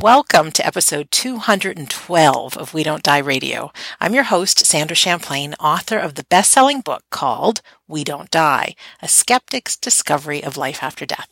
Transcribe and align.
Welcome 0.00 0.50
to 0.52 0.66
episode 0.66 1.10
212 1.10 2.56
of 2.56 2.72
We 2.72 2.82
Don't 2.82 3.02
Die 3.02 3.18
Radio. 3.18 3.70
I'm 4.00 4.14
your 4.14 4.24
host, 4.24 4.64
Sandra 4.64 4.96
Champlain, 4.96 5.52
author 5.60 5.98
of 5.98 6.14
the 6.14 6.24
best 6.24 6.50
selling 6.52 6.80
book 6.80 7.02
called 7.10 7.60
We 7.86 8.02
Don't 8.02 8.30
Die 8.30 8.74
A 9.02 9.08
Skeptic's 9.08 9.76
Discovery 9.76 10.42
of 10.42 10.56
Life 10.56 10.82
After 10.82 11.04
Death. 11.04 11.28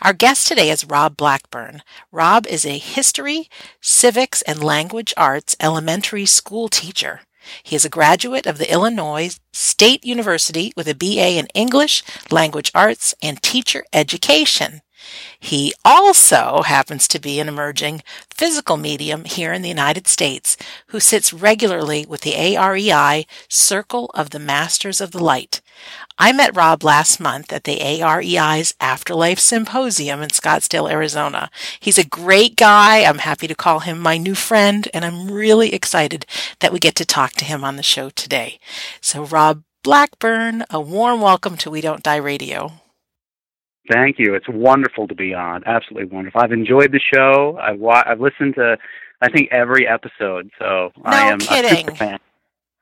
Our 0.00 0.12
guest 0.12 0.46
today 0.46 0.70
is 0.70 0.84
Rob 0.84 1.16
Blackburn. 1.16 1.82
Rob 2.12 2.46
is 2.46 2.64
a 2.64 2.78
history, 2.78 3.48
civics, 3.80 4.42
and 4.42 4.62
language 4.62 5.12
arts 5.16 5.56
elementary 5.58 6.24
school 6.24 6.68
teacher. 6.68 7.22
He 7.64 7.74
is 7.74 7.84
a 7.84 7.90
graduate 7.90 8.46
of 8.46 8.58
the 8.58 8.72
Illinois 8.72 9.36
State 9.52 10.04
University 10.04 10.72
with 10.76 10.86
a 10.86 10.94
BA 10.94 11.36
in 11.36 11.48
English, 11.48 12.04
Language 12.30 12.70
Arts, 12.76 13.16
and 13.20 13.42
Teacher 13.42 13.84
Education. 13.92 14.82
He 15.38 15.74
also 15.84 16.62
happens 16.62 17.06
to 17.08 17.18
be 17.18 17.40
an 17.40 17.48
emerging 17.48 18.02
physical 18.30 18.76
medium 18.76 19.24
here 19.24 19.52
in 19.52 19.62
the 19.62 19.68
United 19.68 20.06
States 20.06 20.56
who 20.88 21.00
sits 21.00 21.32
regularly 21.32 22.06
with 22.06 22.22
the 22.22 22.32
AREI 22.32 23.26
Circle 23.48 24.10
of 24.14 24.30
the 24.30 24.38
Masters 24.38 25.00
of 25.00 25.10
the 25.10 25.22
Light. 25.22 25.60
I 26.18 26.32
met 26.32 26.56
Rob 26.56 26.84
last 26.84 27.18
month 27.18 27.52
at 27.52 27.64
the 27.64 27.78
AREI's 27.80 28.74
Afterlife 28.80 29.40
Symposium 29.40 30.22
in 30.22 30.28
Scottsdale, 30.28 30.90
Arizona. 30.90 31.50
He's 31.80 31.98
a 31.98 32.04
great 32.04 32.56
guy. 32.56 33.02
I'm 33.04 33.18
happy 33.18 33.48
to 33.48 33.54
call 33.54 33.80
him 33.80 33.98
my 33.98 34.16
new 34.16 34.34
friend, 34.34 34.88
and 34.94 35.04
I'm 35.04 35.30
really 35.30 35.74
excited 35.74 36.24
that 36.60 36.72
we 36.72 36.78
get 36.78 36.94
to 36.96 37.04
talk 37.04 37.32
to 37.32 37.44
him 37.44 37.64
on 37.64 37.76
the 37.76 37.82
show 37.82 38.10
today. 38.10 38.60
So, 39.00 39.24
Rob 39.24 39.64
Blackburn, 39.82 40.64
a 40.70 40.80
warm 40.80 41.20
welcome 41.20 41.56
to 41.58 41.70
We 41.70 41.80
Don't 41.80 42.02
Die 42.02 42.16
Radio. 42.16 42.83
Thank 43.90 44.18
you. 44.18 44.34
It's 44.34 44.48
wonderful 44.48 45.08
to 45.08 45.14
be 45.14 45.34
on. 45.34 45.62
Absolutely 45.66 46.06
wonderful. 46.14 46.40
I've 46.40 46.52
enjoyed 46.52 46.92
the 46.92 47.00
show. 47.00 47.58
I've 47.60 47.78
wa- 47.78 48.02
I've 48.06 48.20
listened 48.20 48.54
to 48.56 48.78
I 49.20 49.28
think 49.30 49.50
every 49.52 49.86
episode. 49.86 50.50
So 50.58 50.92
no 50.96 51.02
I 51.04 51.28
am 51.28 51.38
kidding. 51.38 51.72
a 51.72 51.76
super 51.76 51.94
fan. 51.94 52.18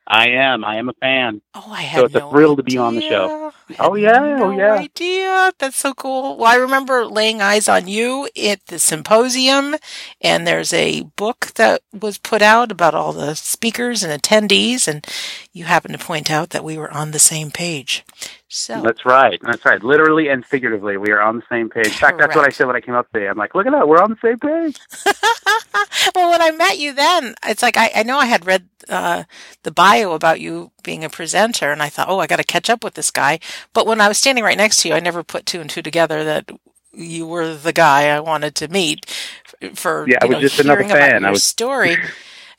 I 0.07 0.29
am. 0.31 0.65
I 0.65 0.77
am 0.77 0.89
a 0.89 0.93
fan. 0.95 1.41
Oh, 1.55 1.65
I 1.71 1.83
had 1.83 1.99
So 2.01 2.05
it's 2.07 2.15
no 2.15 2.29
a 2.29 2.31
thrill 2.33 2.57
to 2.57 2.63
be 2.63 2.77
on 2.77 2.95
the 2.97 3.01
show. 3.03 3.53
Oh, 3.79 3.95
yeah, 3.95 4.37
no 4.37 4.45
oh, 4.45 4.51
yeah. 4.51 4.75
idea. 4.75 5.53
That's 5.59 5.77
so 5.77 5.95
cool. 5.95 6.37
Well, 6.37 6.53
I 6.53 6.57
remember 6.57 7.05
laying 7.07 7.41
eyes 7.41 7.69
on 7.69 7.89
you 7.89 8.29
at 8.43 8.67
the 8.67 8.79
symposium, 8.79 9.77
and 10.21 10.47
there's 10.47 10.73
a 10.73 11.03
book 11.17 11.53
that 11.55 11.83
was 11.93 12.19
put 12.19 12.43
out 12.43 12.73
about 12.73 12.95
all 12.95 13.13
the 13.13 13.35
speakers 13.35 14.03
and 14.03 14.23
attendees, 14.23 14.89
and 14.89 15.07
you 15.53 15.65
happened 15.65 15.99
to 15.99 16.05
point 16.05 16.31
out 16.31 16.51
that 16.51 16.65
we 16.65 16.79
were 16.79 16.93
on 16.93 17.11
the 17.11 17.19
same 17.19 17.51
page. 17.51 18.05
So 18.49 18.83
That's 18.83 19.07
right. 19.07 19.41
That's 19.43 19.65
right. 19.65 19.83
Literally 19.83 20.29
and 20.29 20.45
figuratively, 20.45 20.99
we 20.99 21.11
are 21.11 21.23
on 21.23 21.37
the 21.37 21.43
same 21.49 21.71
page. 21.71 21.87
In 21.87 21.93
fact, 21.93 22.19
that's 22.19 22.37
what 22.37 22.47
I 22.47 22.51
said 22.51 22.67
when 22.67 22.77
I 22.77 22.81
came 22.83 22.95
up 22.95 23.11
today. 23.11 23.27
I'm 23.27 23.39
like, 23.39 23.55
look 23.55 23.67
at 23.67 23.73
that. 23.73 23.89
We're 23.89 24.03
on 24.03 24.11
the 24.11 24.19
same 24.23 24.39
page. 24.39 24.79
well, 26.15 26.31
when 26.31 26.43
I 26.43 26.51
met 26.51 26.79
you 26.79 26.93
then, 26.93 27.35
it's 27.47 27.63
like 27.63 27.79
I, 27.79 27.91
I 27.95 28.03
know 28.03 28.19
I 28.19 28.27
had 28.27 28.45
read 28.45 28.69
uh, 28.91 29.25
the 29.63 29.71
bio 29.71 30.13
about 30.13 30.41
you 30.41 30.72
being 30.83 31.05
a 31.05 31.09
presenter, 31.11 31.71
and 31.73 31.83
I 31.83 31.89
thought, 31.89 32.09
oh, 32.09 32.19
I 32.19 32.27
got 32.27 32.37
to 32.37 32.45
catch 32.45 32.69
up 32.71 32.83
with 32.85 32.95
this 32.95 33.11
guy. 33.11 33.39
But 33.73 33.87
when 33.87 34.01
I 34.01 34.09
was 34.09 34.19
standing 34.19 34.45
right 34.45 34.57
next 34.57 34.83
to 34.83 34.89
you, 34.89 34.95
I 34.95 35.01
never 35.01 35.23
put 35.23 35.47
two 35.47 35.61
and 35.61 35.69
two 35.71 35.83
together 35.83 36.25
that 36.25 36.51
you 36.93 37.27
were 37.27 37.55
the 37.55 37.73
guy 37.73 38.09
I 38.15 38.21
wanted 38.21 38.55
to 38.57 38.69
meet 38.69 39.07
for 39.75 40.07
Yeah, 40.09 40.19
I 40.21 40.27
was 40.27 40.35
know, 40.35 40.41
just 40.41 40.61
another 40.61 40.85
fan. 40.85 41.25
I 41.25 41.31
was- 41.31 41.45
story. 41.45 41.97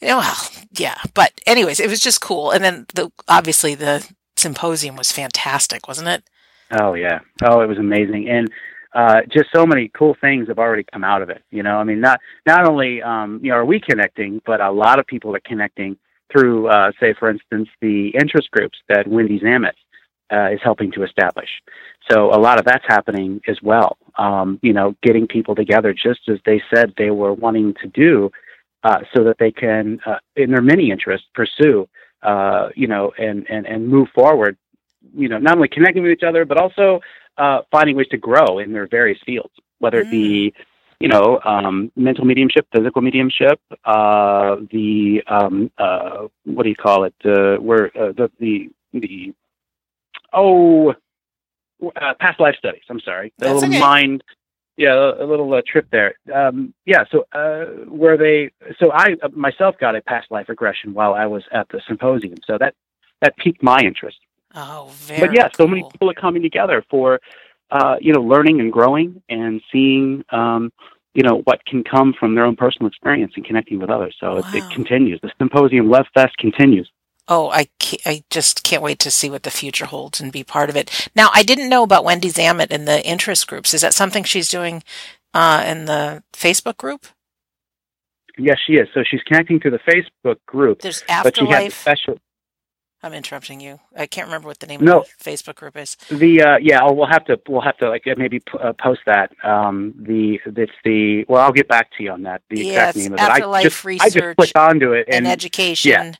Well, 0.02 0.36
yeah, 0.74 0.96
but 1.14 1.32
anyways, 1.48 1.80
it 1.80 1.90
was 1.90 2.02
just 2.02 2.20
cool. 2.20 2.52
And 2.52 2.62
then 2.62 2.86
the 2.94 3.10
obviously 3.30 3.74
the 3.74 4.06
symposium 4.36 4.98
was 4.98 5.14
fantastic, 5.14 5.88
wasn't 5.88 6.10
it? 6.10 6.24
Oh 6.78 6.94
yeah. 6.94 7.20
Oh, 7.42 7.62
it 7.62 7.68
was 7.70 7.78
amazing, 7.78 8.28
and 8.28 8.50
uh, 8.94 9.22
just 9.32 9.46
so 9.56 9.66
many 9.66 9.90
cool 9.98 10.14
things 10.20 10.50
have 10.50 10.60
already 10.60 10.84
come 10.92 11.06
out 11.06 11.22
of 11.22 11.30
it. 11.30 11.42
You 11.52 11.64
know, 11.64 11.78
I 11.78 11.86
mean, 11.86 12.02
not 12.02 12.20
not 12.46 12.68
only 12.70 13.02
um, 13.02 13.40
you 13.42 13.52
know 13.52 13.56
are 13.56 13.64
we 13.66 13.80
connecting, 13.80 14.42
but 14.46 14.60
a 14.60 14.72
lot 14.72 15.00
of 15.00 15.08
people 15.08 15.34
are 15.38 15.42
connecting 15.46 15.96
through, 16.34 16.68
uh, 16.68 16.92
say, 17.00 17.14
for 17.14 17.30
instance, 17.30 17.70
the 17.82 18.10
interest 18.20 18.52
groups 18.52 18.78
that 18.90 19.08
Wendy 19.08 19.40
Zammit 19.40 19.74
uh, 20.32 20.50
is 20.52 20.60
helping 20.64 20.92
to 20.94 21.04
establish. 21.04 21.50
So 22.10 22.34
a 22.34 22.40
lot 22.40 22.60
of 22.60 22.66
that's 22.66 22.84
happening 22.88 23.40
as 23.48 23.62
well. 23.62 23.98
Um, 24.18 24.60
you 24.62 24.74
know, 24.74 24.96
getting 25.02 25.28
people 25.28 25.56
together, 25.56 25.94
just 25.94 26.28
as 26.28 26.40
they 26.46 26.62
said 26.74 26.94
they 26.98 27.12
were 27.12 27.34
wanting 27.34 27.76
to 27.82 27.88
do, 27.88 28.32
uh, 28.84 29.00
so 29.16 29.24
that 29.24 29.38
they 29.40 29.52
can, 29.52 30.00
uh, 30.06 30.18
in 30.36 30.52
their 30.52 30.62
many 30.62 30.92
interests, 30.92 31.28
pursue, 31.34 31.88
uh, 32.24 32.70
you 32.76 32.88
know, 32.88 33.14
and 33.18 33.48
and 33.50 33.66
and 33.66 33.88
move 33.88 34.10
forward 34.14 34.58
you 35.16 35.30
know, 35.30 35.38
not 35.38 35.56
only 35.56 35.68
connecting 35.68 36.04
with 36.04 36.12
each 36.12 36.24
other, 36.24 36.46
but 36.46 36.58
also 36.58 37.02
uh, 37.38 37.62
finding 37.72 37.96
ways 37.96 38.08
to 38.10 38.18
grow 38.18 38.60
in 38.60 38.74
their 38.74 38.88
various 38.88 39.20
fields, 39.26 39.54
whether 39.80 40.00
it 40.00 40.12
be, 40.12 40.54
you 41.04 41.10
know, 41.10 41.38
um, 41.44 41.92
mental 41.98 42.24
mediumship, 42.24 42.66
physical 42.74 43.02
mediumship, 43.02 43.60
uh, 43.84 44.56
the 44.72 45.22
um, 45.28 45.70
uh, 45.78 46.28
what 46.46 46.64
do 46.64 46.70
you 46.70 46.78
call 46.78 47.04
it? 47.04 47.14
Uh, 47.26 47.58
where 47.58 47.88
uh, 47.88 48.14
the 48.14 48.32
the 48.40 48.70
the 48.94 49.34
oh, 50.32 50.92
uh, 51.84 52.14
past 52.22 52.40
life 52.40 52.56
studies. 52.58 52.84
I'm 52.90 53.02
sorry, 53.02 53.34
a 53.42 53.54
little 53.54 53.70
okay. 53.70 53.80
mind. 53.80 54.24
Yeah, 54.78 55.12
a, 55.20 55.26
little 55.26 55.54
uh, 55.54 55.62
trip 55.68 55.88
there. 55.92 56.16
Um, 56.34 56.74
yeah, 56.86 57.04
so 57.12 57.26
uh, 57.34 57.66
where 57.90 58.18
they, 58.18 58.52
so 58.80 58.92
I 58.92 59.18
uh, 59.22 59.28
myself 59.36 59.76
got 59.78 59.96
a 59.98 60.02
past 60.02 60.32
life 60.32 60.48
regression 60.48 60.94
while 60.94 61.14
I 61.14 61.26
was 61.28 61.44
at 61.52 61.68
the 61.68 61.82
symposium, 61.86 62.38
so 62.48 62.58
that 62.58 62.74
that 63.22 63.36
piqued 63.38 63.62
my 63.62 63.80
interest 63.82 64.18
Oh, 64.56 64.90
very. 64.92 65.20
but 65.20 65.36
yeah, 65.36 65.50
so 65.56 65.68
many 65.68 65.84
people 65.92 66.10
are 66.10 66.16
coming 66.16 66.42
together 66.42 66.84
for, 66.90 67.20
uh, 67.74 67.96
you 68.00 68.14
know, 68.14 68.22
learning 68.22 68.60
and 68.60 68.72
growing 68.72 69.22
and 69.30 69.60
seeing, 69.72 70.24
um, 70.32 70.72
you 71.16 71.24
know, 71.24 71.42
what 71.46 71.66
can 71.66 71.84
come 71.84 72.14
from 72.18 72.36
their 72.36 72.46
own 72.46 72.56
personal 72.56 72.88
experience 72.88 73.34
and 73.36 73.44
connecting 73.44 73.80
with 73.80 73.90
others. 73.90 74.16
So 74.20 74.38
it, 74.38 74.46
it 74.54 74.64
continues. 74.72 75.20
The 75.22 75.32
symposium 75.40 75.90
Love 75.90 76.06
Fest 76.14 76.38
continues. 76.38 76.90
Oh, 77.28 77.50
I, 77.50 77.68
I 78.06 78.24
just 78.30 78.64
can't 78.64 78.84
wait 78.84 79.00
to 79.00 79.10
see 79.10 79.30
what 79.30 79.44
the 79.44 79.50
future 79.50 79.86
holds 79.86 80.22
and 80.22 80.32
be 80.32 80.44
part 80.44 80.70
of 80.70 80.76
it. 80.76 81.10
Now, 81.16 81.30
I 81.34 81.42
didn't 81.42 81.70
know 81.70 81.82
about 81.82 82.04
Wendy 82.04 82.30
Zammit 82.30 82.68
and 82.70 82.88
the 82.88 83.04
interest 83.04 83.48
groups. 83.48 83.74
Is 83.74 83.82
that 83.82 83.94
something 83.94 84.24
she's 84.24 84.50
doing 84.50 84.84
uh, 85.34 85.64
in 85.66 85.86
the 85.86 86.22
Facebook 86.32 86.78
group? 86.78 87.08
Yes, 88.38 88.58
she 88.68 88.74
is. 88.74 88.88
So 88.94 89.02
she's 89.10 89.22
connecting 89.24 89.60
to 89.62 89.72
the 89.72 89.80
Facebook 89.80 90.38
group, 90.46 90.82
There's 90.82 91.04
but 91.08 91.36
she 91.38 91.46
has 91.46 91.74
Afterlife. 91.74 91.80
special. 91.80 92.20
I'm 93.04 93.14
interrupting 93.14 93.60
you. 93.60 93.80
I 93.98 94.06
can't 94.08 94.28
remember 94.28 94.48
what 94.48 94.60
the 94.60 94.68
name 94.68 94.82
No. 94.84 95.02
of 95.02 95.08
the 95.22 95.30
Facebook 95.32 95.56
group 95.56 95.76
is. 95.78 95.98
The 96.10 96.42
uh, 96.42 96.58
yeah, 96.62 96.80
oh, 96.82 96.94
we'll 96.94 97.08
have 97.08 97.26
to 97.26 97.40
we'll 97.50 97.62
have 97.62 97.78
to 97.80 97.90
like 97.90 98.04
maybe 98.18 98.40
p- 98.40 98.58
uh, 98.60 98.72
post 98.74 99.02
that. 99.06 99.32
Um, 99.44 99.94
the 99.98 100.40
it's 100.46 100.72
the 100.86 101.26
well, 101.28 101.42
I'll 101.42 101.52
get 101.52 101.68
back 101.68 101.90
to 101.98 102.04
you 102.04 102.12
on 102.12 102.24
that. 102.24 102.42
The 102.50 102.60
Yeah, 102.66 102.90
exact 102.90 102.98
name 102.98 103.14
of 103.14 103.20
it. 103.20 103.24
I 103.24 103.28
Afterlife 103.34 103.64
just 103.64 103.86
I 103.86 103.88
Research 103.90 104.14
just 104.14 104.38
clicked 104.38 104.56
onto 104.58 104.94
it 104.94 105.06
And, 105.08 105.26
and 105.26 105.28
education. 105.28 105.92
Yeah. 105.92 106.14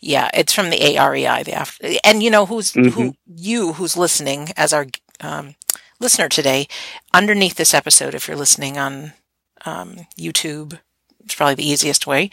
yeah. 0.00 0.30
it's 0.34 0.52
from 0.52 0.70
the 0.70 0.78
AREI. 0.78 1.44
The 1.44 1.52
after, 1.54 1.88
and 2.04 2.22
you 2.22 2.30
know 2.30 2.44
who's 2.46 2.72
who 2.72 2.82
Mhm. 2.90 3.14
you 3.26 3.74
who's 3.74 3.96
listening 3.96 4.48
as 4.56 4.72
our 4.72 4.86
um, 5.20 5.54
listener 6.00 6.28
today. 6.28 6.66
Underneath 7.14 7.54
this 7.54 7.72
episode, 7.74 8.14
if 8.14 8.26
you're 8.26 8.36
listening 8.36 8.78
on 8.78 9.12
um, 9.64 10.06
YouTube, 10.18 10.80
it's 11.30 11.36
probably 11.36 11.54
the 11.54 11.68
easiest 11.68 12.08
way. 12.08 12.28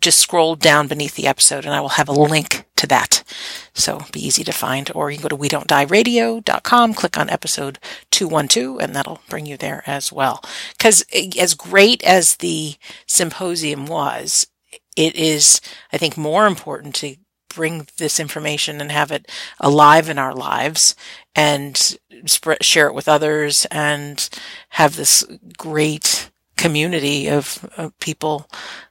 Just 0.00 0.18
scroll 0.18 0.56
down 0.56 0.88
beneath 0.88 1.14
the 1.14 1.28
episode, 1.28 1.64
and 1.64 1.72
I 1.72 1.80
will 1.80 1.90
have 1.90 2.08
a 2.08 2.12
link 2.12 2.64
to 2.74 2.88
that. 2.88 3.22
So 3.72 4.00
be 4.10 4.26
easy 4.26 4.42
to 4.42 4.50
find. 4.52 4.90
Or 4.96 5.10
you 5.10 5.18
can 5.18 5.22
go 5.22 5.28
to 5.28 5.36
we 5.36 5.48
don't 5.48 5.68
die 5.68 5.84
radio.com, 5.84 6.94
click 6.94 7.16
on 7.16 7.30
episode 7.30 7.78
212, 8.10 8.80
and 8.80 8.96
that'll 8.96 9.20
bring 9.28 9.46
you 9.46 9.56
there 9.56 9.84
as 9.86 10.12
well. 10.12 10.42
Because 10.76 11.04
as 11.38 11.54
great 11.54 12.02
as 12.02 12.36
the 12.36 12.74
symposium 13.06 13.86
was, 13.86 14.48
it 14.96 15.14
is, 15.14 15.60
I 15.92 15.98
think, 15.98 16.16
more 16.16 16.48
important 16.48 16.96
to 16.96 17.14
bring 17.48 17.86
this 17.98 18.18
information 18.18 18.80
and 18.80 18.90
have 18.90 19.12
it 19.12 19.30
alive 19.60 20.08
in 20.08 20.18
our 20.18 20.34
lives 20.34 20.96
and 21.36 21.96
spread, 22.26 22.64
share 22.64 22.88
it 22.88 22.94
with 22.94 23.08
others 23.08 23.66
and 23.70 24.28
have 24.70 24.96
this 24.96 25.22
great 25.56 26.31
community 26.56 27.28
of, 27.28 27.68
of 27.76 27.98
people 27.98 28.48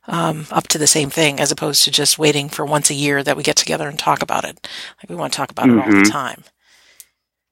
um, 0.08 0.46
up 0.52 0.68
to 0.70 0.78
the 0.78 0.88
same 0.88 1.10
thing 1.10 1.40
as 1.40 1.52
opposed 1.52 1.84
to 1.84 1.92
just 1.92 2.20
waiting 2.20 2.50
for 2.50 2.66
once 2.66 2.90
a 2.90 2.94
year 2.96 3.24
that 3.24 3.38
we 3.38 3.44
get 3.44 3.56
together 3.56 3.88
and 3.88 3.98
talk 4.00 4.22
about 4.22 4.44
it. 4.46 4.68
Like 5.02 5.10
we 5.10 5.16
want 5.16 5.34
to 5.34 5.38
talk 5.38 5.52
about 5.52 5.70
it 5.70 5.78
all 5.78 5.88
the 5.88 6.02
Mhm. 6.02 6.12
time. 6.12 6.44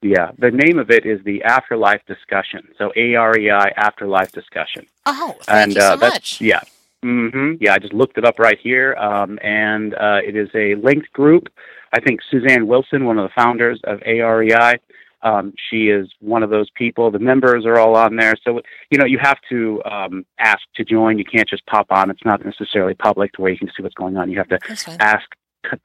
yeah, 0.02 0.32
the 0.38 0.52
name 0.52 0.80
of 0.80 0.90
it 0.92 1.06
is 1.06 1.22
the 1.26 1.44
Afterlife 1.44 2.02
Discussion. 2.08 2.68
So 2.78 2.92
A 2.96 3.16
R 3.16 3.38
E 3.38 3.52
I 3.52 3.70
Afterlife 3.78 4.32
Discussion. 4.32 4.86
Oh, 5.06 5.36
thank 5.42 5.68
and 5.68 5.76
you 5.76 5.82
so 5.82 5.94
uh, 5.94 5.96
that's 5.98 6.16
much. 6.16 6.42
yeah, 6.42 6.62
hmm 7.04 7.54
yeah. 7.60 7.74
I 7.74 7.80
just 7.80 7.94
looked 7.94 8.18
it 8.18 8.26
up 8.26 8.40
right 8.40 8.58
here, 8.62 8.96
um, 8.96 9.40
and 9.44 9.94
uh, 9.96 10.20
it 10.26 10.36
is 10.36 10.50
a 10.56 10.76
linked 10.76 11.12
group. 11.14 11.50
I 11.94 12.00
think 12.00 12.20
Suzanne 12.30 12.68
Wilson, 12.68 13.06
one 13.06 13.18
of 13.18 13.28
the 13.28 13.34
founders 13.36 13.80
of 13.84 14.00
AREI, 14.02 14.80
um, 15.22 15.54
she 15.70 15.90
is 15.90 16.10
one 16.20 16.44
of 16.44 16.50
those 16.50 16.70
people. 16.72 17.12
The 17.12 17.20
members 17.20 17.66
are 17.66 17.78
all 17.78 17.96
on 17.96 18.16
there, 18.16 18.36
so 18.44 18.62
you 18.90 18.98
know 18.98 19.06
you 19.06 19.20
have 19.20 19.38
to 19.50 19.82
um, 19.86 20.26
ask 20.40 20.62
to 20.76 20.86
join. 20.86 21.18
You 21.18 21.26
can't 21.26 21.48
just 21.48 21.66
pop 21.66 21.88
on. 21.90 22.10
It's 22.10 22.26
not 22.26 22.44
necessarily 22.44 22.94
public 22.94 23.34
to 23.34 23.42
where 23.42 23.52
you 23.52 23.58
can 23.58 23.70
see 23.76 23.84
what's 23.84 23.96
going 23.96 24.18
on. 24.18 24.30
You 24.32 24.38
have 24.38 24.50
to 24.50 24.60
ask 25.00 25.26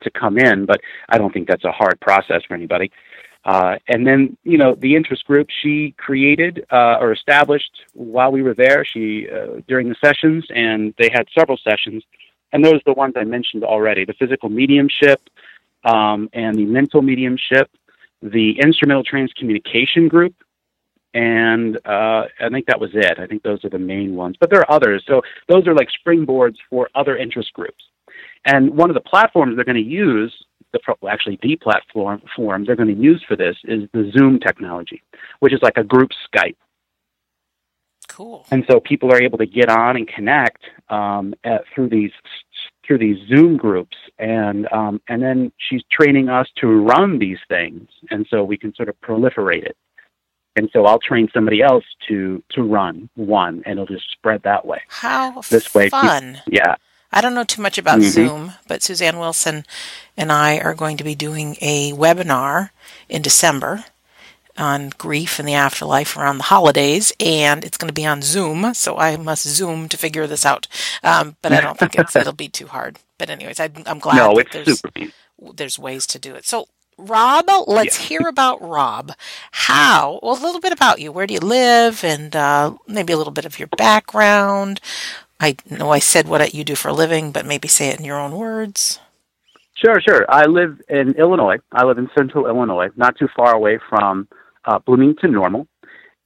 to 0.01 0.11
come 0.11 0.39
in, 0.39 0.67
but 0.67 0.81
I 1.09 1.19
don't 1.19 1.33
think 1.33 1.49
that's 1.49 1.65
a 1.65 1.73
hard 1.73 2.01
process 2.01 2.43
for 2.47 2.55
anybody. 2.55 2.91
Uh, 3.45 3.77
and 3.89 4.07
then, 4.07 4.37
you 4.43 4.57
know, 4.57 4.75
the 4.75 4.97
interest 4.97 5.25
group 5.27 5.49
she 5.63 5.95
created 5.99 6.65
uh, 6.71 6.97
or 6.99 7.13
established 7.13 7.73
while 7.93 8.33
we 8.33 8.43
were 8.43 8.55
there. 8.55 8.85
She 8.85 9.29
uh, 9.29 9.61
during 9.69 9.89
the 9.89 9.97
sessions, 10.03 10.47
and 10.55 10.95
they 10.99 11.11
had 11.13 11.27
several 11.37 11.59
sessions, 11.59 12.03
and 12.53 12.65
those 12.65 12.77
are 12.77 12.83
the 12.87 12.95
ones 12.95 13.15
I 13.17 13.25
mentioned 13.25 13.63
already: 13.63 14.05
the 14.07 14.15
physical 14.15 14.49
mediumship 14.49 15.21
um, 15.85 16.31
and 16.33 16.57
the 16.57 16.65
mental 16.65 17.03
mediumship, 17.03 17.71
the 18.25 18.59
instrumental 18.59 19.05
transcommunication 19.05 20.09
group, 20.09 20.35
and 21.13 21.77
uh, 21.85 22.25
I 22.41 22.49
think 22.51 22.67
that 22.67 22.81
was 22.81 22.91
it. 22.95 23.19
I 23.19 23.27
think 23.27 23.43
those 23.43 23.65
are 23.65 23.71
the 23.71 23.79
main 23.79 24.17
ones, 24.17 24.37
but 24.41 24.51
there 24.51 24.61
are 24.61 24.73
others. 24.73 25.05
So 25.07 25.23
those 25.49 25.67
are 25.67 25.75
like 25.75 25.89
springboards 26.05 26.57
for 26.71 26.89
other 26.95 27.17
interest 27.17 27.53
groups. 27.53 27.85
And 28.47 28.77
one 28.77 28.91
of 28.91 28.95
the 28.95 29.01
platforms 29.01 29.57
they're 29.57 29.65
going 29.65 29.77
to 29.77 29.83
use 29.83 30.35
the 30.73 30.81
actually 31.09 31.39
the 31.43 31.57
platform 31.57 32.21
form 32.35 32.65
they're 32.65 32.77
going 32.77 32.95
to 32.95 33.01
use 33.01 33.25
for 33.29 33.37
this 33.37 33.57
is 33.65 33.89
the 33.93 34.11
Zoom 34.17 34.41
technology, 34.41 35.03
which 35.41 35.53
is 35.53 35.61
like 35.63 35.77
a 35.77 35.85
group 35.85 36.11
Skype. 36.35 36.57
Cool. 38.09 38.45
And 38.51 38.65
so 38.69 38.81
people 38.81 39.13
are 39.13 39.23
able 39.23 39.39
to 39.39 39.47
get 39.47 39.69
on 39.69 39.97
and 39.97 40.07
connect 40.07 40.63
um, 40.89 41.35
at, 41.45 41.63
through 41.75 41.89
these 41.89 42.13
through 42.87 42.99
these 42.99 43.19
Zoom 43.29 43.57
groups, 43.57 43.97
and 44.19 44.71
um, 44.73 45.01
and 45.09 45.23
then 45.23 45.53
she's 45.59 45.83
training 45.91 46.29
us 46.29 46.49
to 46.61 46.67
run 46.67 47.19
these 47.19 47.39
things, 47.49 47.89
and 48.11 48.27
so 48.31 48.45
we 48.45 48.57
can 48.57 48.75
sort 48.75 48.89
of 48.89 49.01
proliferate 49.01 49.65
it. 49.65 49.77
And 50.57 50.71
so 50.73 50.87
I'll 50.87 51.01
train 51.01 51.29
somebody 51.35 51.63
else 51.63 51.85
to 52.09 52.43
to 52.51 52.63
run 52.63 53.09
one, 53.15 53.63
and 53.67 53.73
it'll 53.73 53.87
just 53.87 54.11
spread 54.13 54.43
that 54.43 54.67
way. 54.67 54.81
How 54.89 55.41
this 55.51 55.75
way, 55.75 55.89
fun! 55.89 56.41
yeah, 56.47 56.77
I 57.13 57.21
don't 57.21 57.35
know 57.35 57.45
too 57.45 57.63
much 57.63 57.79
about 57.79 58.01
mm-hmm. 58.01 58.11
Zoom, 58.11 58.53
but 58.67 58.83
Suzanne 58.83 59.19
Wilson 59.19 59.65
and 60.17 60.33
I 60.33 60.59
are 60.59 60.75
going 60.75 60.97
to 60.97 61.05
be 61.05 61.15
doing 61.15 61.57
a 61.61 61.93
webinar 61.93 62.71
in 63.09 63.23
December 63.23 63.85
on 64.57 64.91
grief 64.99 65.39
and 65.39 65.49
the 65.49 65.55
afterlife 65.55 66.17
around 66.17 66.39
the 66.39 66.45
holidays, 66.45 67.13
and 67.21 67.65
it's 67.65 67.77
going 67.77 67.89
to 67.89 67.95
be 67.95 68.07
on 68.07 68.23
Zoom, 68.23 68.75
so 68.75 68.97
I 68.97 69.17
must 69.17 69.47
Zoom 69.47 69.89
to 69.89 69.97
figure 69.97 70.27
this 70.27 70.47
out. 70.47 70.67
Um, 71.03 71.37
but 71.43 71.53
I 71.53 71.61
don't 71.61 71.79
think 71.79 71.97
it'll 71.99 72.33
be 72.33 72.49
too 72.49 72.69
hard. 72.69 72.99
But 73.19 73.31
anyways, 73.31 73.61
I, 73.61 73.71
am 73.87 73.99
glad 73.99 74.17
no, 74.17 74.39
it's 74.39 74.53
there's, 74.53 74.83
there's 75.55 75.79
ways 75.79 76.07
to 76.09 76.19
do 76.19 76.35
it. 76.35 76.45
So 76.45 76.69
Rob, 76.97 77.47
let's 77.67 77.99
yeah. 77.99 78.07
hear 78.07 78.29
about 78.29 78.63
Rob. 78.63 79.13
How? 79.51 80.21
Well, 80.23 80.41
a 80.41 80.45
little 80.45 80.61
bit 80.61 80.73
about 80.73 81.01
you. 81.01 81.11
Where 81.11 81.27
do 81.27 81.35
you 81.35 81.41
live? 81.41 82.05
And 82.05 82.35
uh, 82.35 82.75
maybe 82.87 83.13
a 83.13 83.17
little 83.17 83.33
bit 83.33 83.45
of 83.45 83.59
your 83.59 83.69
background. 83.69 84.81
I 85.41 85.57
know 85.69 85.91
I 85.91 85.99
said 85.99 86.29
what 86.29 86.55
you 86.55 86.65
do 86.65 86.77
for 86.77 86.89
a 86.89 86.93
living, 86.93 87.33
but 87.33 87.47
maybe 87.47 87.69
say 87.69 87.89
it 87.89 87.99
in 87.99 88.05
your 88.05 88.21
own 88.21 88.33
words. 88.33 89.01
Sure, 89.75 90.01
sure. 90.01 90.25
I 90.29 90.47
live 90.47 90.81
in 90.89 91.15
Illinois. 91.15 91.59
I 91.73 91.85
live 91.85 91.99
in 91.99 92.09
central 92.17 92.47
Illinois, 92.47 92.91
not 92.97 93.19
too 93.19 93.29
far 93.37 93.55
away 93.55 93.79
from 93.89 94.29
uh, 94.67 94.79
Bloomington 94.81 95.33
Normal. 95.33 95.67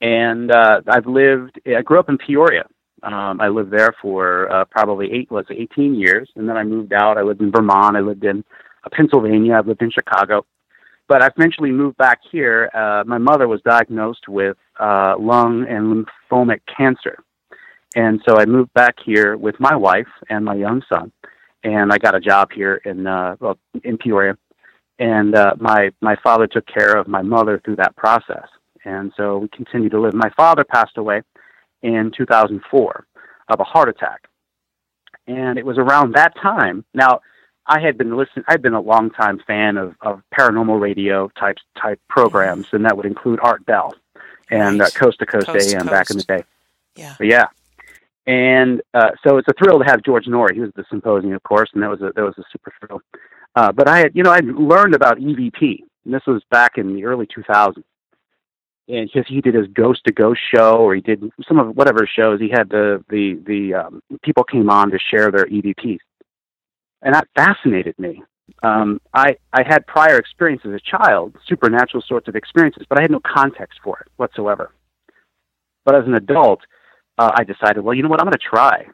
And 0.00 0.50
uh, 0.50 0.80
I've 0.86 1.06
lived, 1.06 1.60
I 1.66 1.82
grew 1.82 1.98
up 1.98 2.08
in 2.08 2.18
Peoria. 2.18 2.64
Um, 3.02 3.40
I 3.40 3.48
lived 3.48 3.70
there 3.70 3.94
for 4.00 4.50
uh, 4.52 4.64
probably 4.64 5.12
eight, 5.12 5.30
was 5.30 5.46
18 5.50 5.94
years. 5.94 6.30
And 6.36 6.48
then 6.48 6.56
I 6.56 6.64
moved 6.64 6.92
out. 6.92 7.18
I 7.18 7.22
lived 7.22 7.40
in 7.40 7.50
Vermont. 7.50 7.96
I 7.96 8.00
lived 8.00 8.24
in 8.24 8.44
uh, 8.84 8.88
Pennsylvania. 8.92 9.54
I've 9.54 9.66
lived 9.66 9.82
in 9.82 9.90
Chicago. 9.90 10.44
But 11.08 11.22
I 11.22 11.30
eventually 11.34 11.70
moved 11.70 11.96
back 11.96 12.20
here. 12.30 12.70
Uh, 12.74 13.02
my 13.06 13.18
mother 13.18 13.48
was 13.48 13.60
diagnosed 13.62 14.28
with 14.28 14.56
uh, 14.78 15.14
lung 15.18 15.66
and 15.68 16.06
lymphomic 16.30 16.60
cancer. 16.76 17.24
And 17.96 18.20
so 18.28 18.36
I 18.36 18.46
moved 18.46 18.72
back 18.74 18.96
here 19.04 19.36
with 19.36 19.58
my 19.58 19.74
wife 19.74 20.08
and 20.28 20.44
my 20.44 20.54
young 20.54 20.82
son, 20.92 21.10
and 21.64 21.92
I 21.92 21.98
got 21.98 22.14
a 22.14 22.20
job 22.20 22.50
here 22.54 22.76
in 22.84 23.06
uh, 23.06 23.36
well 23.40 23.58
in 23.82 23.96
Peoria. 23.96 24.36
And 24.98 25.34
uh, 25.34 25.54
my 25.60 25.90
my 26.00 26.16
father 26.22 26.46
took 26.46 26.66
care 26.66 26.96
of 26.96 27.06
my 27.06 27.22
mother 27.22 27.60
through 27.64 27.76
that 27.76 27.94
process, 27.96 28.48
and 28.84 29.12
so 29.16 29.38
we 29.38 29.48
continued 29.48 29.92
to 29.92 30.00
live. 30.00 30.14
My 30.14 30.30
father 30.36 30.64
passed 30.64 30.96
away 30.96 31.22
in 31.82 32.10
2004 32.16 33.06
of 33.48 33.60
a 33.60 33.64
heart 33.64 33.88
attack, 33.88 34.26
and 35.28 35.56
it 35.56 35.64
was 35.64 35.78
around 35.78 36.14
that 36.14 36.34
time. 36.42 36.84
Now, 36.94 37.20
I 37.68 37.80
had 37.80 37.96
been 37.96 38.16
listening. 38.16 38.44
I'd 38.48 38.62
been 38.62 38.74
a 38.74 38.80
long 38.80 39.10
time 39.10 39.40
fan 39.46 39.76
of, 39.76 39.94
of 40.00 40.22
paranormal 40.36 40.80
radio 40.80 41.28
type 41.38 41.58
type 41.80 42.00
programs, 42.08 42.66
and 42.72 42.84
that 42.84 42.96
would 42.96 43.06
include 43.06 43.38
Art 43.42 43.64
Bell 43.66 43.94
and 44.50 44.80
uh, 44.80 44.88
Coast 44.90 45.18
to 45.20 45.26
Coast, 45.26 45.46
Coast 45.46 45.74
AM 45.74 45.86
back 45.86 46.10
in 46.10 46.16
the 46.16 46.22
day. 46.24 46.44
Yeah. 46.96 47.14
But 47.18 47.26
yeah. 47.26 47.46
And 48.26 48.82
uh, 48.92 49.10
so 49.26 49.38
it's 49.38 49.48
a 49.48 49.54
thrill 49.54 49.78
to 49.78 49.84
have 49.84 50.02
George 50.02 50.26
Noory. 50.26 50.54
He 50.54 50.60
was 50.60 50.68
at 50.68 50.74
the 50.74 50.84
symposium, 50.90 51.32
of 51.32 51.42
course, 51.44 51.70
and 51.72 51.82
that 51.82 51.90
was 51.90 52.00
a, 52.02 52.12
that 52.14 52.22
was 52.22 52.34
a 52.38 52.44
super 52.52 52.72
thrill. 52.80 53.00
Uh, 53.54 53.72
but 53.72 53.88
I 53.88 53.98
had, 53.98 54.12
you 54.14 54.22
know, 54.22 54.30
I 54.30 54.40
learned 54.40 54.94
about 54.94 55.18
EVP, 55.18 55.80
and 56.04 56.14
this 56.14 56.22
was 56.26 56.42
back 56.50 56.78
in 56.78 56.94
the 56.94 57.04
early 57.04 57.26
2000s. 57.26 57.82
And 58.88 59.10
because 59.12 59.28
he 59.28 59.40
did 59.40 59.54
his 59.54 59.66
Ghost 59.68 60.00
to 60.06 60.12
Ghost 60.12 60.40
show, 60.54 60.76
or 60.76 60.94
he 60.94 61.02
did 61.02 61.22
some 61.46 61.58
of 61.58 61.76
whatever 61.76 62.06
shows, 62.06 62.40
he 62.40 62.48
had 62.48 62.70
the 62.70 63.04
the 63.10 63.38
the 63.46 63.74
um, 63.74 64.02
people 64.22 64.44
came 64.44 64.70
on 64.70 64.90
to 64.90 64.98
share 64.98 65.30
their 65.30 65.44
EVPs, 65.44 65.98
and 67.02 67.14
that 67.14 67.28
fascinated 67.36 67.98
me. 67.98 68.22
Um, 68.62 68.98
I 69.12 69.36
I 69.52 69.62
had 69.66 69.86
prior 69.86 70.16
experience 70.16 70.62
as 70.64 70.72
a 70.72 70.80
child, 70.80 71.36
supernatural 71.46 72.02
sorts 72.08 72.28
of 72.28 72.34
experiences, 72.34 72.86
but 72.88 72.98
I 72.98 73.02
had 73.02 73.10
no 73.10 73.20
context 73.20 73.78
for 73.84 73.98
it 73.98 74.08
whatsoever. 74.16 74.72
But 75.84 75.94
as 75.94 76.06
an 76.06 76.14
adult, 76.14 76.60
uh, 77.18 77.32
I 77.34 77.44
decided, 77.44 77.82
well, 77.82 77.94
you 77.94 78.02
know 78.02 78.08
what, 78.08 78.20
I'm 78.20 78.26
going 78.26 78.32
to 78.32 78.38
try 78.38 78.86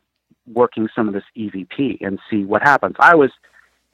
working 0.47 0.89
some 0.95 1.09
of 1.09 1.15
this 1.15 1.25
EVP 1.37 1.99
and 2.01 2.19
see 2.31 2.45
what 2.45 2.63
happens. 2.63 2.97
I 2.99 3.15
was 3.15 3.31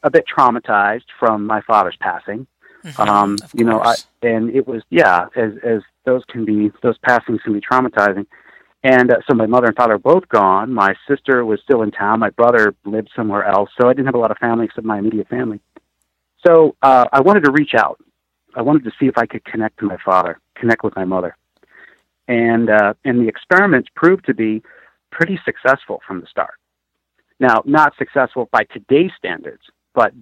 a 0.02 0.10
bit 0.10 0.24
traumatized 0.26 1.06
from 1.18 1.46
my 1.46 1.60
father's 1.62 1.96
passing. 2.00 2.46
Mm-hmm, 2.84 3.02
um, 3.02 3.36
you 3.52 3.64
know, 3.64 3.82
I, 3.82 3.94
and 4.22 4.50
it 4.54 4.66
was 4.66 4.82
yeah, 4.90 5.26
as 5.36 5.52
as 5.62 5.82
those 6.04 6.22
can 6.28 6.44
be, 6.44 6.72
those 6.82 6.96
passings 6.98 7.40
can 7.42 7.52
be 7.52 7.60
traumatizing. 7.60 8.26
And 8.82 9.10
uh, 9.12 9.18
so 9.28 9.34
my 9.34 9.44
mother 9.44 9.66
and 9.66 9.76
father 9.76 9.94
are 9.94 9.98
both 9.98 10.26
gone. 10.30 10.72
My 10.72 10.94
sister 11.06 11.44
was 11.44 11.60
still 11.62 11.82
in 11.82 11.90
town. 11.90 12.20
My 12.20 12.30
brother 12.30 12.74
lived 12.86 13.10
somewhere 13.14 13.44
else, 13.44 13.68
so 13.78 13.88
I 13.88 13.92
didn't 13.92 14.06
have 14.06 14.14
a 14.14 14.18
lot 14.18 14.30
of 14.30 14.38
family 14.38 14.64
except 14.64 14.86
my 14.86 14.98
immediate 14.98 15.28
family. 15.28 15.60
So 16.46 16.76
uh, 16.80 17.04
I 17.12 17.20
wanted 17.20 17.44
to 17.44 17.50
reach 17.50 17.74
out. 17.76 18.00
I 18.56 18.62
wanted 18.62 18.84
to 18.84 18.90
see 18.98 19.06
if 19.06 19.18
I 19.18 19.26
could 19.26 19.44
connect 19.44 19.78
to 19.80 19.84
my 19.84 19.98
father, 20.02 20.40
connect 20.56 20.82
with 20.82 20.96
my 20.96 21.04
mother 21.04 21.36
and 22.30 22.70
uh, 22.70 22.94
and 23.04 23.20
the 23.20 23.28
experiments 23.28 23.88
proved 23.96 24.24
to 24.26 24.34
be 24.34 24.62
pretty 25.10 25.38
successful 25.44 26.00
from 26.06 26.20
the 26.20 26.26
start. 26.28 26.54
Now, 27.40 27.62
not 27.66 27.94
successful 27.98 28.48
by 28.52 28.64
today's 28.72 29.10
standards, 29.18 29.62
but 29.94 30.12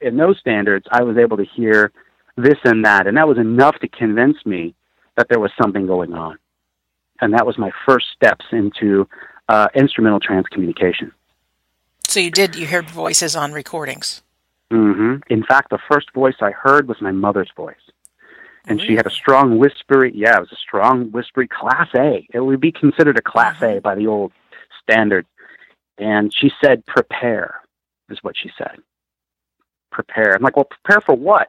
in 0.00 0.16
those 0.16 0.38
standards, 0.38 0.86
I 0.90 1.02
was 1.02 1.16
able 1.16 1.36
to 1.36 1.44
hear 1.44 1.92
this 2.36 2.58
and 2.64 2.84
that, 2.84 3.06
and 3.06 3.16
that 3.16 3.26
was 3.26 3.38
enough 3.38 3.78
to 3.80 3.88
convince 3.88 4.36
me 4.46 4.74
that 5.16 5.28
there 5.28 5.40
was 5.40 5.50
something 5.60 5.86
going 5.86 6.12
on. 6.12 6.38
And 7.20 7.34
that 7.34 7.44
was 7.44 7.58
my 7.58 7.72
first 7.84 8.06
steps 8.14 8.44
into 8.52 9.08
uh, 9.48 9.66
instrumental 9.74 10.20
transcommunication. 10.20 11.10
So 12.06 12.20
you 12.20 12.30
did, 12.30 12.54
you 12.54 12.66
heard 12.66 12.88
voices 12.88 13.34
on 13.34 13.52
recordings? 13.52 14.22
Mm-hmm. 14.70 15.32
In 15.32 15.42
fact, 15.44 15.70
the 15.70 15.78
first 15.90 16.12
voice 16.14 16.36
I 16.40 16.52
heard 16.52 16.86
was 16.86 17.00
my 17.00 17.10
mother's 17.10 17.50
voice 17.56 17.76
and 18.68 18.80
she 18.80 18.94
had 18.94 19.06
a 19.06 19.10
strong 19.10 19.58
whispery. 19.58 20.12
Yeah, 20.14 20.36
it 20.36 20.40
was 20.40 20.52
a 20.52 20.56
strong 20.56 21.10
whispery 21.10 21.48
Class 21.48 21.88
A. 21.96 22.26
It 22.32 22.40
would 22.40 22.60
be 22.60 22.72
considered 22.72 23.18
a 23.18 23.22
Class 23.22 23.60
A 23.62 23.64
mm-hmm. 23.64 23.80
by 23.80 23.94
the 23.94 24.06
old 24.06 24.32
standard. 24.82 25.26
And 25.96 26.32
she 26.34 26.50
said, 26.62 26.84
"Prepare," 26.86 27.60
is 28.10 28.18
what 28.22 28.36
she 28.36 28.50
said. 28.56 28.78
Prepare. 29.98 30.36
I'm 30.36 30.42
like, 30.42 30.56
well, 30.56 30.68
prepare 30.70 31.00
for 31.00 31.16
what? 31.16 31.48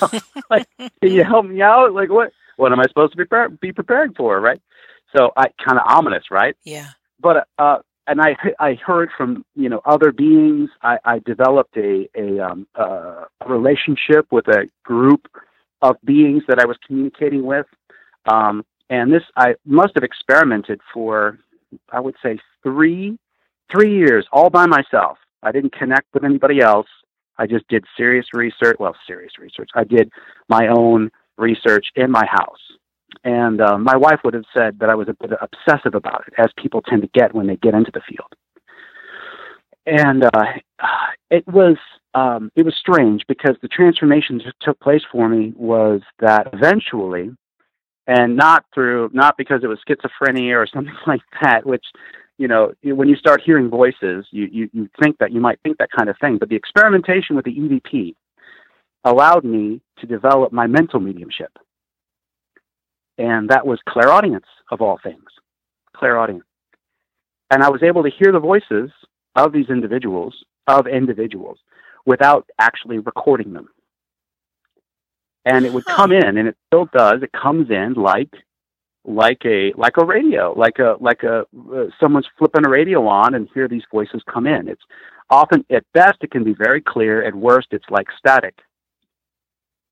like, 0.50 0.66
can 0.78 1.12
you 1.12 1.24
help 1.24 1.44
me 1.44 1.60
out? 1.60 1.92
Like, 1.92 2.08
what? 2.08 2.32
What 2.56 2.72
am 2.72 2.80
I 2.80 2.84
supposed 2.84 3.12
to 3.12 3.18
be 3.18 3.24
pre- 3.26 3.56
be 3.60 3.72
prepared 3.72 4.14
for? 4.16 4.40
Right. 4.40 4.62
So 5.14 5.30
I 5.36 5.48
kind 5.62 5.78
of 5.78 5.86
ominous, 5.86 6.24
right? 6.30 6.56
Yeah. 6.64 6.88
But 7.20 7.48
uh, 7.58 7.78
and 8.06 8.20
I 8.20 8.36
I 8.58 8.74
heard 8.74 9.10
from 9.16 9.44
you 9.54 9.68
know 9.68 9.82
other 9.84 10.10
beings. 10.10 10.70
I, 10.82 10.98
I 11.04 11.18
developed 11.18 11.76
a 11.76 12.08
a, 12.16 12.40
um, 12.40 12.66
uh, 12.74 13.24
relationship 13.46 14.26
with 14.30 14.48
a 14.48 14.68
group 14.84 15.28
of 15.82 15.96
beings 16.02 16.44
that 16.48 16.58
I 16.58 16.64
was 16.64 16.78
communicating 16.86 17.44
with. 17.44 17.66
Um, 18.26 18.64
and 18.88 19.12
this, 19.12 19.22
I 19.36 19.54
must 19.66 19.92
have 19.96 20.04
experimented 20.04 20.80
for, 20.94 21.38
I 21.90 22.00
would 22.00 22.14
say, 22.22 22.38
three, 22.62 23.18
three 23.70 23.96
years 23.96 24.26
all 24.32 24.48
by 24.48 24.66
myself. 24.66 25.18
I 25.42 25.50
didn't 25.50 25.74
connect 25.74 26.06
with 26.14 26.24
anybody 26.24 26.60
else. 26.60 26.86
I 27.38 27.46
just 27.46 27.66
did 27.68 27.84
serious 27.96 28.26
research. 28.32 28.76
Well, 28.78 28.94
serious 29.06 29.32
research. 29.38 29.70
I 29.74 29.84
did 29.84 30.10
my 30.48 30.68
own 30.68 31.10
research 31.38 31.86
in 31.96 32.10
my 32.10 32.24
house. 32.26 32.60
And 33.24 33.60
uh, 33.60 33.78
my 33.78 33.96
wife 33.96 34.20
would 34.24 34.34
have 34.34 34.44
said 34.56 34.78
that 34.80 34.88
I 34.88 34.94
was 34.94 35.08
a 35.08 35.14
bit 35.20 35.36
obsessive 35.40 35.94
about 35.94 36.24
it, 36.26 36.34
as 36.38 36.50
people 36.56 36.82
tend 36.82 37.02
to 37.02 37.08
get 37.08 37.34
when 37.34 37.46
they 37.46 37.56
get 37.56 37.74
into 37.74 37.90
the 37.92 38.00
field. 38.08 38.32
And 39.86 40.24
uh, 40.24 40.44
it 41.30 41.46
was 41.46 41.76
um, 42.14 42.50
it 42.56 42.64
was 42.64 42.74
strange 42.78 43.22
because 43.26 43.56
the 43.62 43.68
transformation 43.68 44.38
that 44.44 44.54
took 44.60 44.78
place 44.80 45.02
for 45.10 45.28
me 45.28 45.54
was 45.56 46.02
that 46.20 46.48
eventually, 46.52 47.30
and 48.06 48.36
not 48.36 48.66
through, 48.74 49.10
not 49.12 49.36
because 49.38 49.60
it 49.62 49.68
was 49.68 49.78
schizophrenia 49.88 50.54
or 50.54 50.66
something 50.66 50.94
like 51.06 51.22
that, 51.42 51.64
which, 51.64 51.84
you 52.42 52.48
know, 52.48 52.72
when 52.82 53.08
you 53.08 53.14
start 53.14 53.40
hearing 53.40 53.70
voices, 53.70 54.26
you, 54.32 54.48
you, 54.50 54.68
you 54.72 54.90
think 55.00 55.18
that 55.18 55.30
you 55.30 55.40
might 55.40 55.60
think 55.62 55.78
that 55.78 55.90
kind 55.96 56.10
of 56.10 56.16
thing. 56.20 56.38
But 56.38 56.48
the 56.48 56.56
experimentation 56.56 57.36
with 57.36 57.44
the 57.44 57.54
EVP 57.54 58.16
allowed 59.04 59.44
me 59.44 59.80
to 60.00 60.08
develop 60.08 60.52
my 60.52 60.66
mental 60.66 60.98
mediumship. 60.98 61.56
And 63.16 63.48
that 63.50 63.64
was 63.64 63.78
clairaudience, 63.88 64.46
of 64.72 64.80
all 64.80 64.98
things. 65.00 65.22
Clairaudience. 65.94 66.42
And 67.48 67.62
I 67.62 67.70
was 67.70 67.84
able 67.84 68.02
to 68.02 68.10
hear 68.10 68.32
the 68.32 68.40
voices 68.40 68.90
of 69.36 69.52
these 69.52 69.70
individuals, 69.70 70.34
of 70.66 70.88
individuals, 70.88 71.58
without 72.06 72.50
actually 72.58 72.98
recording 72.98 73.52
them. 73.52 73.68
And 75.44 75.64
it 75.64 75.72
would 75.72 75.84
come 75.84 76.10
in, 76.10 76.38
and 76.38 76.48
it 76.48 76.56
still 76.66 76.88
does. 76.92 77.22
It 77.22 77.30
comes 77.30 77.70
in 77.70 77.94
like 77.94 78.34
like 79.04 79.42
a 79.44 79.72
like 79.76 79.96
a 79.98 80.04
radio, 80.04 80.52
like 80.56 80.78
a 80.78 80.96
like 81.00 81.22
a 81.22 81.40
uh, 81.74 81.86
someone's 82.00 82.28
flipping 82.38 82.64
a 82.66 82.70
radio 82.70 83.06
on 83.06 83.34
and 83.34 83.48
hear 83.52 83.68
these 83.68 83.82
voices 83.90 84.22
come 84.32 84.46
in. 84.46 84.68
It's 84.68 84.82
often 85.30 85.64
at 85.70 85.84
best 85.92 86.18
it 86.22 86.30
can 86.30 86.44
be 86.44 86.54
very 86.54 86.80
clear. 86.80 87.24
At 87.24 87.34
worst, 87.34 87.68
it's 87.72 87.90
like 87.90 88.06
static. 88.16 88.58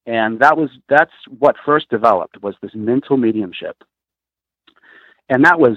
And 0.06 0.40
that 0.40 0.56
was 0.56 0.70
that's 0.88 1.12
what 1.38 1.56
first 1.64 1.88
developed 1.90 2.42
was 2.42 2.54
this 2.62 2.72
mental 2.74 3.16
mediumship, 3.16 3.76
and 5.28 5.44
that 5.44 5.58
was 5.58 5.76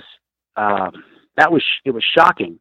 uh, 0.55 0.91
that 1.37 1.51
was 1.51 1.63
it 1.85 1.91
was 1.91 2.03
shocking 2.03 2.59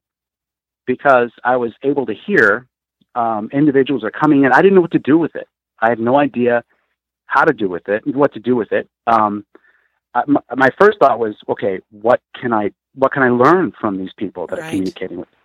because 0.87 1.31
I 1.45 1.57
was 1.57 1.73
able 1.83 2.07
to 2.07 2.15
hear 2.15 2.67
um, 3.15 3.49
individuals 3.53 4.05
are 4.05 4.11
coming 4.11 4.45
in. 4.45 4.53
I 4.53 4.63
didn't 4.63 4.75
know 4.75 4.81
what 4.81 4.93
to 4.93 4.99
do 4.99 5.19
with 5.19 5.37
it. 5.37 5.47
I 5.81 5.89
had 5.89 6.01
no 6.01 6.17
idea 6.19 6.65
how 7.27 7.45
to 7.45 7.53
do 7.53 7.69
with 7.69 7.89
it, 7.89 8.03
what 8.07 8.33
to 8.35 8.41
do 8.41 8.57
with 8.57 8.73
it. 8.73 8.89
Um, 9.07 9.45
I, 10.15 10.23
my, 10.27 10.41
my, 10.57 10.69
first 10.79 10.99
thought 10.99 11.19
was, 11.19 11.35
okay, 11.49 11.81
what 11.91 12.21
can 12.41 12.53
I 12.53 12.71
what 12.95 13.13
can 13.13 13.23
I 13.23 13.31
learn 13.31 13.73
from 13.81 13.97
these 13.97 14.13
people 14.17 14.47
that 14.49 14.59
right. 14.59 14.67
are 14.67 14.71
communicating 14.71 15.19
with? 15.19 15.29
Me? 15.29 15.37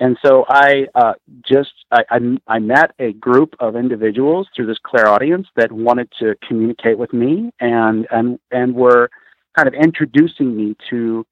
And 0.00 0.18
so 0.24 0.44
I 0.48 0.86
uh, 0.94 1.12
just 1.46 1.72
I, 1.90 2.02
I, 2.10 2.18
I 2.48 2.58
met 2.58 2.92
a 2.98 3.12
group 3.12 3.54
of 3.60 3.76
individuals 3.76 4.48
through 4.54 4.66
this 4.66 4.78
clairaudience 4.84 5.46
that 5.56 5.70
wanted 5.70 6.10
to 6.18 6.34
communicate 6.46 6.98
with 6.98 7.12
me 7.12 7.52
and 7.60 8.06
and 8.10 8.38
and 8.50 8.74
were 8.74 9.10
kind 9.56 9.68
of 9.68 9.74
introducing 9.74 10.56
me 10.56 10.76
to 10.90 11.24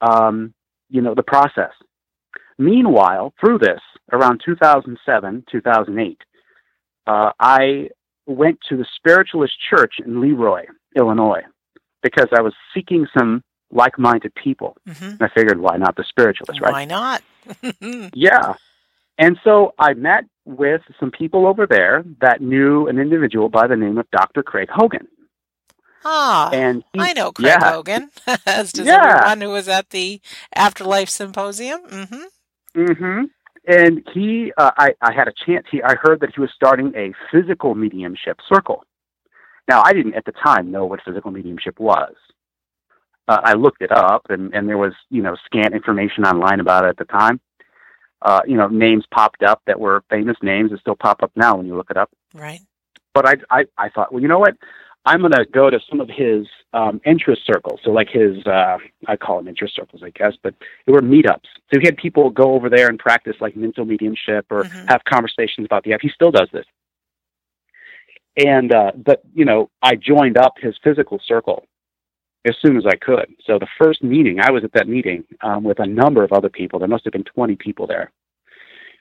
um, 0.00 0.54
you 0.90 1.00
know 1.00 1.14
the 1.14 1.22
process. 1.22 1.72
Meanwhile, 2.58 3.34
through 3.38 3.58
this, 3.58 3.80
around 4.12 4.40
2007, 4.44 5.44
2008, 5.50 6.18
uh, 7.06 7.30
I 7.38 7.90
went 8.26 8.58
to 8.68 8.76
the 8.76 8.86
Spiritualist 8.96 9.54
Church 9.70 9.94
in 10.04 10.20
Leroy, 10.20 10.64
Illinois, 10.96 11.42
because 12.02 12.28
I 12.32 12.42
was 12.42 12.54
seeking 12.74 13.06
some 13.16 13.42
like-minded 13.70 14.34
people. 14.34 14.76
Mm-hmm. 14.88 15.22
I 15.22 15.28
figured, 15.28 15.60
why 15.60 15.76
not 15.76 15.96
the 15.96 16.04
spiritualist, 16.08 16.60
right? 16.60 16.72
Why 16.72 16.84
not? 16.84 17.22
yeah. 18.14 18.54
And 19.18 19.38
so 19.44 19.74
I 19.78 19.94
met 19.94 20.24
with 20.44 20.82
some 21.00 21.10
people 21.10 21.46
over 21.46 21.66
there 21.66 22.04
that 22.20 22.40
knew 22.40 22.86
an 22.86 22.98
individual 22.98 23.48
by 23.48 23.66
the 23.66 23.76
name 23.76 23.98
of 23.98 24.10
Dr. 24.10 24.42
Craig 24.42 24.68
Hogan. 24.70 25.08
Ah, 26.04 26.50
and 26.52 26.84
he, 26.92 27.00
I 27.00 27.12
know 27.14 27.32
Craig 27.32 27.46
yeah. 27.48 27.72
Hogan, 27.72 28.10
as 28.46 28.72
does 28.72 28.86
yeah. 28.86 29.16
everyone 29.16 29.40
who 29.40 29.48
was 29.50 29.68
at 29.68 29.90
the 29.90 30.20
Afterlife 30.54 31.08
Symposium. 31.08 31.80
Mm-hmm. 31.88 32.80
Mm-hmm 32.80 33.24
and 33.66 34.06
he, 34.14 34.52
uh, 34.56 34.70
I, 34.76 34.94
I 35.02 35.12
had 35.12 35.28
a 35.28 35.32
chance. 35.44 35.66
He, 35.70 35.82
I 35.82 35.94
heard 36.00 36.20
that 36.20 36.30
he 36.34 36.40
was 36.40 36.50
starting 36.54 36.92
a 36.94 37.12
physical 37.32 37.74
mediumship 37.74 38.38
circle. 38.48 38.84
Now, 39.68 39.82
I 39.84 39.92
didn't 39.92 40.14
at 40.14 40.24
the 40.24 40.32
time 40.32 40.70
know 40.70 40.84
what 40.84 41.00
physical 41.04 41.30
mediumship 41.30 41.80
was. 41.80 42.14
Uh, 43.28 43.40
I 43.42 43.54
looked 43.54 43.82
it 43.82 43.90
up, 43.90 44.26
and, 44.28 44.54
and 44.54 44.68
there 44.68 44.78
was, 44.78 44.92
you 45.10 45.22
know, 45.22 45.36
scant 45.44 45.74
information 45.74 46.24
online 46.24 46.60
about 46.60 46.84
it 46.84 46.88
at 46.88 46.96
the 46.96 47.04
time. 47.04 47.40
Uh, 48.22 48.40
you 48.46 48.56
know, 48.56 48.68
names 48.68 49.04
popped 49.12 49.42
up 49.42 49.60
that 49.66 49.78
were 49.78 50.02
famous 50.08 50.36
names 50.42 50.70
that 50.70 50.80
still 50.80 50.96
pop 50.96 51.22
up 51.22 51.32
now 51.36 51.56
when 51.56 51.66
you 51.66 51.76
look 51.76 51.90
it 51.90 51.96
up. 51.96 52.10
Right. 52.34 52.60
But 53.14 53.26
I, 53.28 53.34
I, 53.50 53.64
I 53.76 53.88
thought, 53.88 54.12
well, 54.12 54.22
you 54.22 54.28
know 54.28 54.38
what? 54.38 54.56
I'm 55.04 55.20
going 55.20 55.32
to 55.32 55.44
go 55.52 55.70
to 55.70 55.78
some 55.88 56.00
of 56.00 56.08
his 56.08 56.46
um, 56.72 57.00
interest 57.04 57.42
circles. 57.46 57.80
So, 57.84 57.90
like 57.90 58.08
his, 58.08 58.44
uh, 58.46 58.78
I 59.06 59.16
call 59.16 59.36
them 59.36 59.48
interest 59.48 59.76
circles, 59.76 60.02
I 60.04 60.10
guess, 60.10 60.34
but 60.42 60.54
they 60.84 60.92
were 60.92 61.00
meetups. 61.00 61.46
So 61.72 61.80
he 61.80 61.86
had 61.86 61.96
people 61.96 62.30
go 62.30 62.54
over 62.54 62.68
there 62.68 62.88
and 62.88 62.98
practice 62.98 63.36
like 63.40 63.56
mental 63.56 63.84
mediumship 63.84 64.46
or 64.50 64.64
mm-hmm. 64.64 64.86
have 64.88 65.02
conversations 65.04 65.64
about 65.64 65.84
the 65.84 65.92
app. 65.92 66.00
He 66.02 66.08
still 66.08 66.30
does 66.30 66.48
this. 66.52 66.66
And, 68.36 68.74
uh, 68.74 68.92
but, 68.94 69.22
you 69.34 69.44
know, 69.44 69.70
I 69.82 69.96
joined 69.96 70.36
up 70.36 70.54
his 70.60 70.74
physical 70.84 71.20
circle 71.26 71.64
as 72.46 72.54
soon 72.60 72.76
as 72.76 72.84
I 72.86 72.96
could. 72.96 73.34
So 73.44 73.58
the 73.58 73.66
first 73.78 74.02
meeting, 74.02 74.40
I 74.40 74.50
was 74.50 74.62
at 74.62 74.72
that 74.74 74.88
meeting 74.88 75.24
um, 75.42 75.64
with 75.64 75.80
a 75.80 75.86
number 75.86 76.22
of 76.22 76.32
other 76.32 76.48
people. 76.48 76.78
There 76.78 76.88
must 76.88 77.04
have 77.04 77.12
been 77.12 77.24
20 77.24 77.56
people 77.56 77.86
there. 77.86 78.12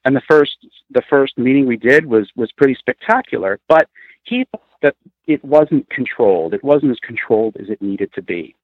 And 0.05 0.15
the 0.15 0.21
first, 0.29 0.57
the 0.91 1.01
first 1.09 1.37
meeting 1.37 1.65
we 1.65 1.77
did 1.77 2.05
was, 2.05 2.29
was 2.35 2.51
pretty 2.53 2.75
spectacular, 2.75 3.59
but 3.67 3.89
he 4.23 4.45
thought 4.51 4.61
that 4.81 4.95
it 5.27 5.43
wasn't 5.43 5.89
controlled. 5.89 6.53
It 6.53 6.63
wasn't 6.63 6.91
as 6.91 6.99
controlled 6.99 7.57
as 7.59 7.69
it 7.69 7.81
needed 7.81 8.13
to 8.13 8.21
be. 8.21 8.55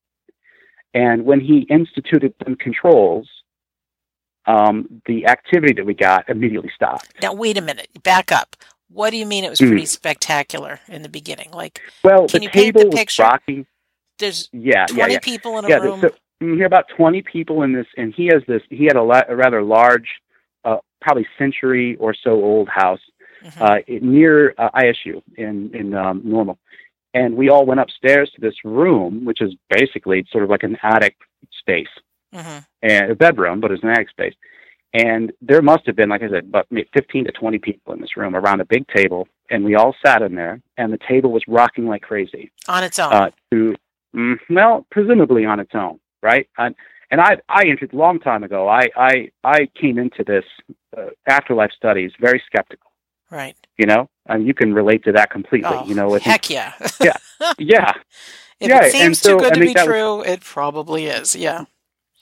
And 0.94 1.26
when 1.26 1.40
he 1.40 1.62
instituted 1.70 2.34
some 2.44 2.56
controls, 2.56 3.28
um, 4.46 5.02
the 5.06 5.26
activity 5.28 5.74
that 5.74 5.86
we 5.86 5.94
got 5.94 6.28
immediately 6.30 6.72
stopped. 6.76 7.14
Now, 7.22 7.34
wait 7.34 7.58
a 7.58 7.62
minute. 7.62 7.90
Back 8.04 8.32
up. 8.32 8.56
What 8.94 9.12
do 9.12 9.18
you 9.18 9.26
mean 9.26 9.44
it 9.44 9.50
was 9.50 9.60
pretty 9.60 9.84
mm. 9.84 9.88
spectacular 9.88 10.80
in 10.88 11.02
the 11.02 11.10
beginning? 11.10 11.52
Like, 11.52 11.82
well, 12.04 12.28
can 12.28 12.40
the 12.40 12.46
you 12.46 12.50
paint 12.50 12.76
the 12.76 12.90
picture? 12.90 13.24
rocking. 13.24 13.66
There's 14.20 14.50
yeah, 14.52 14.86
20 14.86 15.00
yeah, 15.00 15.08
yeah. 15.08 15.20
people 15.20 15.58
in 15.58 15.66
a 15.66 15.70
yeah, 15.70 15.78
room. 15.78 16.02
So 16.02 16.12
you 16.42 16.56
hear 16.56 16.66
about 16.66 16.86
20 16.96 17.22
people 17.22 17.64
in 17.64 17.74
this, 17.74 17.88
and 17.98 18.14
he 18.14 18.28
has 18.28 18.44
this, 18.48 18.62
he 18.70 18.86
had 18.86 18.96
a, 18.96 19.04
la- 19.04 19.24
a 19.28 19.36
rather 19.36 19.64
large, 19.64 20.08
uh, 20.66 20.78
probably 21.00 21.26
century 21.38 21.96
or 21.98 22.14
so 22.14 22.32
old 22.32 22.70
house 22.70 23.00
mm-hmm. 23.44 23.62
uh, 23.62 23.78
near 23.88 24.54
uh, 24.58 24.70
ISU 24.72 25.22
in 25.38 25.74
in 25.74 25.94
um, 25.94 26.22
Normal, 26.24 26.60
and 27.14 27.36
we 27.36 27.50
all 27.50 27.66
went 27.66 27.80
upstairs 27.80 28.32
to 28.36 28.42
this 28.42 28.56
room, 28.64 29.26
which 29.26 29.42
is 29.42 29.54
basically 29.70 30.26
sort 30.32 30.44
of 30.44 30.50
like 30.50 30.64
an 30.64 30.78
attic 30.84 31.16
space 31.60 31.88
mm-hmm. 32.34 32.60
and 32.82 33.12
a 33.12 33.16
bedroom, 33.16 33.60
but 33.60 33.72
it's 33.72 33.84
an 33.84 33.90
attic 33.90 34.10
space. 34.10 34.34
And 34.94 35.32
there 35.42 35.62
must 35.62 35.86
have 35.86 35.96
been, 35.96 36.10
like 36.10 36.22
I 36.22 36.30
said, 36.30 36.46
about 36.46 36.68
15 36.70 37.26
to 37.26 37.32
20 37.32 37.60
people 37.60 37.94
in 37.94 38.02
this 38.02 38.18
room 38.18 38.36
around 38.36 38.60
a 38.60 38.66
big 38.66 38.86
table, 38.88 39.28
and 39.50 39.64
we 39.64 39.76
all 39.76 39.96
sat 40.06 40.22
in 40.22 40.36
there, 40.36 40.62
and 40.78 40.92
the 40.92 41.00
table 41.08 41.32
was 41.32 41.44
rocking 41.48 41.88
like 41.88 42.02
crazy 42.02 42.52
on 42.68 42.84
its 42.84 43.00
own. 43.00 43.14
Uh, 43.14 43.30
to 43.52 43.76
mm, 44.16 44.36
well, 44.50 44.86
presumably 44.92 45.46
on 45.46 45.62
its 45.62 45.72
own, 45.74 46.00
right? 46.22 46.50
And, 46.58 46.76
and 47.10 47.22
I 47.22 47.38
I 47.48 47.68
entered 47.68 47.94
a 47.94 47.98
long 47.98 48.20
time 48.20 48.44
ago. 48.44 48.68
I 48.68 48.90
I 48.98 49.32
I 49.46 49.70
came 49.80 49.98
into 49.98 50.26
this 50.26 50.46
uh, 50.98 51.12
afterlife 51.26 51.72
studies 51.72 52.12
very 52.20 52.44
skeptical 52.46 52.92
Right. 53.32 53.56
You 53.78 53.86
know, 53.86 54.10
and 54.28 54.46
you 54.46 54.54
can 54.54 54.74
relate 54.74 55.06
to 55.06 55.14
that 55.14 55.32
completely. 55.32 55.70
Oh, 55.72 55.86
you 55.86 55.96
know, 55.96 56.14
heck 56.16 56.50
yeah. 56.50 56.74
yeah. 57.00 57.14
Yeah. 57.58 57.94
if 58.60 58.70
yeah. 58.70 58.84
it 58.84 58.92
seems 58.92 59.20
so, 59.20 59.38
too 59.38 59.44
good 59.44 59.54
to 59.54 59.60
be 59.60 59.74
true, 59.74 60.18
was, 60.18 60.28
it 60.28 60.42
probably 60.42 61.06
is. 61.06 61.36
Yeah. 61.36 61.66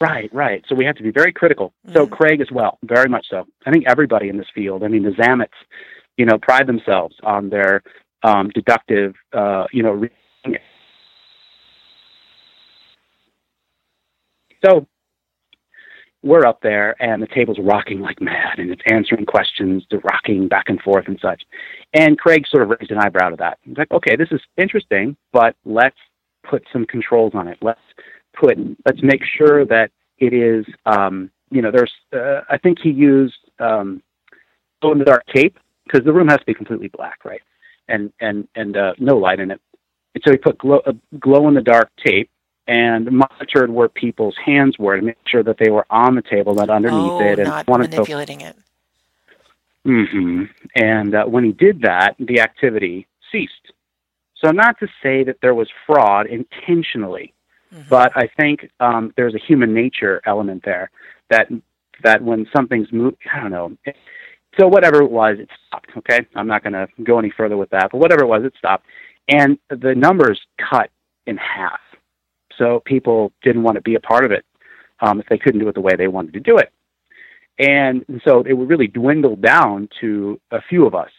Right, 0.02 0.34
right. 0.34 0.64
So 0.68 0.76
we 0.76 0.86
have 0.86 0.96
to 0.96 1.04
be 1.04 1.12
very 1.12 1.34
critical. 1.34 1.74
Mm. 1.88 1.94
So 1.94 2.08
Craig 2.08 2.40
as 2.42 2.52
well, 2.52 2.78
very 2.84 3.10
much 3.10 3.28
so. 3.30 3.46
I 3.66 3.72
think 3.72 3.86
everybody 3.88 4.30
in 4.30 4.38
this 4.38 4.48
field. 4.54 4.84
I 4.84 4.88
mean, 4.88 5.04
the 5.04 5.12
Zammits, 5.12 5.48
you 6.18 6.26
know, 6.26 6.38
pride 6.38 6.68
themselves 6.68 7.16
on 7.24 7.50
their 7.50 7.84
um, 8.24 8.50
deductive, 8.50 9.14
uh, 9.34 9.66
you 9.72 9.84
know. 9.84 10.08
So 14.66 14.88
we're 16.22 16.46
up 16.46 16.62
there 16.62 17.02
and 17.02 17.22
the 17.22 17.28
table's 17.28 17.60
rocking 17.62 18.02
like 18.02 18.22
mad 18.22 18.60
and 18.60 18.72
it's 18.72 18.82
answering 18.92 19.26
questions, 19.26 19.86
the 19.90 20.00
rocking 20.00 20.48
back 20.48 20.66
and 20.68 20.82
forth 20.82 21.08
and 21.08 21.18
such. 21.22 21.44
And 21.94 22.18
Craig 22.18 22.46
sort 22.50 22.64
of 22.64 22.70
raised 22.70 22.92
an 22.92 22.98
eyebrow 22.98 23.30
to 23.30 23.36
that. 23.38 23.58
He's 23.62 23.78
like, 23.78 23.92
okay, 23.92 24.16
this 24.16 24.28
is 24.32 24.42
interesting, 24.58 25.16
but 25.32 25.56
let's 25.66 25.96
put 26.44 26.64
some 26.74 26.86
controls 26.86 27.34
on 27.36 27.48
it. 27.48 27.58
Let's 27.62 27.80
put, 28.34 28.58
let's 28.86 29.02
make 29.02 29.22
sure 29.38 29.66
that 29.66 29.92
it 30.18 30.34
is, 30.34 30.66
um, 30.86 31.32
you 31.52 31.62
know, 31.62 31.72
there's, 31.72 31.92
uh, 32.14 32.42
I 32.50 32.58
think 32.58 32.80
he 32.80 32.90
used, 32.90 33.38
um, 33.60 34.02
glow 34.82 34.92
in 34.92 35.00
the 35.00 35.06
dark 35.06 35.26
tape 35.34 35.58
because 35.86 36.06
the 36.06 36.14
room 36.14 36.28
has 36.28 36.40
to 36.40 36.46
be 36.46 36.54
completely 36.54 36.90
black, 36.90 37.26
right? 37.26 37.42
And, 37.88 38.12
and, 38.20 38.48
and, 38.56 38.78
uh, 38.78 38.94
no 39.00 39.18
light 39.18 39.40
in 39.40 39.52
it. 39.52 39.62
And 40.16 40.24
so 40.26 40.32
he 40.32 40.38
put 40.38 40.58
glow, 40.58 40.82
uh, 40.86 40.94
glow 41.20 41.48
in 41.48 41.54
the 41.54 41.62
dark 41.62 41.90
tape 42.06 42.30
and 42.68 43.12
monitored 43.12 43.72
where 43.72 43.90
people's 43.90 44.36
hands 44.44 44.78
were 44.78 44.96
to 44.96 45.02
make 45.02 45.18
sure 45.28 45.44
that 45.44 45.58
they 45.58 45.72
were 45.72 45.88
on 45.90 46.16
the 46.16 46.22
table, 46.22 46.54
not 46.54 46.70
underneath 46.70 47.00
oh, 47.00 47.22
it, 47.22 47.40
and 47.40 47.48
not 47.48 47.68
wanted 47.68 47.90
manipulating 47.90 48.40
to... 48.40 48.50
it. 48.50 48.56
Mm-hmm. 49.88 50.44
And 50.76 51.16
uh, 51.16 51.26
when 51.26 51.44
he 51.44 51.52
did 51.52 51.82
that, 51.82 52.16
the 52.20 52.42
activity 52.42 53.08
ceased. 53.32 53.72
So, 54.36 54.52
not 54.52 54.80
to 54.80 54.88
say 55.02 55.24
that 55.24 55.38
there 55.42 55.56
was 55.56 55.68
fraud 55.86 56.28
intentionally, 56.28 57.34
mm-hmm. 57.74 57.90
but 57.90 58.12
I 58.16 58.30
think 58.40 58.70
um, 58.80 59.14
there's 59.18 59.36
a 59.36 59.40
human 59.40 59.74
nature 59.74 60.22
element 60.26 60.64
there 60.66 60.92
that 61.30 61.48
that 62.04 62.22
when 62.22 62.48
something's 62.56 62.92
moved, 62.94 63.18
I 63.34 63.42
don't 63.42 63.52
know. 63.52 63.76
So 64.60 64.68
whatever 64.68 65.02
it 65.02 65.12
was, 65.12 65.38
it 65.40 65.50
stopped. 65.68 65.90
Okay, 65.98 66.26
I'm 66.36 66.48
not 66.48 66.64
going 66.64 66.74
to 66.74 66.88
go 67.04 67.20
any 67.20 67.32
further 67.36 67.58
with 67.58 67.70
that, 67.70 67.90
but 67.92 68.00
whatever 68.00 68.24
it 68.24 68.28
was, 68.28 68.44
it 68.44 68.54
stopped, 68.58 68.86
and 69.28 69.58
the 69.70 69.94
numbers 69.96 70.40
cut 70.70 70.90
in 71.28 71.38
half 71.38 71.80
so 72.60 72.82
people 72.86 73.32
didn't 73.42 73.64
want 73.64 73.76
to 73.76 73.82
be 73.82 73.96
a 73.96 74.00
part 74.00 74.26
of 74.26 74.32
it 74.32 74.46
um, 75.00 75.20
if 75.20 75.26
they 75.28 75.38
couldn't 75.38 75.62
do 75.62 75.68
it 75.70 75.76
the 75.76 75.82
way 75.82 75.96
they 75.98 76.08
wanted 76.08 76.34
to 76.34 76.40
do 76.40 76.58
it. 76.58 76.72
And 77.58 78.06
so 78.26 78.44
it 78.46 78.54
would 78.54 78.70
really 78.70 78.88
dwindle 78.88 79.36
down 79.36 79.90
to 80.02 80.40
a 80.52 80.62
few 80.70 80.86
of 80.86 80.96
us. 80.96 81.10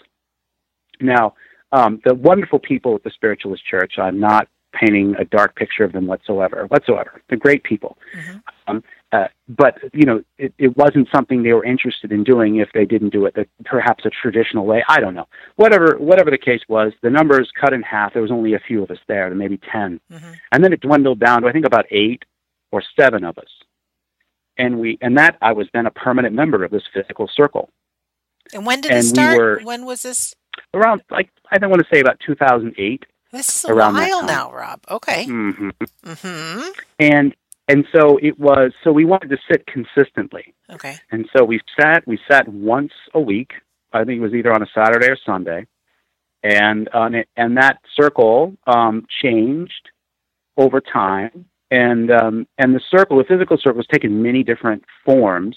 Now, 1.00 1.34
um, 1.72 2.00
the 2.04 2.14
wonderful 2.14 2.58
people 2.58 2.94
at 2.94 3.02
the 3.02 3.10
Spiritualist 3.10 3.64
Church, 3.66 3.94
I'm 3.98 4.20
not 4.20 4.48
painting 4.72 5.14
a 5.18 5.24
dark 5.24 5.56
picture 5.56 5.84
of 5.84 5.92
them 5.92 6.06
whatsoever. 6.06 6.66
Whatsoever, 6.66 7.22
they're 7.28 7.38
great 7.38 7.64
people. 7.64 7.98
Mm-hmm. 8.16 8.38
Um, 8.66 8.84
uh, 9.12 9.26
but 9.48 9.78
you 9.92 10.04
know, 10.04 10.22
it, 10.38 10.54
it 10.58 10.76
wasn't 10.76 11.08
something 11.12 11.42
they 11.42 11.52
were 11.52 11.64
interested 11.64 12.12
in 12.12 12.22
doing 12.22 12.56
if 12.56 12.68
they 12.72 12.84
didn't 12.84 13.10
do 13.10 13.26
it 13.26 13.34
the, 13.34 13.46
perhaps 13.64 14.04
a 14.04 14.10
traditional 14.10 14.66
way. 14.66 14.84
I 14.88 15.00
don't 15.00 15.14
know. 15.14 15.26
Whatever, 15.56 15.96
whatever 15.98 16.30
the 16.30 16.38
case 16.38 16.60
was, 16.68 16.92
the 17.02 17.10
numbers 17.10 17.50
cut 17.60 17.72
in 17.72 17.82
half. 17.82 18.12
There 18.12 18.22
was 18.22 18.30
only 18.30 18.54
a 18.54 18.60
few 18.60 18.82
of 18.82 18.90
us 18.90 18.98
there, 19.08 19.28
maybe 19.34 19.58
10 19.72 20.00
mm-hmm. 20.10 20.32
and 20.52 20.64
then 20.64 20.72
it 20.72 20.80
dwindled 20.80 21.18
down 21.18 21.42
to 21.42 21.48
I 21.48 21.52
think 21.52 21.66
about 21.66 21.86
eight 21.90 22.24
or 22.70 22.82
seven 22.98 23.24
of 23.24 23.38
us. 23.38 23.48
And 24.56 24.78
we, 24.78 24.98
and 25.00 25.16
that 25.18 25.36
I 25.40 25.52
was 25.52 25.66
then 25.72 25.86
a 25.86 25.90
permanent 25.90 26.34
member 26.34 26.62
of 26.64 26.70
this 26.70 26.82
physical 26.92 27.28
circle. 27.34 27.70
And 28.52 28.66
when 28.66 28.80
did 28.80 28.92
and 28.92 29.00
it 29.00 29.04
start? 29.04 29.32
We 29.32 29.38
were, 29.38 29.60
when 29.64 29.86
was 29.86 30.02
this? 30.02 30.34
Around 30.74 31.02
like 31.10 31.30
I 31.50 31.58
don't 31.58 31.70
want 31.70 31.82
to 31.82 31.88
say 31.94 32.00
about 32.00 32.18
2008. 32.26 33.04
This 33.32 33.64
is 33.64 33.70
a 33.70 33.74
while 33.74 34.24
now, 34.24 34.52
Rob. 34.52 34.80
Okay. 34.90 35.26
Mm-hmm. 35.26 35.70
Mm-hmm. 36.04 36.70
And 36.98 37.34
and 37.68 37.86
so 37.92 38.18
it 38.20 38.38
was. 38.38 38.72
So 38.82 38.90
we 38.90 39.04
wanted 39.04 39.30
to 39.30 39.38
sit 39.50 39.66
consistently. 39.66 40.54
Okay. 40.70 40.96
And 41.12 41.28
so 41.36 41.44
we 41.44 41.60
sat. 41.78 42.06
We 42.06 42.18
sat 42.28 42.48
once 42.48 42.92
a 43.14 43.20
week. 43.20 43.52
I 43.92 44.04
think 44.04 44.18
it 44.18 44.22
was 44.22 44.34
either 44.34 44.52
on 44.52 44.62
a 44.62 44.66
Saturday 44.74 45.08
or 45.08 45.16
Sunday, 45.24 45.66
and 46.42 46.88
on 46.88 47.14
it, 47.14 47.28
and 47.36 47.56
that 47.56 47.78
circle 47.94 48.56
um, 48.66 49.06
changed 49.22 49.90
over 50.56 50.80
time. 50.80 51.46
And 51.70 52.10
um, 52.10 52.48
and 52.58 52.74
the 52.74 52.80
circle, 52.90 53.18
the 53.18 53.24
physical 53.24 53.56
circle, 53.56 53.78
has 53.78 53.86
taken 53.86 54.22
many 54.22 54.42
different 54.42 54.84
forms. 55.04 55.56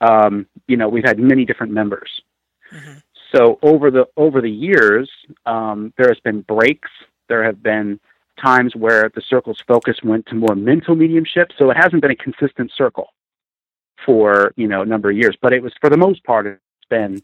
Um, 0.00 0.46
you 0.66 0.76
know, 0.76 0.88
we've 0.88 1.04
had 1.04 1.20
many 1.20 1.44
different 1.44 1.72
members. 1.72 2.10
Mm-hmm. 2.72 2.98
So 3.34 3.58
over 3.62 3.90
the 3.90 4.06
over 4.16 4.40
the 4.40 4.50
years, 4.50 5.10
um, 5.46 5.92
there 5.98 6.08
has 6.08 6.20
been 6.20 6.42
breaks. 6.42 6.90
There 7.28 7.44
have 7.44 7.62
been 7.62 7.98
times 8.42 8.74
where 8.76 9.10
the 9.14 9.22
circle's 9.28 9.62
focus 9.66 9.96
went 10.04 10.26
to 10.26 10.34
more 10.34 10.54
mental 10.54 10.94
mediumship. 10.94 11.50
So 11.58 11.70
it 11.70 11.76
hasn't 11.76 12.02
been 12.02 12.10
a 12.10 12.16
consistent 12.16 12.70
circle 12.76 13.08
for 14.04 14.52
you 14.56 14.68
know 14.68 14.82
a 14.82 14.86
number 14.86 15.10
of 15.10 15.16
years, 15.16 15.36
but 15.40 15.52
it 15.52 15.62
was 15.62 15.72
for 15.80 15.90
the 15.90 15.96
most 15.96 16.22
part 16.24 16.46
it's 16.46 16.60
been 16.90 17.22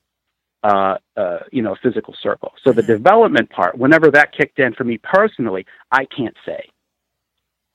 uh, 0.63 0.97
uh, 1.17 1.39
you 1.53 1.63
know 1.63 1.73
a 1.73 1.77
physical 1.77 2.15
circle. 2.21 2.53
So 2.65 2.73
the 2.73 2.83
mm-hmm. 2.83 2.93
development 2.93 3.51
part, 3.51 3.79
whenever 3.79 4.11
that 4.11 4.33
kicked 4.37 4.59
in 4.59 4.75
for 4.75 4.85
me 4.85 4.99
personally, 4.99 5.67
I 5.93 6.07
can't 6.07 6.37
say. 6.45 6.69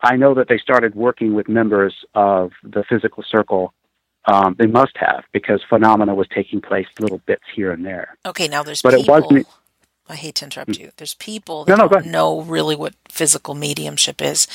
I 0.01 0.17
know 0.17 0.33
that 0.35 0.49
they 0.49 0.57
started 0.57 0.93
working 0.93 1.33
with 1.33 1.47
members 1.47 1.93
of 2.13 2.51
the 2.63 2.83
physical 2.89 3.23
circle 3.27 3.73
um, 4.27 4.55
they 4.57 4.67
must 4.67 4.97
have 4.97 5.23
because 5.31 5.61
phenomena 5.69 6.15
was 6.15 6.27
taking 6.33 6.61
place 6.61 6.87
little 6.99 7.19
bits 7.19 7.43
here 7.55 7.71
and 7.71 7.85
there. 7.85 8.17
Okay, 8.25 8.47
now 8.47 8.63
there's 8.63 8.81
but 8.81 8.95
people, 8.95 9.15
it 9.15 9.21
wasn't. 9.21 9.47
I 10.07 10.15
hate 10.15 10.35
to 10.35 10.45
interrupt 10.45 10.77
you. 10.77 10.91
There's 10.97 11.15
people 11.15 11.65
that 11.65 11.77
no, 11.77 11.85
no, 11.85 11.89
don't 11.89 12.07
know 12.07 12.41
really 12.41 12.75
what 12.75 12.93
physical 13.09 13.55
mediumship 13.55 14.21
is. 14.21 14.47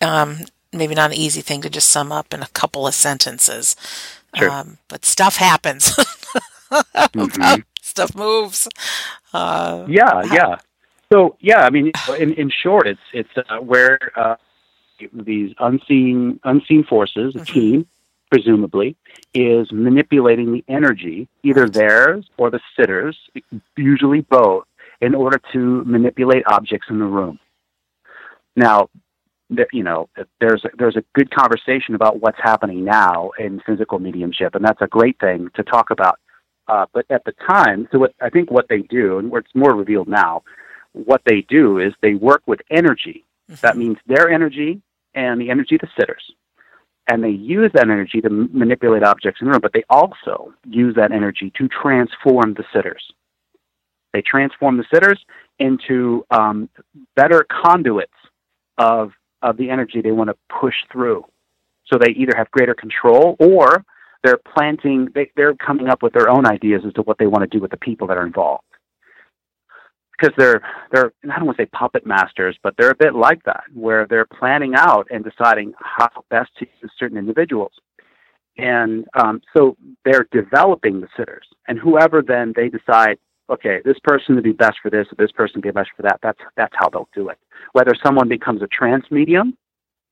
Um, 0.00 0.38
maybe 0.72 0.94
not 0.94 1.12
an 1.12 1.16
easy 1.16 1.40
thing 1.40 1.62
to 1.62 1.70
just 1.70 1.88
sum 1.88 2.12
up 2.12 2.32
in 2.34 2.42
a 2.42 2.48
couple 2.48 2.86
of 2.86 2.94
sentences. 2.94 3.76
Sure. 4.36 4.50
Um, 4.50 4.78
but 4.88 5.04
stuff 5.04 5.36
happens. 5.36 5.90
mm-hmm. 6.70 7.60
Stuff 7.80 8.14
moves. 8.14 8.68
Uh, 9.32 9.86
yeah, 9.88 10.22
yeah. 10.32 10.56
So 11.12 11.36
yeah, 11.40 11.60
I 11.60 11.70
mean, 11.70 11.92
in, 12.18 12.32
in 12.34 12.50
short, 12.50 12.86
it's 12.86 13.00
it's 13.12 13.28
uh, 13.36 13.58
where 13.58 13.98
uh, 14.16 14.36
these 15.12 15.54
unseen 15.58 16.40
unseen 16.44 16.84
forces, 16.84 17.34
a 17.34 17.38
mm-hmm. 17.38 17.52
team, 17.52 17.86
presumably, 18.32 18.96
is 19.34 19.70
manipulating 19.70 20.52
the 20.52 20.64
energy, 20.66 21.28
either 21.42 21.68
theirs 21.68 22.24
or 22.38 22.50
the 22.50 22.60
sitters, 22.78 23.14
usually 23.76 24.22
both, 24.22 24.64
in 25.02 25.14
order 25.14 25.38
to 25.52 25.84
manipulate 25.84 26.42
objects 26.46 26.86
in 26.88 26.98
the 26.98 27.04
room. 27.04 27.38
Now, 28.56 28.88
you 29.70 29.82
know, 29.82 30.08
there's 30.40 30.64
a, 30.64 30.70
there's 30.78 30.96
a 30.96 31.04
good 31.14 31.30
conversation 31.30 31.94
about 31.94 32.20
what's 32.20 32.38
happening 32.42 32.86
now 32.86 33.32
in 33.38 33.60
physical 33.66 33.98
mediumship, 33.98 34.54
and 34.54 34.64
that's 34.64 34.80
a 34.80 34.86
great 34.86 35.18
thing 35.20 35.50
to 35.54 35.62
talk 35.62 35.90
about. 35.90 36.18
Uh, 36.68 36.86
but 36.94 37.04
at 37.10 37.22
the 37.26 37.34
time, 37.46 37.86
so 37.92 37.98
what 37.98 38.14
I 38.22 38.30
think 38.30 38.50
what 38.50 38.66
they 38.70 38.80
do, 38.80 39.18
and 39.18 39.30
it's 39.34 39.54
more 39.54 39.74
revealed 39.74 40.08
now, 40.08 40.42
what 40.92 41.20
they 41.26 41.42
do 41.42 41.78
is 41.78 41.92
they 42.00 42.14
work 42.14 42.42
with 42.46 42.60
energy. 42.70 43.26
Mm-hmm. 43.50 43.60
That 43.60 43.76
means 43.76 43.98
their 44.06 44.30
energy 44.30 44.80
and 45.14 45.38
the 45.38 45.50
energy 45.50 45.74
of 45.74 45.82
the 45.82 45.88
sitters 45.98 46.32
and 47.08 47.22
they 47.22 47.30
use 47.30 47.70
that 47.74 47.84
energy 47.84 48.20
to 48.20 48.28
m- 48.28 48.50
manipulate 48.52 49.02
objects 49.02 49.40
in 49.40 49.46
the 49.46 49.52
room, 49.52 49.60
but 49.60 49.72
they 49.72 49.84
also 49.90 50.52
use 50.68 50.94
that 50.96 51.12
energy 51.12 51.52
to 51.56 51.68
transform 51.68 52.54
the 52.54 52.64
sitters. 52.74 53.02
They 54.12 54.22
transform 54.22 54.76
the 54.76 54.84
sitters 54.92 55.18
into 55.58 56.24
um, 56.30 56.68
better 57.16 57.46
conduits 57.64 58.12
of, 58.78 59.12
of 59.42 59.56
the 59.56 59.70
energy 59.70 60.00
they 60.00 60.12
want 60.12 60.30
to 60.30 60.36
push 60.60 60.74
through. 60.90 61.24
So 61.86 61.98
they 61.98 62.10
either 62.12 62.34
have 62.36 62.50
greater 62.50 62.74
control 62.74 63.36
or 63.38 63.84
they're 64.22 64.40
planting, 64.54 65.08
they, 65.14 65.30
they're 65.36 65.54
coming 65.54 65.88
up 65.88 66.02
with 66.02 66.12
their 66.12 66.28
own 66.28 66.46
ideas 66.46 66.82
as 66.86 66.92
to 66.94 67.02
what 67.02 67.18
they 67.18 67.26
want 67.26 67.42
to 67.42 67.48
do 67.48 67.60
with 67.60 67.70
the 67.70 67.76
people 67.76 68.06
that 68.06 68.16
are 68.16 68.26
involved 68.26 68.64
because 70.22 70.34
they're 70.38 70.62
they're 70.92 71.12
I 71.24 71.36
don't 71.36 71.46
want 71.46 71.58
to 71.58 71.64
say 71.64 71.68
puppet 71.72 72.06
masters, 72.06 72.56
but 72.62 72.74
they're 72.78 72.90
a 72.90 72.96
bit 72.96 73.14
like 73.14 73.42
that, 73.44 73.64
where 73.74 74.06
they're 74.06 74.26
planning 74.26 74.74
out 74.76 75.08
and 75.10 75.24
deciding 75.24 75.74
how 75.78 76.08
best 76.30 76.50
to 76.58 76.66
use 76.80 76.92
certain 76.98 77.18
individuals, 77.18 77.72
and 78.56 79.06
um, 79.18 79.40
so 79.56 79.76
they're 80.04 80.28
developing 80.32 81.00
the 81.00 81.08
sitters, 81.16 81.46
and 81.68 81.78
whoever 81.78 82.22
then 82.22 82.52
they 82.54 82.68
decide, 82.68 83.18
okay, 83.50 83.80
this 83.84 83.98
person 84.04 84.34
would 84.34 84.44
be 84.44 84.52
best 84.52 84.76
for 84.82 84.90
this, 84.90 85.06
or 85.10 85.16
this 85.18 85.32
person 85.32 85.54
would 85.56 85.64
be 85.64 85.70
best 85.70 85.90
for 85.96 86.02
that. 86.02 86.20
That's 86.22 86.40
that's 86.56 86.74
how 86.76 86.88
they'll 86.88 87.08
do 87.14 87.28
it. 87.28 87.38
Whether 87.72 87.92
someone 88.04 88.28
becomes 88.28 88.62
a 88.62 88.68
trance 88.68 89.06
medium, 89.10 89.56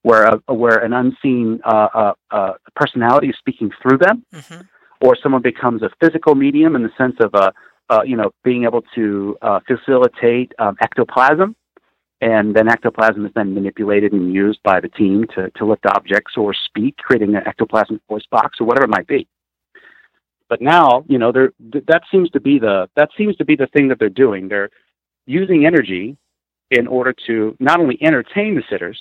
where 0.02 0.24
a, 0.48 0.54
where 0.54 0.78
an 0.78 0.92
unseen 0.92 1.60
uh, 1.64 1.88
uh, 1.94 2.12
uh, 2.30 2.52
personality 2.74 3.28
is 3.28 3.36
speaking 3.38 3.70
through 3.82 3.98
them, 3.98 4.24
mm-hmm. 4.34 4.62
or 5.02 5.16
someone 5.22 5.42
becomes 5.42 5.82
a 5.82 5.90
physical 6.00 6.34
medium 6.34 6.74
in 6.74 6.82
the 6.82 6.90
sense 6.98 7.16
of 7.20 7.32
a 7.34 7.52
uh, 7.90 8.02
you 8.04 8.16
know, 8.16 8.30
being 8.44 8.64
able 8.64 8.82
to 8.94 9.36
uh, 9.42 9.60
facilitate 9.66 10.52
um, 10.58 10.76
ectoplasm, 10.80 11.56
and 12.20 12.54
then 12.54 12.68
ectoplasm 12.68 13.26
is 13.26 13.32
then 13.34 13.52
manipulated 13.52 14.12
and 14.12 14.32
used 14.32 14.62
by 14.62 14.80
the 14.80 14.88
team 14.88 15.26
to, 15.34 15.50
to 15.50 15.64
lift 15.64 15.84
objects 15.86 16.34
or 16.36 16.54
speak, 16.54 16.96
creating 16.98 17.34
an 17.34 17.42
ectoplasmic 17.42 18.00
voice 18.08 18.26
box 18.30 18.58
or 18.60 18.66
whatever 18.66 18.84
it 18.84 18.90
might 18.90 19.06
be. 19.06 19.26
But 20.48 20.60
now, 20.60 21.04
you 21.08 21.18
know, 21.18 21.32
there 21.32 21.52
that 21.86 22.02
seems 22.10 22.28
to 22.30 22.40
be 22.40 22.58
the 22.58 22.88
that 22.96 23.10
seems 23.16 23.36
to 23.36 23.44
be 23.44 23.56
the 23.56 23.68
thing 23.68 23.88
that 23.88 23.98
they're 23.98 24.08
doing. 24.08 24.48
They're 24.48 24.70
using 25.26 25.64
energy 25.64 26.16
in 26.70 26.86
order 26.86 27.14
to 27.26 27.56
not 27.60 27.80
only 27.80 27.98
entertain 28.02 28.56
the 28.56 28.62
sitters, 28.68 28.98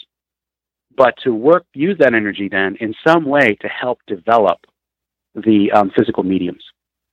but 0.95 1.15
to 1.23 1.33
work 1.33 1.65
use 1.73 1.97
that 1.99 2.13
energy 2.13 2.49
then 2.49 2.75
in 2.79 2.93
some 3.05 3.25
way 3.25 3.57
to 3.61 3.67
help 3.67 3.99
develop 4.05 4.59
the 5.33 5.71
um, 5.73 5.91
physical 5.97 6.23
mediums. 6.23 6.63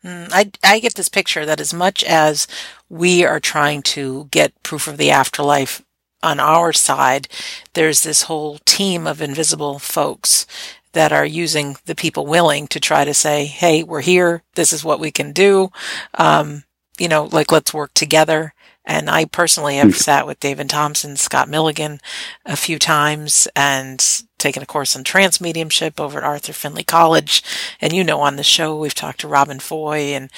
Mm, 0.07 0.29
I, 0.33 0.51
I 0.62 0.79
get 0.79 0.95
this 0.95 1.09
picture 1.09 1.45
that 1.45 1.61
as 1.61 1.75
much 1.75 2.05
as 2.05 2.47
we 2.88 3.25
are 3.25 3.40
trying 3.40 3.83
to 3.83 4.29
get 4.31 4.62
proof 4.62 4.87
of 4.87 4.99
the 4.99 5.11
afterlife 5.11 5.83
on 6.23 6.38
our 6.38 6.73
side, 6.73 7.29
there's 7.75 8.03
this 8.03 8.23
whole 8.23 8.59
team 8.64 9.07
of 9.07 9.21
invisible 9.21 9.81
folks 9.81 10.47
that 10.92 11.12
are 11.12 11.27
using 11.27 11.77
the 11.87 11.95
people 11.97 12.25
willing 12.25 12.69
to 12.69 12.79
try 12.79 13.05
to 13.05 13.12
say, 13.12 13.47
hey, 13.47 13.83
we're 13.83 14.01
here. 14.01 14.45
This 14.55 14.73
is 14.73 14.85
what 14.85 15.01
we 15.01 15.11
can 15.11 15.33
do. 15.33 15.71
Um, 16.14 16.62
you 16.99 17.09
know, 17.09 17.25
like 17.25 17.51
let's 17.51 17.75
work 17.75 17.92
together. 17.92 18.55
And 18.85 19.11
I 19.11 19.25
personally 19.25 19.77
have 19.77 19.88
hmm. 19.88 19.92
sat 19.92 20.27
with 20.27 20.38
David 20.38 20.71
Thompson, 20.71 21.16
Scott 21.16 21.49
Milligan 21.49 21.99
a 22.45 22.57
few 22.57 22.79
times 22.79 23.49
and 23.57 24.23
taken 24.38 24.62
a 24.62 24.66
course 24.66 24.94
in 24.94 25.05
trance 25.05 25.40
mediumship 25.40 26.01
over 26.01 26.18
at 26.18 26.25
Arthur 26.25 26.53
Findlay 26.53 26.85
College. 26.85 27.42
And 27.81 27.92
you 27.92 28.05
know, 28.05 28.20
on 28.20 28.37
the 28.37 28.42
show, 28.42 28.77
we've 28.77 28.94
talked 28.94 29.20
to 29.20 29.29
Robin 29.29 29.61
Foy 29.61 30.14
and, 30.14 30.31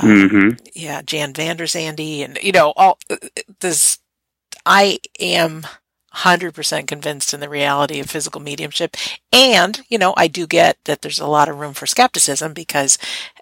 um, 0.00 0.08
mm-hmm. 0.08 0.48
yeah, 0.74 1.02
Jan 1.02 1.32
Vanderzande 1.32 2.24
and, 2.24 2.38
you 2.42 2.52
know, 2.52 2.72
all 2.76 2.98
this, 3.60 3.98
I 4.64 4.98
am 5.20 5.66
100% 6.14 6.86
convinced 6.86 7.34
in 7.34 7.40
the 7.40 7.48
reality 7.48 8.00
of 8.00 8.08
physical 8.08 8.40
mediumship. 8.40 8.96
And, 9.32 9.80
you 9.88 9.98
know, 9.98 10.14
I 10.16 10.28
do 10.28 10.46
get 10.46 10.78
that 10.84 11.02
there's 11.02 11.20
a 11.20 11.26
lot 11.26 11.48
of 11.48 11.58
room 11.58 11.74
for 11.74 11.86
skepticism 11.86 12.52
because, 12.52 12.98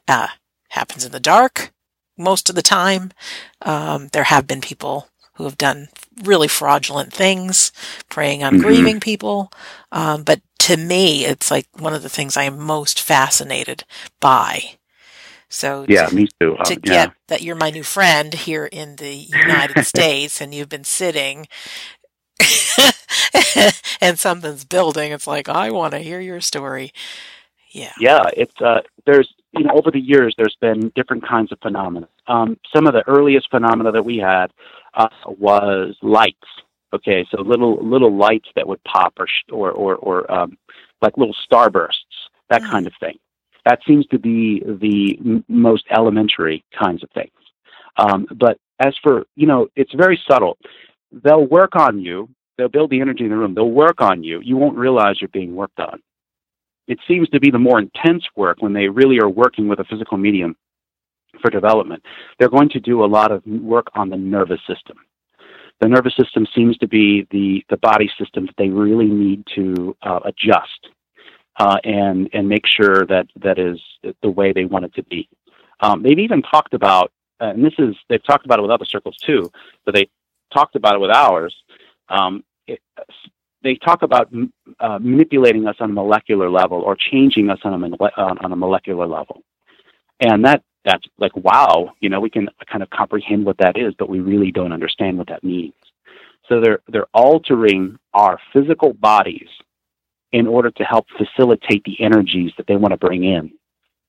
uh, 0.09 0.29
happens 0.71 1.05
in 1.05 1.13
the 1.13 1.21
dark 1.21 1.73
most 2.17 2.49
of 2.49 2.57
the 2.57 2.63
time. 2.63 3.13
Um, 3.61 4.09
there 4.13 4.25
have 4.25 4.47
been 4.47 4.61
people 4.61 5.09
who 5.43 5.49
have 5.49 5.59
done 5.59 5.89
really 6.23 6.47
fraudulent 6.47 7.13
things, 7.13 7.73
preying 8.09 8.45
on 8.45 8.55
mm-hmm. 8.55 8.63
grieving 8.63 9.01
people. 9.01 9.53
Um, 9.91 10.23
but 10.23 10.41
to 10.61 10.77
me, 10.77 11.25
it's 11.25 11.51
like 11.51 11.67
one 11.77 11.95
of 11.95 12.05
the 12.05 12.09
things 12.09 12.37
I 12.37 12.45
am 12.45 12.61
most 12.61 13.01
fascinated 13.01 13.83
by. 14.21 14.77
So 15.49 15.85
yeah, 15.89 16.07
to, 16.07 16.15
me 16.15 16.29
too. 16.41 16.57
Uh, 16.57 16.65
to 16.65 16.77
get 16.77 17.13
that 17.27 17.43
you're 17.43 17.57
my 17.57 17.71
new 17.71 17.83
friend 17.83 18.33
here 18.33 18.67
in 18.67 18.97
the 18.97 19.13
United 19.13 19.85
States, 19.85 20.41
and 20.41 20.55
you've 20.55 20.69
been 20.69 20.85
sitting, 20.85 21.49
and 24.01 24.19
something's 24.19 24.65
building. 24.65 25.11
It's 25.11 25.27
like 25.27 25.49
I 25.49 25.71
want 25.71 25.93
to 25.93 25.99
hear 25.99 26.21
your 26.21 26.41
story. 26.41 26.93
Yeah. 27.71 27.93
Yeah, 27.99 28.23
it's 28.37 28.59
uh, 28.63 28.83
there's 29.05 29.35
you 29.51 29.65
know 29.65 29.75
over 29.75 29.91
the 29.91 30.01
years 30.01 30.35
there's 30.39 30.57
been 30.61 30.93
different 30.95 31.27
kinds 31.27 31.51
of 31.51 31.59
phenomena. 31.61 32.09
Um, 32.27 32.59
some 32.75 32.87
of 32.87 32.93
the 32.93 33.07
earliest 33.09 33.51
phenomena 33.51 33.93
that 33.93 34.05
we 34.05 34.19
had 34.19 34.53
uh, 34.95 35.09
was 35.27 35.97
lights. 36.03 36.39
Okay, 36.95 37.27
so 37.31 37.41
little 37.41 37.83
little 37.83 38.15
lights 38.15 38.49
that 38.55 38.69
would 38.69 38.83
pop, 38.85 39.15
or 39.19 39.27
or 39.51 39.71
or, 39.73 39.97
or 39.97 40.33
um, 40.33 40.59
like 41.01 41.17
little 41.17 41.35
starbursts, 41.51 42.29
that 42.51 42.63
kind 42.63 42.87
of 42.87 42.93
thing. 43.01 43.19
That 43.65 43.81
seems 43.87 44.07
to 44.09 44.19
be 44.19 44.61
the 44.61 45.19
m- 45.25 45.45
most 45.49 45.85
elementary 45.91 46.65
kinds 46.79 47.03
of 47.03 47.11
things. 47.11 47.31
Um, 47.97 48.27
but 48.39 48.59
as 48.79 48.95
for 49.03 49.25
you 49.37 49.47
know, 49.47 49.69
it's 49.75 49.93
very 49.95 50.21
subtle. 50.31 50.59
They'll 51.13 51.47
work 51.47 51.77
on 51.77 51.99
you. 52.01 52.29
They'll 52.59 52.69
build 52.69 52.91
the 52.91 53.01
energy 53.01 53.25
in 53.25 53.31
the 53.31 53.37
room. 53.37 53.55
They'll 53.55 53.71
work 53.71 54.01
on 54.03 54.23
you. 54.23 54.41
You 54.43 54.57
won't 54.57 54.77
realize 54.77 55.21
you're 55.21 55.29
being 55.29 55.55
worked 55.55 55.81
on. 55.81 56.03
It 56.89 56.99
seems 57.09 57.29
to 57.31 57.41
be 57.41 57.51
the 57.51 57.59
more 57.59 57.79
intense 57.79 58.25
work 58.37 58.59
when 58.61 58.73
they 58.73 58.89
really 58.89 59.19
are 59.21 59.29
working 59.29 59.69
with 59.69 59.79
a 59.79 59.85
physical 59.85 60.19
medium 60.19 60.57
for 61.41 61.51
development. 61.51 62.03
They're 62.39 62.49
going 62.49 62.69
to 62.71 62.81
do 62.81 63.05
a 63.05 63.07
lot 63.07 63.33
of 63.33 63.45
work 63.47 63.89
on 63.95 64.11
the 64.11 64.17
nervous 64.17 64.61
system. 64.67 64.99
The 65.81 65.89
nervous 65.89 66.15
system 66.17 66.47
seems 66.55 66.77
to 66.79 66.87
be 66.87 67.27
the, 67.31 67.65
the 67.71 67.77
body 67.79 68.11
system 68.19 68.47
that 68.47 68.55
they 68.57 68.69
really 68.69 69.07
need 69.07 69.45
to 69.57 69.97
uh, 70.03 70.21
adjust 70.25 70.89
uh, 71.59 71.77
and 71.85 72.31
and 72.33 72.49
make 72.49 72.67
sure 72.67 73.05
that 73.07 73.27
that 73.37 73.59
is 73.59 73.79
the 74.23 74.31
way 74.31 74.53
they 74.53 74.65
want 74.65 74.85
it 74.85 74.95
to 74.95 75.03
be. 75.05 75.29
Um, 75.81 76.03
they've 76.03 76.19
even 76.19 76.43
talked 76.43 76.75
about, 76.75 77.13
and 77.41 77.65
this 77.65 77.75
is 77.79 77.95
they've 78.09 78.25
talked 78.25 78.45
about 78.45 78.59
it 78.59 78.63
with 78.63 78.71
other 78.71 78.85
circles 78.85 79.17
too, 79.17 79.51
but 79.85 79.95
they 79.95 80.09
talked 80.53 80.77
about 80.77 80.95
it 80.95 81.01
with 81.01 81.11
ours. 81.11 81.55
Um, 82.09 82.45
it, 82.67 82.81
they 83.63 83.75
talk 83.77 84.03
about 84.03 84.33
uh, 84.81 84.99
manipulating 85.01 85.67
us 85.67 85.77
on 85.81 85.91
a 85.91 85.93
molecular 85.93 86.51
level 86.51 86.81
or 86.81 86.97
changing 86.97 87.49
us 87.49 87.59
on 87.65 87.85
a, 87.85 87.97
on 88.17 88.53
a 88.53 88.57
molecular 88.57 89.07
level, 89.07 89.43
and 90.21 90.45
that 90.45 90.63
that's 90.85 91.05
like 91.19 91.37
wow, 91.37 91.93
you 92.01 92.09
know, 92.09 92.21
we 92.21 92.31
can 92.31 92.49
kind 92.71 92.83
of 92.83 92.91
comprehend 92.91 93.45
what 93.45 93.59
that 93.59 93.77
is, 93.77 93.95
but 93.99 94.09
we 94.09 94.21
really 94.21 94.51
don't 94.51 94.73
understand 94.73 95.19
what 95.19 95.29
that 95.29 95.45
means. 95.45 95.75
So 96.49 96.61
they're 96.61 96.81
they're 96.89 97.07
altering 97.15 97.99
our 98.15 98.39
physical 98.53 98.93
bodies 98.93 99.49
in 100.33 100.47
order 100.47 100.71
to 100.71 100.85
help 100.85 101.07
facilitate 101.17 101.85
the 101.85 102.01
energies 102.01 102.53
that 102.57 102.67
they 102.67 102.77
want 102.77 102.93
to 102.93 102.97
bring 102.97 103.23
in 103.25 103.53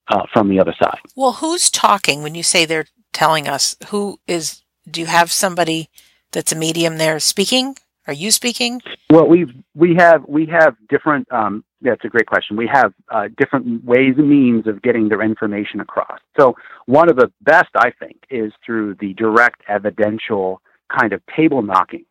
uh, 0.08 0.24
from 0.32 0.50
the 0.50 0.60
other 0.60 0.74
side. 0.82 1.00
Well, 1.16 1.34
who's 1.34 1.70
talking 1.70 2.24
when 2.24 2.36
you 2.36 2.44
say 2.44 2.66
they're 2.66 2.88
telling 3.12 3.48
us? 3.48 3.76
Who 3.90 4.20
is? 4.28 4.64
Do 4.90 5.00
you 5.00 5.08
have 5.08 5.32
somebody 5.32 5.90
that's 6.32 6.52
a 6.52 6.58
medium 6.58 6.98
there 6.98 7.20
speaking? 7.20 7.76
Are 8.08 8.14
you 8.14 8.32
speaking? 8.32 8.82
Well, 9.10 9.28
we 9.28 9.64
we 9.76 9.96
have 9.96 10.26
we 10.28 10.46
have 10.48 10.76
different. 10.90 11.32
Um, 11.32 11.64
that's 11.84 12.06
a 12.06 12.10
great 12.10 12.26
question. 12.26 12.58
We 12.58 12.70
have 12.72 12.94
uh, 13.10 13.28
different 13.38 13.84
ways 13.84 14.16
and 14.18 14.30
means 14.30 14.68
of 14.68 14.82
getting 14.82 15.10
their 15.10 15.22
information 15.22 15.80
across. 15.80 16.20
So 16.40 16.56
one 16.86 17.10
of 17.10 17.16
the 17.16 17.32
best, 17.42 17.70
I 17.76 17.92
think, 17.92 18.18
is 18.30 18.52
through 18.66 18.96
the 19.00 19.14
direct 19.14 19.62
evidential 19.68 20.62
kind 21.00 21.14
of 21.14 21.22
table 21.36 21.62
knocking 21.62 22.06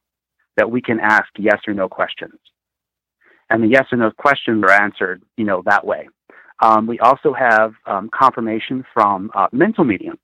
that 0.57 0.71
we 0.71 0.83
can 0.83 1.01
ask 1.01 1.29
yes 1.39 1.61
or 1.67 1.75
no 1.75 1.89
questions 1.89 2.39
and 3.53 3.63
the 3.63 3.69
yes 3.69 3.87
or 3.93 3.99
no 3.99 4.11
questions 4.11 4.65
are 4.65 4.71
answered, 4.71 5.23
you 5.37 5.45
know, 5.45 5.63
that 5.67 5.87
way. 5.87 6.09
Um, 6.61 6.87
we 6.87 6.99
also 7.01 7.35
have 7.35 7.75
um, 7.87 8.09
confirmation 8.17 8.85
from 8.95 9.31
uh, 9.35 9.49
mental 9.53 9.85
mediums. 9.85 10.19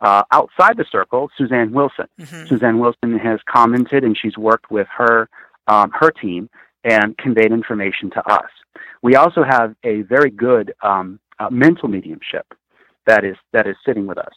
Uh, 0.00 0.22
outside 0.32 0.76
the 0.76 0.84
circle, 0.90 1.30
Suzanne 1.38 1.72
Wilson. 1.72 2.06
Mm-hmm. 2.20 2.46
Suzanne 2.46 2.78
Wilson 2.78 3.16
has 3.18 3.38
commented, 3.48 4.02
and 4.02 4.18
she's 4.20 4.36
worked 4.36 4.70
with 4.70 4.88
her 4.96 5.28
um, 5.66 5.90
her 5.92 6.10
team 6.10 6.50
and 6.84 7.16
conveyed 7.18 7.52
information 7.52 8.10
to 8.10 8.30
us. 8.30 8.50
We 9.02 9.16
also 9.16 9.42
have 9.42 9.74
a 9.84 10.02
very 10.02 10.30
good 10.30 10.74
um, 10.82 11.18
uh, 11.38 11.50
mental 11.50 11.88
mediumship 11.88 12.46
that 13.06 13.24
is 13.24 13.36
that 13.52 13.66
is 13.66 13.76
sitting 13.84 14.06
with 14.06 14.18
us. 14.18 14.32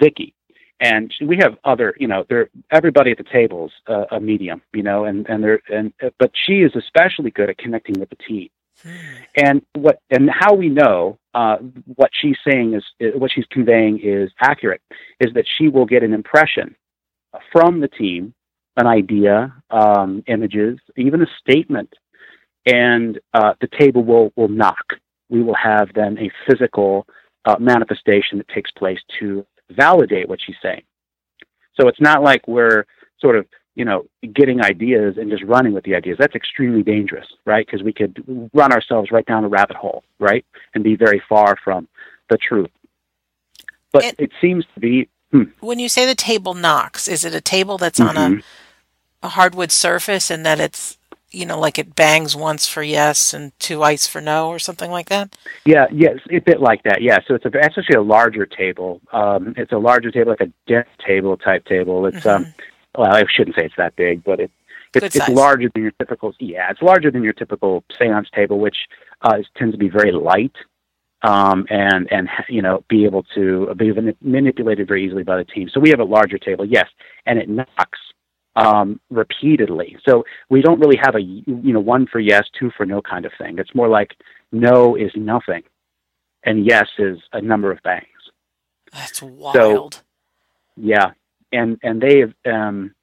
Vicky, 0.00 0.34
and 0.80 1.12
we 1.26 1.36
have 1.36 1.56
other 1.64 1.94
you 1.98 2.08
know 2.08 2.24
there 2.28 2.48
everybody 2.70 3.10
at 3.10 3.18
the 3.18 3.24
table's 3.24 3.72
uh, 3.88 4.04
a 4.10 4.20
medium 4.20 4.62
you 4.72 4.82
know 4.82 5.04
and 5.04 5.28
and 5.28 5.44
there 5.44 5.60
and 5.72 5.92
but 6.18 6.30
she 6.46 6.60
is 6.60 6.72
especially 6.74 7.30
good 7.30 7.50
at 7.50 7.58
connecting 7.58 7.98
with 8.00 8.08
the 8.10 8.16
team 8.16 8.48
and 9.36 9.62
what 9.74 10.00
and 10.10 10.30
how 10.30 10.54
we 10.54 10.68
know 10.68 11.18
uh, 11.34 11.56
what 11.96 12.10
she's 12.20 12.36
saying 12.48 12.74
is 12.74 13.12
what 13.14 13.30
she's 13.32 13.44
conveying 13.50 14.00
is 14.02 14.30
accurate 14.40 14.80
is 15.20 15.32
that 15.34 15.44
she 15.58 15.68
will 15.68 15.86
get 15.86 16.02
an 16.02 16.14
impression 16.14 16.74
from 17.52 17.80
the 17.80 17.88
team 17.88 18.34
an 18.76 18.86
idea 18.86 19.54
um, 19.70 20.22
images 20.26 20.78
even 20.96 21.22
a 21.22 21.26
statement 21.40 21.92
and 22.66 23.18
uh, 23.34 23.54
the 23.60 23.68
table 23.78 24.04
will 24.04 24.32
will 24.36 24.48
knock 24.48 24.84
we 25.30 25.42
will 25.42 25.54
have 25.54 25.88
then 25.94 26.18
a 26.18 26.30
physical 26.46 27.06
uh, 27.46 27.56
manifestation 27.58 28.38
that 28.38 28.48
takes 28.48 28.70
place 28.72 28.98
to 29.20 29.46
validate 29.70 30.28
what 30.28 30.40
she's 30.44 30.56
saying. 30.62 30.82
So 31.80 31.88
it's 31.88 32.00
not 32.00 32.22
like 32.22 32.46
we're 32.46 32.84
sort 33.20 33.36
of, 33.36 33.46
you 33.74 33.84
know, 33.84 34.04
getting 34.34 34.60
ideas 34.60 35.14
and 35.16 35.30
just 35.30 35.44
running 35.44 35.72
with 35.72 35.84
the 35.84 35.94
ideas. 35.94 36.16
That's 36.18 36.34
extremely 36.34 36.82
dangerous, 36.82 37.26
right? 37.46 37.64
Because 37.64 37.82
we 37.82 37.92
could 37.92 38.50
run 38.52 38.72
ourselves 38.72 39.10
right 39.10 39.24
down 39.24 39.44
a 39.44 39.48
rabbit 39.48 39.76
hole, 39.76 40.02
right? 40.18 40.44
And 40.74 40.84
be 40.84 40.96
very 40.96 41.22
far 41.28 41.56
from 41.64 41.88
the 42.28 42.36
truth. 42.36 42.70
But 43.92 44.04
it, 44.04 44.16
it 44.18 44.30
seems 44.40 44.64
to 44.74 44.80
be. 44.80 45.08
Hmm. 45.32 45.44
When 45.60 45.78
you 45.78 45.88
say 45.88 46.06
the 46.06 46.14
table 46.14 46.54
knocks, 46.54 47.06
is 47.08 47.24
it 47.24 47.34
a 47.34 47.40
table 47.40 47.78
that's 47.78 48.00
mm-hmm. 48.00 48.16
on 48.18 48.34
a, 49.22 49.26
a 49.26 49.28
hardwood 49.30 49.70
surface 49.70 50.30
and 50.30 50.44
that 50.44 50.60
it's 50.60 50.98
you 51.30 51.46
know, 51.46 51.58
like 51.58 51.78
it 51.78 51.94
bangs 51.94 52.34
once 52.34 52.66
for 52.66 52.82
yes 52.82 53.32
and 53.32 53.52
two 53.60 53.82
ice 53.82 54.06
for 54.06 54.20
no, 54.20 54.48
or 54.48 54.58
something 54.58 54.90
like 54.90 55.08
that? 55.08 55.36
Yeah, 55.64 55.86
yes, 55.92 56.18
a 56.30 56.40
bit 56.40 56.60
like 56.60 56.82
that. 56.84 57.02
Yeah, 57.02 57.18
so 57.26 57.34
it's 57.34 57.44
a, 57.44 57.48
it's 57.48 57.78
actually 57.78 57.96
a 57.96 58.02
larger 58.02 58.46
table. 58.46 59.00
Um, 59.12 59.54
it's 59.56 59.72
a 59.72 59.78
larger 59.78 60.10
table, 60.10 60.30
like 60.30 60.40
a 60.40 60.52
dinner 60.66 60.86
table 61.06 61.36
type 61.36 61.64
table. 61.66 62.06
It's 62.06 62.26
um, 62.26 62.44
mm-hmm. 62.44 62.50
um, 62.50 62.54
well, 62.98 63.14
I 63.14 63.24
shouldn't 63.34 63.56
say 63.56 63.66
it's 63.66 63.76
that 63.76 63.94
big, 63.96 64.24
but 64.24 64.40
it, 64.40 64.50
it's 64.92 65.14
it's 65.14 65.28
larger 65.28 65.70
than 65.72 65.84
your 65.84 65.92
typical. 65.92 66.34
Yeah, 66.40 66.68
it's 66.70 66.82
larger 66.82 67.10
than 67.12 67.22
your 67.22 67.32
typical 67.32 67.84
seance 67.96 68.28
table, 68.34 68.58
which 68.58 68.76
uh, 69.22 69.38
tends 69.56 69.72
to 69.72 69.78
be 69.78 69.88
very 69.88 70.10
light. 70.10 70.54
Um, 71.22 71.66
and 71.68 72.10
and 72.10 72.28
you 72.48 72.62
know 72.62 72.82
be 72.88 73.04
able 73.04 73.24
to 73.34 73.74
be 73.76 73.92
manipulated 74.22 74.88
very 74.88 75.04
easily 75.04 75.22
by 75.22 75.36
the 75.36 75.44
team. 75.44 75.68
So 75.72 75.78
we 75.78 75.90
have 75.90 76.00
a 76.00 76.04
larger 76.04 76.38
table, 76.38 76.64
yes, 76.64 76.86
and 77.26 77.38
it 77.38 77.48
knocks 77.48 77.98
um, 78.56 79.00
repeatedly. 79.10 79.96
So 80.06 80.24
we 80.48 80.62
don't 80.62 80.80
really 80.80 80.98
have 81.02 81.14
a 81.14 81.20
you 81.20 81.44
know 81.46 81.80
one 81.80 82.06
for 82.06 82.20
yes, 82.20 82.44
two 82.58 82.70
for 82.76 82.86
no 82.86 83.02
kind 83.02 83.26
of 83.26 83.32
thing. 83.38 83.58
It's 83.58 83.74
more 83.74 83.88
like 83.88 84.12
no 84.50 84.96
is 84.96 85.12
nothing, 85.14 85.62
and 86.44 86.64
yes 86.64 86.86
is 86.98 87.18
a 87.32 87.40
number 87.40 87.70
of 87.70 87.82
bangs. 87.82 88.06
That's 88.92 89.22
wild. 89.22 89.94
So, 89.94 90.00
yeah, 90.76 91.10
and 91.52 91.78
and 91.82 92.00
they 92.00 92.20
have. 92.20 92.32
Um, 92.46 92.94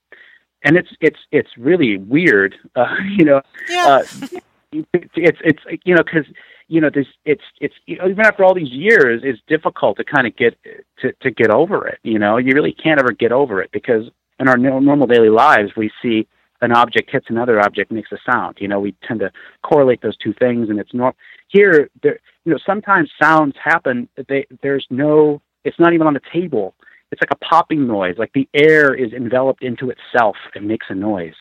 and 0.63 0.75
it's 0.75 0.89
it's 0.99 1.19
it's 1.31 1.49
really 1.57 1.97
weird, 1.97 2.55
uh, 2.75 2.95
you 3.17 3.25
know. 3.25 3.41
Yeah. 3.69 3.85
Uh, 3.87 4.27
it's 4.73 5.39
it's 5.41 5.61
you 5.85 5.95
know 5.95 6.03
because 6.03 6.25
you 6.67 6.81
know 6.81 6.89
this 6.93 7.07
it's 7.25 7.43
it's 7.59 7.73
you 7.85 7.97
know, 7.97 8.07
even 8.09 8.25
after 8.25 8.43
all 8.43 8.53
these 8.53 8.71
years 8.71 9.21
it's 9.23 9.39
difficult 9.47 9.97
to 9.97 10.03
kind 10.03 10.27
of 10.27 10.35
get 10.35 10.57
to 11.01 11.11
to 11.21 11.31
get 11.31 11.49
over 11.49 11.87
it 11.87 11.99
you 12.03 12.19
know 12.19 12.37
you 12.37 12.51
really 12.53 12.73
can't 12.73 12.99
ever 12.99 13.11
get 13.11 13.31
over 13.31 13.61
it 13.61 13.69
because 13.71 14.03
in 14.39 14.47
our 14.47 14.57
normal 14.57 15.07
daily 15.07 15.29
lives, 15.29 15.71
we 15.75 15.91
see 16.01 16.27
an 16.61 16.71
object 16.71 17.11
hits 17.11 17.27
another 17.29 17.59
object 17.59 17.91
makes 17.91 18.11
a 18.11 18.17
sound. 18.29 18.57
You 18.59 18.67
know, 18.67 18.79
we 18.79 18.95
tend 19.07 19.19
to 19.19 19.31
correlate 19.63 20.01
those 20.01 20.17
two 20.17 20.33
things, 20.33 20.69
and 20.69 20.79
it's 20.79 20.93
not 20.93 21.15
here. 21.47 21.89
There, 22.03 22.19
you 22.45 22.51
know, 22.51 22.59
sometimes 22.65 23.09
sounds 23.21 23.55
happen. 23.63 24.07
They, 24.27 24.45
there's 24.61 24.85
no. 24.89 25.41
It's 25.63 25.79
not 25.79 25.93
even 25.93 26.07
on 26.07 26.13
the 26.13 26.21
table. 26.31 26.75
It's 27.11 27.21
like 27.21 27.31
a 27.31 27.45
popping 27.45 27.87
noise, 27.87 28.15
like 28.17 28.33
the 28.33 28.49
air 28.53 28.93
is 28.93 29.13
enveloped 29.13 29.63
into 29.63 29.89
itself 29.91 30.35
and 30.55 30.67
makes 30.67 30.87
a 30.89 30.95
noise, 30.95 31.35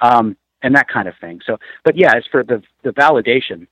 um, 0.00 0.36
and 0.62 0.74
that 0.74 0.88
kind 0.88 1.06
of 1.06 1.14
thing. 1.20 1.40
So, 1.46 1.56
but 1.84 1.96
yeah, 1.96 2.16
as 2.16 2.24
for 2.30 2.42
the 2.42 2.62
the 2.82 2.90
validation, 2.90 3.68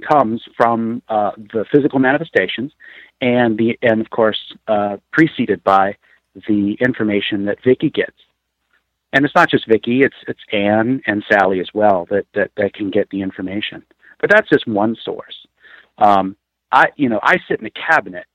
comes 0.00 0.42
from 0.56 1.02
uh, 1.08 1.32
the 1.36 1.64
physical 1.70 1.98
manifestations, 1.98 2.72
and 3.20 3.58
the 3.58 3.78
and 3.82 4.00
of 4.00 4.10
course 4.10 4.38
uh, 4.68 4.96
preceded 5.12 5.62
by 5.64 5.96
the 6.48 6.76
information 6.80 7.44
that 7.46 7.62
Vicky 7.62 7.90
gets. 7.90 8.16
And 9.12 9.24
it's 9.24 9.34
not 9.34 9.50
just 9.50 9.66
Vicky; 9.66 10.02
it's 10.02 10.16
it's 10.28 10.40
Anne 10.52 11.02
and 11.06 11.24
Sally 11.30 11.60
as 11.60 11.68
well 11.74 12.06
that 12.10 12.26
that, 12.34 12.50
that 12.56 12.74
can 12.74 12.90
get 12.90 13.10
the 13.10 13.22
information. 13.22 13.84
But 14.20 14.30
that's 14.30 14.48
just 14.48 14.66
one 14.66 14.96
source. 15.02 15.46
Um, 15.98 16.36
I 16.72 16.86
you 16.96 17.08
know 17.08 17.20
I 17.22 17.38
sit 17.48 17.58
in 17.58 17.64
the 17.64 17.70
cabinet, 17.70 18.26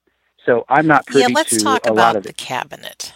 so 0.46 0.66
I'm 0.70 0.88
not 0.88 1.06
privy 1.06 1.22
yeah, 1.22 1.36
let's 1.36 1.52
to 1.52 1.60
talk 1.60 1.86
a 1.86 1.92
about 1.92 1.98
lot 1.98 2.16
of 2.16 2.24
the 2.24 2.34
cabinet. 2.34 3.14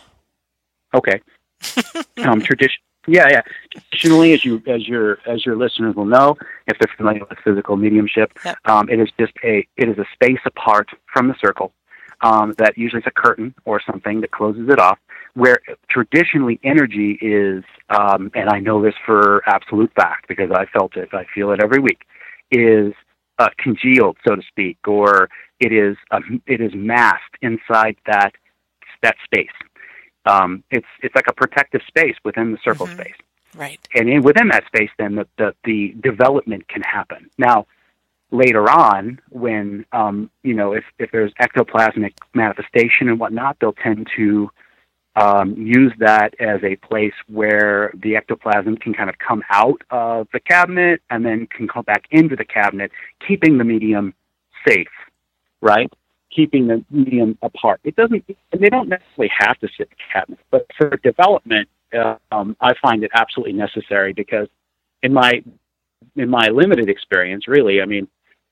Okay. 0.94 1.22
um, 2.24 2.42
tradition. 2.42 2.82
Yeah, 3.10 3.28
yeah. 3.30 3.41
Traditionally, 3.72 4.34
as 4.34 4.45
you 4.45 4.62
as 4.67 4.88
your 4.88 5.19
as 5.26 5.45
your 5.45 5.56
listeners 5.56 5.95
will 5.95 6.06
know, 6.06 6.38
if 6.67 6.78
they're 6.80 6.93
familiar 6.95 7.26
with 7.30 7.39
physical 7.43 7.76
mediumship, 7.76 8.32
yep. 8.45 8.58
um, 8.65 8.89
it 8.89 9.00
is 9.00 9.10
just 9.19 9.34
a 9.43 9.67
it 9.78 9.89
is 9.89 9.98
a 9.98 10.06
space 10.13 10.39
apart 10.45 10.89
from 11.12 11.28
the 11.28 11.36
circle 11.43 11.74
um, 12.22 12.54
that 12.58 12.78
usually 12.78 13.02
is 13.02 13.08
a 13.08 13.12
curtain 13.12 13.54
or 13.65 13.82
something 13.82 14.22
that 14.22 14.32
closes 14.32 14.69
it 14.69 14.80
off. 14.80 15.00
Where 15.36 15.60
traditionally 15.89 16.60
energy 16.63 17.17
is, 17.22 17.63
um, 17.89 18.32
and 18.34 18.50
I 18.50 18.60
know 18.60 18.82
this 18.82 18.95
for 19.06 19.41
absolute 19.48 19.91
fact 19.95 20.28
because 20.28 20.52
I 20.52 20.65
felt 20.65 20.98
it, 20.98 21.10
I 21.13 21.26
feel 21.34 21.52
it 21.52 21.62
every 21.62 21.80
week, 21.80 22.02
is 22.52 22.93
uh, 23.38 23.50
congealed, 23.58 24.17
so 24.28 24.36
to 24.36 24.41
speak, 24.48 24.78
or 24.88 25.30
it 25.60 25.72
is 25.72 25.98
uh, 26.12 26.19
it 26.45 26.62
is 26.62 26.72
masked 26.76 27.38
inside 27.41 27.95
that 28.06 28.34
that 29.02 29.15
space. 29.24 29.48
Um, 30.30 30.63
it's 30.72 30.92
it's 31.04 31.15
like 31.15 31.28
a 31.28 31.34
protective 31.34 31.82
space 31.88 32.15
within 32.24 32.52
the 32.52 32.60
circle 32.63 32.88
Mhm. 32.88 32.94
space, 33.00 33.20
Right. 33.56 33.80
and 33.96 34.10
in, 34.10 34.22
within 34.22 34.48
that 34.50 34.65
space, 34.68 34.92
then 34.98 35.15
the, 35.15 35.28
the 35.38 35.56
the 35.63 35.96
development 36.02 36.68
can 36.68 36.84
happen. 36.84 37.30
Now, 37.38 37.65
later 38.32 38.70
on, 38.70 39.20
when 39.30 39.86
um, 39.92 40.30
you 40.44 40.54
know 40.54 40.74
if 40.74 40.86
if 41.00 41.12
there's 41.12 41.34
ectoplasmic 41.46 42.13
manifestation 42.34 43.10
and 43.10 43.20
whatnot, 43.20 43.58
they'll 43.60 43.74
tend 43.74 44.08
to 44.18 44.52
um, 45.15 45.56
use 45.58 45.94
that 46.00 46.30
as 46.39 46.60
a 46.63 46.76
place 46.78 47.18
where 47.28 47.92
the 48.04 48.15
ectoplasm 48.15 48.78
can 48.78 48.94
kind 48.94 49.10
of 49.10 49.18
come 49.18 49.44
out 49.50 49.82
of 49.89 50.28
the 50.32 50.39
cabinet 50.39 51.02
and 51.10 51.26
then 51.26 51.48
can 51.48 51.68
come 51.68 51.84
back 51.84 52.04
into 52.12 52.36
the 52.36 52.46
cabinet, 52.46 52.92
keeping 53.28 53.58
the 53.58 53.63
medium 53.63 54.13
safe, 54.68 54.88
right? 55.62 55.92
Keeping 56.36 56.68
the 56.68 56.84
medium 56.92 57.38
apart. 57.42 57.80
It 57.84 57.96
doesn't. 57.96 58.24
And 58.52 58.62
they 58.62 58.70
don't 58.70 58.88
necessarily 58.88 59.32
have 59.39 59.58
to 59.60 59.68
sit 59.68 59.88
in 59.88 59.98
the 59.98 60.13
cabinet, 60.13 60.39
but 60.52 60.68
for 60.78 60.96
development, 60.98 61.68
uh, 61.94 62.18
um, 62.32 62.56
I 62.62 62.74
find 62.82 63.04
it 63.04 63.12
absolutely 63.15 63.54
necessary 63.54 64.13
because 64.13 64.48
in 65.02 65.13
my 65.13 65.44
in 66.15 66.30
my 66.30 66.50
limited 66.50 66.88
experience, 66.89 67.48
really, 67.48 67.82
I 67.82 67.86
mean, 67.86 68.08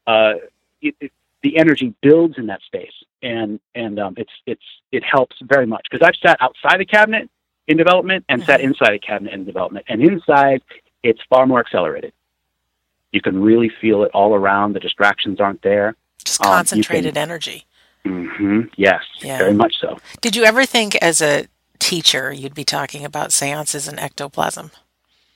uh, 0.08 0.34
it, 0.82 0.96
it, 1.00 1.12
the 1.44 1.58
energy 1.58 1.94
builds 2.02 2.38
in 2.38 2.48
that 2.48 2.62
space, 2.64 2.94
and 3.22 3.60
and 3.76 4.00
um, 4.00 4.16
it's 4.18 4.32
it's 4.48 4.64
it 4.92 5.04
helps 5.04 5.36
very 5.44 5.68
much 5.68 5.86
because 5.90 6.06
I've 6.06 6.16
sat 6.22 6.38
outside 6.42 6.80
the 6.80 6.86
cabinet 6.86 7.30
in 7.68 7.78
development 7.78 8.26
and 8.28 8.44
sat 8.44 8.60
Mhm. 8.60 8.66
inside 8.66 8.94
a 8.94 9.00
cabinet 9.00 9.34
in 9.34 9.46
development, 9.46 9.86
and 9.88 10.02
inside 10.02 10.64
it's 11.04 11.22
far 11.30 11.46
more 11.46 11.60
accelerated. 11.60 12.12
You 13.12 13.22
can 13.22 13.40
really 13.42 13.70
feel 13.70 14.04
it 14.04 14.12
all 14.14 14.34
around. 14.34 14.74
The 14.74 14.80
distractions 14.80 15.40
aren't 15.40 15.62
there. 15.62 15.96
Just 16.28 16.46
Um, 16.46 16.52
concentrated 16.52 17.14
can- 17.14 17.24
energy. 17.24 17.66
hmm 18.04 18.62
Yes, 18.76 19.04
Yeah. 19.22 19.38
very 19.38 19.54
much 19.54 19.76
so. 19.80 19.98
Did 20.22 20.36
you 20.36 20.44
ever 20.44 20.66
think 20.66 20.96
as 21.02 21.22
a 21.22 21.48
teacher 21.80 22.34
you'd 22.34 22.54
be 22.54 22.66
talking 22.66 23.06
about 23.06 23.32
seances 23.32 23.88
and 23.88 23.98
ectoplasm? 24.00 24.72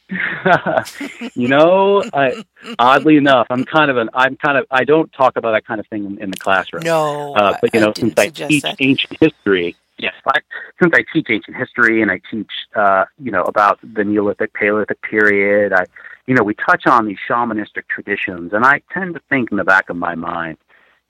you 1.36 1.47
know, 1.47 2.04
I, 2.13 2.43
oddly 2.77 3.15
enough, 3.15 3.47
I'm 3.49 3.63
kind 3.63 3.89
of 3.89 3.95
an 3.95 4.10
I'm 4.13 4.36
kind 4.36 4.58
of 4.58 4.65
I 4.69 4.84
don't 4.84 5.12
talk 5.13 5.38
about 5.38 5.51
that 5.54 5.65
kind 5.65 5.80
of 5.80 5.88
thing 5.88 6.04
in, 6.06 6.17
in 6.21 6.30
the 6.32 6.38
classroom. 6.38 6.84
No. 6.84 7.34
Uh, 7.36 7.56
but 7.62 7.73
you 7.73 7.80
I 7.80 7.84
know, 7.86 7.93
didn't 7.93 8.17
since 8.17 8.19
I 8.19 8.27
teach 8.47 8.62
that. 8.63 8.75
ancient 8.82 9.17
history, 9.21 9.75
yes, 9.97 10.13
I, 10.27 10.39
since 10.82 10.93
I 10.93 11.06
teach 11.13 11.27
ancient 11.30 11.56
history 11.56 12.01
and 12.01 12.12
I 12.12 12.19
teach, 12.30 12.51
uh, 12.75 13.06
you 13.23 13.32
know, 13.32 13.43
about 13.43 13.80
the 13.82 14.04
Neolithic, 14.04 14.54
Paleolithic 14.54 15.01
period, 15.04 15.71
I, 15.71 15.86
you 16.27 16.36
know, 16.36 16.43
we 16.43 16.56
touch 16.56 16.86
on 16.88 17.06
these 17.08 17.17
shamanistic 17.30 17.84
traditions, 17.88 18.51
and 18.51 18.65
I 18.65 18.82
tend 18.93 19.13
to 19.13 19.21
think 19.30 19.51
in 19.51 19.58
the 19.58 19.63
back 19.63 19.89
of 19.89 19.95
my 19.95 20.15
mind, 20.15 20.58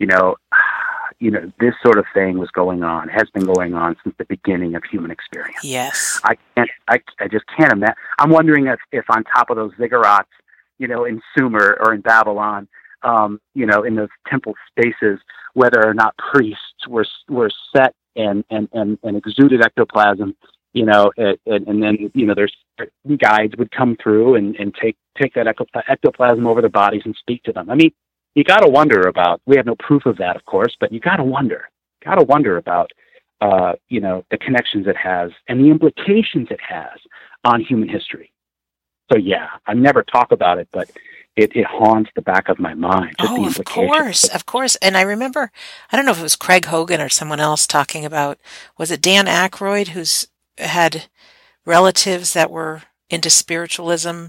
you 0.01 0.07
know, 0.07 0.35
you 1.19 1.29
know, 1.29 1.51
this 1.59 1.75
sort 1.85 1.99
of 1.99 2.05
thing 2.11 2.39
was 2.39 2.49
going 2.49 2.81
on, 2.81 3.07
has 3.07 3.29
been 3.35 3.45
going 3.45 3.75
on 3.75 3.95
since 4.03 4.15
the 4.17 4.25
beginning 4.25 4.73
of 4.73 4.83
human 4.83 5.11
experience. 5.11 5.63
Yes. 5.63 6.19
I 6.23 6.35
can't, 6.55 6.69
I, 6.87 6.99
I 7.19 7.27
just 7.27 7.45
can't 7.55 7.71
imagine. 7.71 7.95
I'm 8.17 8.31
wondering 8.31 8.65
if, 8.65 8.79
if 8.91 9.05
on 9.09 9.23
top 9.25 9.51
of 9.51 9.57
those 9.57 9.71
ziggurats, 9.75 10.23
you 10.79 10.87
know, 10.87 11.05
in 11.05 11.21
Sumer 11.37 11.77
or 11.79 11.93
in 11.93 12.01
Babylon, 12.01 12.67
um, 13.03 13.39
you 13.53 13.67
know, 13.67 13.83
in 13.83 13.93
those 13.95 14.09
temple 14.27 14.55
spaces, 14.71 15.19
whether 15.53 15.85
or 15.85 15.93
not 15.93 16.15
priests 16.17 16.87
were 16.87 17.05
were 17.29 17.51
set 17.75 17.93
and 18.15 18.43
and 18.49 18.67
and, 18.73 18.97
and 19.03 19.17
exuded 19.17 19.61
ectoplasm, 19.61 20.35
you 20.73 20.85
know, 20.85 21.11
and, 21.17 21.37
and, 21.45 21.67
and 21.67 21.83
then 21.83 22.11
you 22.15 22.25
know, 22.25 22.33
there's 22.33 22.55
guides 23.17 23.55
would 23.57 23.71
come 23.71 23.95
through 24.01 24.35
and 24.35 24.55
and 24.55 24.73
take 24.73 24.97
take 25.19 25.35
that 25.35 25.47
ectoplasm 25.87 26.47
over 26.47 26.61
their 26.61 26.69
bodies 26.69 27.03
and 27.05 27.15
speak 27.19 27.43
to 27.43 27.53
them. 27.53 27.69
I 27.69 27.75
mean, 27.75 27.91
you 28.35 28.43
got 28.43 28.59
to 28.59 28.69
wonder 28.69 29.01
about. 29.01 29.41
We 29.45 29.57
have 29.57 29.65
no 29.65 29.75
proof 29.75 30.05
of 30.05 30.17
that, 30.17 30.35
of 30.35 30.45
course, 30.45 30.75
but 30.79 30.91
you 30.91 30.99
got 30.99 31.17
to 31.17 31.23
wonder. 31.23 31.69
Got 32.03 32.15
to 32.15 32.23
wonder 32.23 32.57
about 32.57 32.91
uh, 33.41 33.73
you 33.89 33.99
know, 33.99 34.23
the 34.29 34.37
connections 34.37 34.87
it 34.87 34.95
has 34.95 35.31
and 35.47 35.59
the 35.59 35.69
implications 35.69 36.47
it 36.51 36.59
has 36.61 36.99
on 37.43 37.61
human 37.61 37.89
history. 37.89 38.31
So 39.11 39.17
yeah, 39.17 39.47
I 39.65 39.73
never 39.73 40.03
talk 40.03 40.31
about 40.31 40.59
it, 40.59 40.69
but 40.71 40.89
it, 41.35 41.55
it 41.55 41.65
haunts 41.65 42.11
the 42.15 42.21
back 42.21 42.49
of 42.49 42.59
my 42.59 42.73
mind. 42.75 43.15
Just 43.19 43.31
Oh, 43.31 43.47
of 43.47 43.65
course, 43.65 44.29
of 44.29 44.45
course. 44.45 44.75
And 44.77 44.95
I 44.95 45.01
remember, 45.01 45.51
I 45.91 45.95
don't 45.97 46.05
know 46.05 46.11
if 46.11 46.19
it 46.19 46.23
was 46.23 46.35
Craig 46.35 46.65
Hogan 46.65 47.01
or 47.01 47.09
someone 47.09 47.39
else 47.39 47.65
talking 47.65 48.05
about, 48.05 48.37
was 48.77 48.91
it 48.91 49.01
Dan 49.01 49.25
Aykroyd 49.25 49.89
who's 49.89 50.27
had 50.57 51.05
relatives 51.65 52.33
that 52.33 52.51
were 52.51 52.83
into 53.09 53.29
spiritualism? 53.29 54.25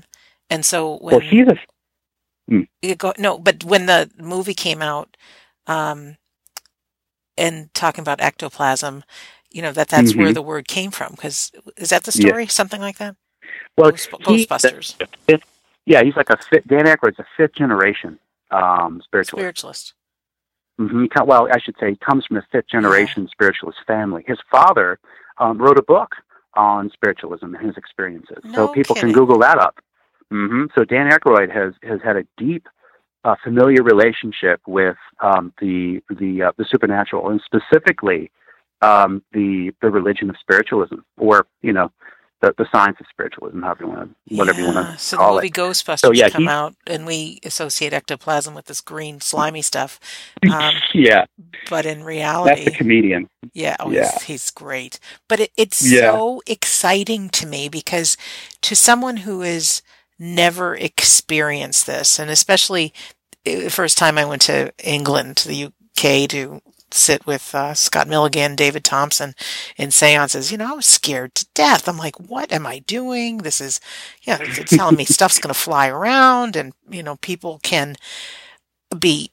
And 0.49 0.65
so 0.65 0.97
when 0.99 1.17
Well, 1.17 1.21
he's 1.21 1.49
a 1.49 1.57
you 2.49 2.95
go, 2.97 3.13
no, 3.19 3.39
but 3.39 3.65
when 3.65 3.87
the 3.87 4.11
movie 4.19 4.55
came 4.55 4.83
out, 4.83 5.17
um, 5.67 6.17
and 7.39 7.73
talking 7.75 8.03
about 8.03 8.21
ectoplasm, 8.21 9.05
you 9.51 9.63
know, 9.63 9.73
that 9.73 9.89
that's 9.89 10.15
where 10.15 10.31
Mhm. 10.31 10.35
the 10.35 10.43
word 10.43 10.69
came 10.69 10.91
from. 10.91 11.17
Cause 11.17 11.51
is 11.77 11.91
that 11.91 12.05
the 12.05 12.13
Yeah. 12.13 12.29
story? 12.29 12.47
Something 12.47 12.81
like 12.81 12.99
that? 12.99 13.17
well, 13.79 13.91
Ghost- 13.91 14.11
he- 14.21 14.47
Ghostbusters. 14.47 14.97
fifth- 15.27 15.45
yeah, 15.87 16.03
he's 16.03 16.15
like 16.17 16.29
a 16.31 16.37
fifth, 16.37 16.67
Dan 16.67 16.85
Aykroyd's 16.87 17.19
a 17.19 17.27
fifth 17.37 17.55
generation 17.55 18.19
um, 18.51 19.01
spiritualist. 19.03 19.31
Spiritualist. 19.41 19.95
hmm 20.79 21.07
Well, 21.25 21.49
I 21.51 21.59
should 21.59 21.75
say 21.81 21.91
he 21.91 21.97
comes 21.97 22.27
from 22.27 22.37
a 22.37 22.43
fifth 22.53 22.67
generation 22.69 23.27
spiritualist 23.29 23.79
family. 23.87 24.25
His 24.27 24.39
father 24.51 24.99
um, 25.39 25.57
wrote 25.57 25.79
a 25.79 25.83
book 25.83 26.15
on 26.55 26.91
spiritualism 26.91 27.55
and 27.55 27.67
his 27.67 27.77
experiences, 27.79 28.45
No 28.45 28.67
so 28.67 28.69
people 28.69 28.95
kidding. 28.95 29.13
can 29.15 29.19
Google 29.19 29.39
that 29.39 29.57
up. 29.59 29.81
Hmm 30.33 30.65
So 30.77 30.85
Dan 30.85 31.11
Aykroyd 31.11 31.51
has 31.55 31.75
has 31.85 32.01
had 32.03 32.17
a 32.17 32.25
deep, 32.39 32.67
uh, 33.25 33.37
familiar 33.45 33.83
relationship 33.83 34.61
with 34.67 34.97
um, 35.23 35.53
the 35.61 36.03
the 36.11 36.43
uh, 36.49 36.53
the 36.59 36.67
supernatural, 36.71 37.31
and 37.31 37.41
specifically 37.45 38.31
um, 38.83 39.23
the 39.33 39.73
the 39.83 39.91
religion 39.91 40.31
of 40.31 40.37
spiritualism, 40.41 40.97
or 41.19 41.47
you 41.63 41.73
know, 41.73 41.91
the 42.43 42.55
the 42.59 42.67
science 42.75 42.99
of 43.01 43.07
spiritualism, 43.11 43.63
however 43.63 43.85
you 43.85 43.91
want 43.91 44.11
to 44.31 44.37
whatever 44.37 44.61
you 44.61 44.67
want 44.67 44.79
to 44.79 44.99
So 44.99 45.17
call 45.19 45.29
the 45.29 45.35
movie 45.37 45.49
it. 45.49 45.55
Ghostbusters 45.55 46.01
So, 46.01 46.13
yeah, 46.13 46.31
come 46.31 46.45
he- 46.45 46.49
out, 46.49 46.75
and 46.87 47.07
we 47.07 47.41
associate 47.45 47.93
ectoplasm 47.93 48.55
with 48.55 48.67
this 48.67 48.81
green 48.81 49.21
slimy 49.21 49.63
stuff. 49.63 50.01
Um, 50.51 50.75
yeah, 50.95 51.27
but 51.71 51.87
in 51.87 52.05
reality, 52.05 52.49
that's 52.51 52.61
reality, 52.61 52.65
the 52.65 52.71
comedian. 52.79 53.29
yeah, 53.55 53.77
oh, 53.81 53.91
Yeah. 53.91 54.01
He's, 54.13 54.23
he's 54.23 54.51
great. 54.51 54.99
But 55.29 55.41
it, 55.41 55.51
it's 55.57 55.81
Yeah. 55.87 56.11
so 56.13 56.43
exciting 56.47 57.31
to 57.31 57.47
me 57.47 57.69
because 57.69 58.17
to 58.63 58.75
someone 58.77 59.19
who 59.19 59.43
has 59.43 59.83
never 60.23 60.75
experienced 60.77 61.87
this, 61.87 62.19
and 62.19 62.31
especially 62.31 62.93
uh, 63.47 63.57
the 63.57 63.71
first 63.71 63.99
time 63.99 64.17
I 64.19 64.25
went 64.25 64.43
to 64.43 64.73
England, 64.83 65.37
to 65.39 65.49
the 65.49 65.65
UK, 65.67 66.29
to 66.31 66.63
sit 66.93 67.27
with 67.27 67.55
uh, 67.55 67.73
Scott 67.75 68.07
Milligan, 68.07 68.55
David 68.55 68.85
Thompson 68.85 69.35
in 69.79 69.91
seances, 69.91 70.53
you 70.53 70.59
know, 70.59 70.73
I 70.73 70.77
was 70.77 70.87
scared 70.87 71.35
to 71.37 71.47
death. 71.55 71.89
I'm 71.89 71.97
like, 71.97 72.17
what 72.21 72.53
am 72.53 72.67
I 72.67 72.81
doing? 72.81 73.39
This 73.39 73.61
is, 73.63 73.81
you 74.23 74.35
know, 74.35 74.39
it's 74.43 74.77
telling 74.77 74.97
me 74.97 75.05
stuff's 75.07 75.39
going 75.39 75.53
to 75.55 75.59
fly 75.59 75.89
around 75.89 76.55
and, 76.55 76.75
you 76.91 77.03
know, 77.03 77.17
people 77.17 77.61
can 77.63 77.97
be, 78.99 79.31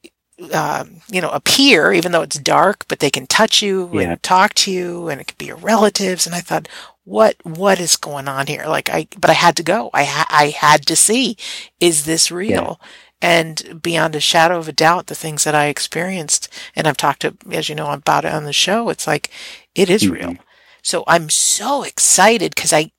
um, 0.53 1.01
you 1.11 1.19
know, 1.19 1.29
appear 1.31 1.91
even 1.91 2.13
though 2.13 2.21
it's 2.21 2.39
dark, 2.39 2.85
but 2.87 2.99
they 2.99 3.09
can 3.09 3.27
touch 3.27 3.61
you 3.61 3.89
Yeah. 3.93 4.11
and 4.11 4.23
talk 4.23 4.53
to 4.55 4.71
you 4.71 5.09
and 5.09 5.19
it 5.19 5.27
could 5.27 5.37
be 5.37 5.47
your 5.47 5.57
relatives. 5.57 6.25
And 6.25 6.33
I 6.33 6.39
thought, 6.39 6.69
what, 7.09 7.35
what 7.43 7.79
is 7.79 7.95
going 7.97 8.27
on 8.27 8.47
here? 8.47 8.65
Like 8.67 8.89
I, 8.89 9.07
but 9.19 9.29
I 9.29 9.33
had 9.33 9.55
to 9.57 9.63
go. 9.63 9.89
I, 9.93 10.03
ha- 10.03 10.27
I 10.29 10.49
had 10.49 10.85
to 10.87 10.95
see, 10.95 11.37
is 11.79 12.05
this 12.05 12.31
real? 12.31 12.79
And 13.21 13.81
beyond 13.81 14.15
a 14.15 14.19
shadow 14.19 14.57
of 14.59 14.67
a 14.67 14.71
doubt, 14.71 15.07
the 15.07 15.15
things 15.15 15.43
that 15.43 15.55
I 15.55 15.65
experienced, 15.67 16.47
and 16.75 16.87
I've 16.87 16.97
talked 16.97 17.21
to, 17.23 17.35
as 17.51 17.67
you 17.67 17.75
know, 17.75 17.91
about 17.91 18.25
it 18.25 18.33
on 18.33 18.45
the 18.45 18.53
show, 18.53 18.89
it's 18.89 19.07
like, 19.07 19.29
it 19.75 19.89
is 19.89 20.03
Mhm. 20.03 20.11
real. 20.11 20.35
So 20.83 21.03
I'm 21.07 21.29
so 21.29 21.83
excited 21.83 22.53
because 22.55 22.71
I, 22.71 22.91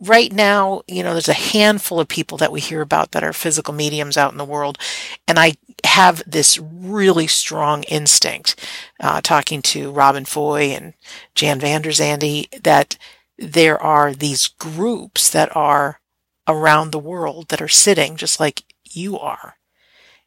right 0.00 0.32
now, 0.32 0.82
you 0.86 1.02
know, 1.02 1.12
there's 1.12 1.28
a 1.28 1.32
handful 1.34 2.00
of 2.00 2.08
people 2.08 2.38
that 2.38 2.52
we 2.52 2.60
hear 2.60 2.80
about 2.82 3.12
that 3.12 3.24
are 3.24 3.32
physical 3.32 3.74
mediums 3.74 4.16
out 4.16 4.32
in 4.32 4.38
the 4.38 4.44
world. 4.44 4.78
And 5.26 5.38
I 5.38 5.54
have 5.84 6.22
this 6.26 6.58
really 6.58 7.26
strong 7.26 7.82
instinct, 7.84 8.56
uh, 9.00 9.20
talking 9.22 9.62
to 9.62 9.90
Robin 9.92 10.24
Foy 10.24 10.70
and 10.70 10.94
Jan 11.34 11.60
Vander 11.60 11.90
Zandy, 11.90 12.48
that 12.62 12.96
there 13.38 13.80
are 13.80 14.14
these 14.14 14.48
groups 14.48 15.30
that 15.30 15.54
are 15.56 16.00
around 16.48 16.90
the 16.92 16.98
world 16.98 17.48
that 17.48 17.62
are 17.62 17.68
sitting 17.68 18.16
just 18.16 18.40
like 18.40 18.64
you 18.84 19.18
are 19.18 19.56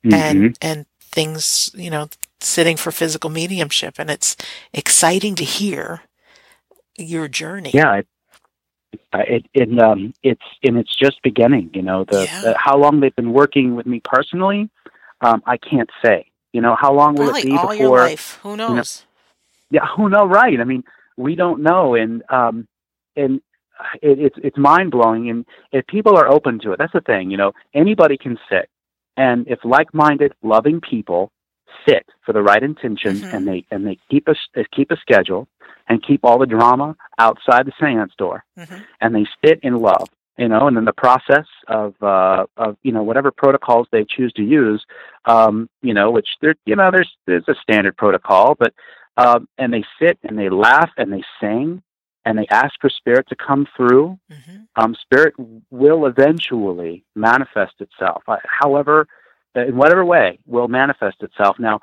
Mhm. 0.04 0.18
and 0.18 0.58
and 0.62 0.86
things 1.02 1.70
you 1.76 1.90
know 1.90 2.08
sitting 2.42 2.78
for 2.78 2.92
physical 2.92 3.30
mediumship 3.30 3.96
and 4.00 4.10
it's 4.10 4.36
exciting 4.74 5.36
to 5.36 5.44
hear 5.44 6.02
your 6.98 7.28
journey 7.28 7.74
yeah, 7.74 7.96
it, 7.98 8.08
uh, 9.14 9.20
it, 9.28 9.46
it 9.54 9.80
um, 9.82 10.14
it's 10.24 10.42
and 10.64 10.78
it's 10.78 10.96
just 10.96 11.22
beginning. 11.24 11.70
You 11.74 11.82
know, 11.82 12.06
the, 12.06 12.24
Yeah. 12.24 12.42
the 12.42 12.56
how 12.58 12.78
long 12.78 13.00
they've 13.00 13.16
been 13.16 13.34
working 13.34 13.76
with 13.76 13.86
me 13.86 14.02
personally, 14.04 14.70
um, 15.22 15.42
I 15.46 15.58
can't 15.58 15.90
say. 16.04 16.26
You 16.54 16.62
know, 16.62 16.76
how 16.80 16.94
long 16.94 17.16
will 17.16 17.26
probably 17.26 17.42
it 17.42 17.46
be 17.46 17.58
all 17.58 17.70
before? 17.70 17.78
your 17.78 17.90
life 18.10 18.40
who 18.44 18.58
knows 18.58 19.06
Yeah, 19.70 19.86
who 19.96 20.10
know? 20.10 20.26
Right. 20.26 20.60
I 20.60 20.64
mean, 20.66 20.84
we 21.18 21.36
don't 21.36 21.62
know, 21.62 21.96
and 21.96 22.24
um, 22.30 22.68
and 23.16 23.42
it, 24.02 24.20
it's 24.20 24.36
it's 24.44 24.58
mind 24.58 24.92
blowing. 24.92 25.30
And 25.30 25.46
if 25.72 25.88
people 25.88 26.18
are 26.18 26.28
open 26.28 26.60
to 26.60 26.74
it, 26.74 26.78
that's 26.80 26.94
the 26.94 27.02
thing. 27.02 27.32
You 27.32 27.38
know, 27.38 27.54
anybody 27.74 28.18
can 28.18 28.38
sit, 28.50 28.70
and 29.16 29.48
if 29.48 29.60
like 29.64 29.94
minded, 29.94 30.34
loving 30.44 30.82
people 30.82 31.32
sit 31.88 32.06
for 32.26 32.34
the 32.34 32.42
right 32.42 32.62
intention 32.62 33.22
Mhm. 33.22 33.34
and 33.34 33.48
they 33.48 33.66
and 33.72 33.88
they 33.88 33.98
keep 34.10 34.28
a 34.28 34.36
they 34.54 34.66
keep 34.76 34.92
a 34.92 34.98
schedule 34.98 35.48
and 35.92 36.06
keep 36.08 36.22
all 36.24 36.40
the 36.40 36.46
drama 36.46 36.96
outside 37.20 37.66
the 37.66 37.74
seance 37.80 38.14
door. 38.18 38.44
Hmm 38.58 38.80
and 39.02 39.14
they 39.16 39.26
sit 39.44 39.60
in 39.64 39.74
love 39.78 40.08
you 40.38 40.48
know 40.48 40.68
and 40.68 40.76
then 40.78 40.86
the 40.86 40.94
process 41.06 41.48
of 41.68 41.90
uh 42.02 42.46
of 42.58 42.78
you 42.84 42.92
know 42.92 43.04
whatever 43.04 43.32
protocols 43.32 43.88
they 43.92 44.06
choose 44.16 44.32
to 44.34 44.44
use 44.44 44.82
um 45.26 45.70
you 45.82 45.94
know 45.94 46.08
which 46.12 46.30
there 46.42 46.56
you 46.66 46.76
know 46.76 46.90
there's 46.92 47.12
there's 47.28 47.48
a 47.48 47.56
standard 47.62 47.96
protocol 47.98 48.56
but 48.64 48.72
um 49.18 49.48
and 49.58 49.74
they 49.74 49.84
sit 50.00 50.18
and 50.24 50.38
they 50.40 50.50
laugh 50.50 50.92
and 50.98 51.12
they 51.12 51.24
sing 51.42 51.82
and 52.26 52.38
they 52.38 52.48
ask 52.64 52.74
for 52.80 52.90
spirit 52.90 53.26
to 53.30 53.36
come 53.36 53.68
through. 53.76 54.08
Hmm 54.32 54.58
um, 54.78 54.96
spirit 55.02 55.34
will 55.70 56.06
eventually 56.06 57.04
manifest 57.16 57.74
itself. 57.80 58.24
Uh, 58.28 58.38
However, 58.46 59.08
uh, 59.56 59.66
in 59.66 59.76
whatever 59.76 60.06
way, 60.06 60.40
will 60.46 60.70
manifest 60.70 61.18
itself. 61.22 61.58
Now, 61.60 61.82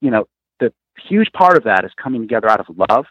you 0.00 0.10
know, 0.10 0.24
the 0.58 0.72
huge 1.08 1.30
part 1.32 1.56
of 1.56 1.64
that 1.64 1.84
is 1.84 1.92
coming 2.02 2.22
together 2.22 2.48
out 2.50 2.58
of 2.58 2.66
love, 2.90 3.06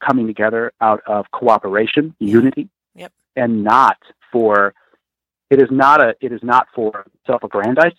coming 0.00 0.26
together 0.26 0.72
out 0.80 1.02
of 1.06 1.30
cooperation, 1.32 2.14
unity, 2.18 2.68
Yep. 2.94 3.12
and 3.36 3.62
not 3.64 3.96
for. 4.32 4.74
It 5.50 5.60
is 5.60 5.68
not 5.70 6.00
a. 6.00 6.14
It 6.20 6.32
is 6.32 6.40
not 6.42 6.66
for 6.74 7.04
self-aggrandizement. 7.26 7.96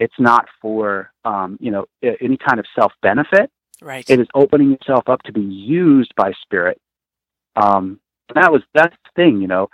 It's 0.00 0.18
not 0.18 0.46
for 0.60 1.12
um, 1.24 1.56
you 1.60 1.70
know 1.70 1.86
any 2.02 2.36
kind 2.36 2.58
of 2.58 2.66
self-benefit 2.74 3.50
Right. 3.80 4.08
it 4.08 4.20
is 4.20 4.26
opening 4.34 4.72
itself 4.72 5.08
up 5.08 5.22
to 5.24 5.32
be 5.32 5.40
used 5.40 6.12
by 6.16 6.32
spirit 6.42 6.80
um 7.56 7.98
and 8.28 8.36
that 8.42 8.52
was 8.52 8.62
that's 8.74 8.94
the 9.04 9.10
thing 9.16 9.40
you 9.40 9.48
know 9.48 9.68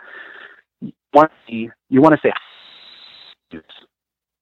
you, 1.49 1.71
you 1.91 2.01
want 2.01 2.15
to 2.15 2.21
say 2.23 2.33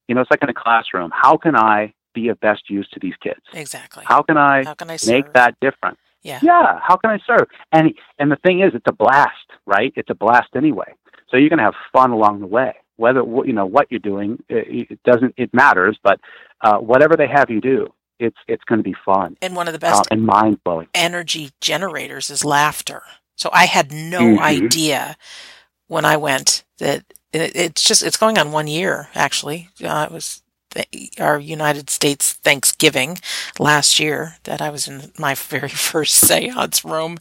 you 0.08 0.14
know 0.14 0.20
it's 0.20 0.30
like 0.30 0.42
in 0.42 0.48
a 0.48 0.54
classroom 0.54 1.10
how 1.12 1.36
can 1.36 1.56
i 1.56 1.92
be 2.14 2.28
of 2.28 2.38
best 2.40 2.70
use 2.70 2.88
to 2.92 3.00
these 3.00 3.14
kids 3.22 3.40
exactly. 3.54 4.04
how 4.06 4.22
can 4.22 4.36
i 4.36 4.62
How 4.64 4.74
can 4.74 4.88
I 4.88 4.94
make 4.94 4.98
serve? 5.26 5.32
that 5.34 5.54
different 5.60 5.98
Yeah. 6.26 6.40
yeah 6.42 6.80
how 6.86 6.96
can 6.96 7.10
i 7.10 7.18
serve 7.26 7.46
and 7.72 7.84
and 8.18 8.30
the 8.30 8.36
thing 8.44 8.60
is 8.60 8.70
it's 8.74 8.88
a 8.88 8.92
blast 9.04 9.48
right 9.66 9.92
it's 9.96 10.10
a 10.10 10.14
blast 10.14 10.50
anyway 10.56 10.90
so 11.28 11.36
you're 11.36 11.48
going 11.48 11.58
to 11.64 11.64
have 11.70 11.74
fun 11.92 12.10
along 12.10 12.40
the 12.40 12.46
way 12.58 12.72
whether 12.96 13.22
you 13.44 13.52
know 13.52 13.66
what 13.66 13.86
you're 13.90 14.00
doing 14.12 14.30
it, 14.48 14.88
it 14.90 15.02
doesn't 15.04 15.32
it 15.36 15.50
matters 15.52 15.96
but 16.02 16.18
uh, 16.66 16.78
whatever 16.78 17.14
they 17.16 17.28
have 17.28 17.48
you 17.50 17.60
do 17.60 17.86
it's 18.18 18.36
it's 18.48 18.64
going 18.64 18.78
to 18.78 18.88
be 18.92 18.96
fun 19.04 19.36
And 19.42 19.54
one 19.54 19.68
of 19.68 19.72
the 19.78 19.86
uh, 19.86 19.90
best 19.90 20.08
and 20.10 20.24
mind 20.24 20.62
blowing 20.64 20.88
energy 20.94 21.50
generators 21.60 22.30
is 22.30 22.44
laughter. 22.44 23.02
So 23.36 23.50
I 23.52 23.66
had 23.66 23.92
no 23.92 24.36
Mhm. 24.36 24.40
idea 24.40 25.16
when 25.88 26.04
I 26.04 26.16
went 26.16 26.64
that 26.78 27.04
it, 27.32 27.54
it's 27.54 27.82
just 27.86 28.02
it's 28.02 28.16
going 28.16 28.38
on 28.38 28.52
one 28.52 28.66
year 28.66 29.08
actually. 29.14 29.68
Uh, 29.82 30.06
it 30.08 30.12
was 30.12 30.42
our 31.20 31.38
United 31.38 31.90
States 31.90 32.34
Thanksgiving 32.34 33.18
last 33.58 34.00
year 34.00 34.36
that 34.44 34.60
I 34.62 34.70
was 34.70 34.88
in 34.88 35.12
my 35.18 35.34
very 35.34 35.68
first 35.90 36.14
seance 36.14 36.84
room, 36.84 37.18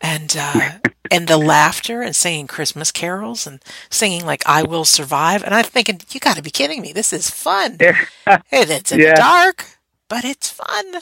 and 0.00 0.36
uh, 0.38 0.72
and 1.10 1.28
the 1.28 1.38
laughter 1.38 2.02
and 2.02 2.16
singing 2.16 2.46
Christmas 2.48 2.92
carols 2.92 3.46
and 3.46 3.60
singing 3.90 4.24
like 4.26 4.42
"I 4.46 4.62
Will 4.64 4.84
Survive," 4.86 5.44
and 5.44 5.54
I'm 5.54 5.64
thinking, 5.64 6.00
you 6.10 6.20
got 6.20 6.36
to 6.36 6.42
be 6.42 6.50
kidding 6.50 6.82
me! 6.82 6.92
This 6.92 7.12
is 7.12 7.30
fun. 7.30 7.82
And 8.52 8.70
it's 8.70 8.92
in 8.92 9.02
Yeah. 9.02 9.04
the 9.04 9.12
dark, 9.12 9.66
but 10.08 10.24
it's 10.24 10.50
fun. 10.50 11.00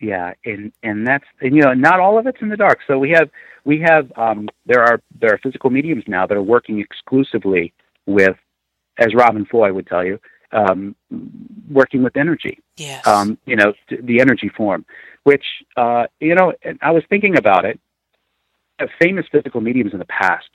yeah 0.00 0.32
and 0.44 0.72
and 0.82 1.06
that's 1.06 1.24
and 1.40 1.54
you 1.56 1.62
know 1.62 1.74
not 1.74 2.00
all 2.00 2.18
of 2.18 2.26
it's 2.26 2.42
in 2.42 2.50
the 2.50 2.56
dark 2.56 2.80
so 2.86 2.98
we 2.98 3.10
have 3.10 3.30
we 3.64 3.80
have 3.80 4.12
um 4.16 4.48
there 4.66 4.82
are 4.82 5.00
there 5.20 5.32
are 5.34 5.38
physical 5.42 5.70
mediums 5.70 6.04
now 6.08 6.26
that 6.26 6.36
are 6.36 6.42
working 6.42 6.80
exclusively 6.80 7.72
with 8.06 8.36
as 8.98 9.14
robin 9.14 9.46
foy 9.46 9.72
would 9.72 9.86
tell 9.86 10.04
you 10.04 10.18
um 10.52 10.94
working 11.70 12.02
with 12.02 12.16
energy 12.16 12.58
Yes. 12.76 13.06
um 13.06 13.38
you 13.46 13.56
know 13.56 13.72
the 14.02 14.20
energy 14.20 14.48
form 14.48 14.84
which 15.24 15.44
uh 15.76 16.04
you 16.20 16.34
know 16.34 16.52
and 16.62 16.78
i 16.82 16.90
was 16.90 17.02
thinking 17.08 17.36
about 17.36 17.64
it 17.64 17.78
famous 19.00 19.26
physical 19.30 19.60
mediums 19.60 19.92
in 19.92 19.98
the 20.00 20.04
past 20.06 20.48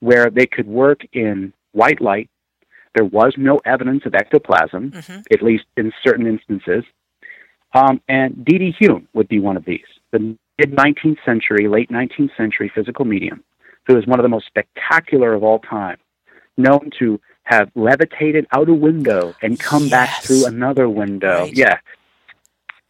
where 0.00 0.28
they 0.30 0.46
could 0.46 0.66
work 0.66 1.00
in 1.12 1.52
white 1.72 2.00
light 2.00 2.28
there 2.94 3.04
was 3.04 3.34
no 3.36 3.60
evidence 3.64 4.02
of 4.06 4.14
ectoplasm 4.14 4.92
hmm 4.92 5.20
at 5.32 5.42
least 5.42 5.64
in 5.76 5.92
certain 6.04 6.26
instances. 6.26 6.84
Um, 7.74 8.00
and 8.08 8.44
D.D. 8.44 8.76
Home 8.86 9.08
would 9.14 9.26
be 9.26 9.40
one 9.40 9.56
of 9.56 9.64
these, 9.64 9.84
the 10.12 10.20
mid 10.58 10.70
19th 10.76 11.16
century, 11.24 11.66
late 11.66 11.90
19th 11.90 12.36
century 12.36 12.70
physical 12.72 13.04
medium, 13.04 13.42
who 13.86 13.98
is 13.98 14.06
one 14.06 14.20
of 14.20 14.22
the 14.22 14.28
most 14.28 14.46
spectacular 14.46 15.34
of 15.34 15.42
all 15.42 15.58
time, 15.58 15.96
known 16.56 16.90
to 17.00 17.20
have 17.44 17.70
levitated 17.74 18.46
out 18.52 18.68
a 18.68 18.74
window 18.74 19.34
and 19.42 19.58
come 19.60 19.88
back 19.88 20.22
through 20.22 20.46
another 20.46 20.88
window. 20.88 21.42
Right. 21.42 21.56
Yeah. 21.56 21.78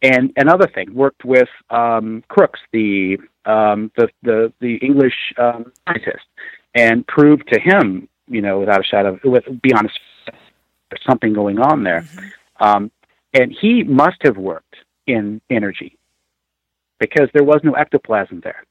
And 0.01 0.31
another 0.35 0.67
thing, 0.67 0.93
worked 0.93 1.25
with 1.25 1.49
um, 1.69 2.23
Crookes, 2.29 2.59
the, 2.71 3.17
um, 3.45 3.91
the, 3.97 4.09
the, 4.23 4.53
the 4.59 4.75
English 4.77 5.33
um, 5.37 5.71
scientist, 5.87 6.25
and 6.73 7.05
proved 7.07 7.47
to 7.51 7.59
him, 7.59 8.07
you 8.27 8.41
know, 8.41 8.59
without 8.59 8.81
a 8.81 8.83
shadow, 8.83 9.19
with, 9.23 9.45
beyond 9.61 9.87
a 9.87 10.31
there's 10.89 11.03
something 11.07 11.33
going 11.33 11.59
on 11.59 11.83
there. 11.83 12.01
Mhm. 12.01 12.31
Um, 12.59 12.91
and 13.33 13.51
he 13.51 13.83
must 13.83 14.17
have 14.21 14.37
worked 14.37 14.75
in 15.07 15.41
energy 15.49 15.97
because 16.99 17.29
there 17.33 17.43
was 17.43 17.61
no 17.63 17.73
ectoplasm 17.73 18.41
there. 18.41 18.63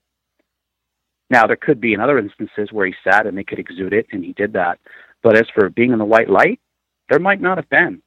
Now, 1.30 1.46
there 1.46 1.56
could 1.56 1.80
be 1.80 1.94
in 1.94 2.00
other 2.00 2.18
instances 2.18 2.72
where 2.72 2.86
he 2.86 2.94
sat 3.02 3.26
and 3.26 3.36
they 3.36 3.44
could 3.44 3.58
exude 3.58 3.92
it, 3.92 4.06
and 4.12 4.24
he 4.24 4.32
did 4.32 4.52
that. 4.54 4.78
But 5.24 5.36
as 5.36 5.46
for 5.52 5.70
being 5.70 5.90
in 5.90 5.98
the 5.98 6.04
white 6.04 6.30
light, 6.30 6.60
there 7.08 7.18
might 7.18 7.40
not 7.40 7.58
have 7.58 7.68
been. 7.70 8.02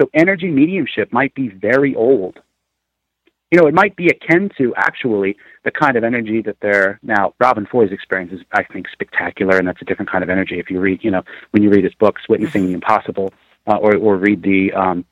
So, 0.00 0.08
energy 0.14 0.50
mediumship 0.50 1.12
might 1.12 1.34
be 1.34 1.48
very 1.48 1.94
old. 1.94 2.38
You 3.50 3.60
know, 3.60 3.66
it 3.66 3.74
might 3.74 3.94
be 3.96 4.08
akin 4.08 4.50
to 4.58 4.74
actually 4.76 5.36
the 5.64 5.70
kind 5.70 5.96
of 5.96 6.04
energy 6.04 6.42
that 6.42 6.56
they're 6.62 6.98
now. 7.02 7.34
Robin 7.38 7.66
Foy's 7.70 7.92
experience 7.92 8.32
is, 8.32 8.40
I 8.52 8.64
think, 8.64 8.86
spectacular, 8.90 9.58
and 9.58 9.68
that's 9.68 9.82
a 9.82 9.84
different 9.84 10.10
kind 10.10 10.24
of 10.24 10.30
energy. 10.30 10.58
If 10.58 10.70
you 10.70 10.80
read, 10.80 11.04
you 11.04 11.10
know, 11.10 11.22
when 11.50 11.62
you 11.62 11.70
read 11.70 11.84
his 11.84 11.94
books, 11.94 12.22
Witnessing 12.28 12.66
the 12.66 12.72
Impossible, 12.72 13.32
uh, 13.66 13.76
or 13.76 13.96
or 13.96 14.16
read 14.16 14.42
the 14.42 14.72
um, 14.72 15.04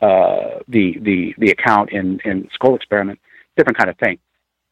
uh, 0.00 0.60
the 0.68 0.98
the 1.00 1.34
the 1.38 1.50
account 1.50 1.90
in 1.92 2.20
in 2.24 2.48
Scole 2.52 2.76
Experiment, 2.76 3.18
different 3.56 3.78
kind 3.78 3.90
of 3.90 3.96
thing. 3.98 4.18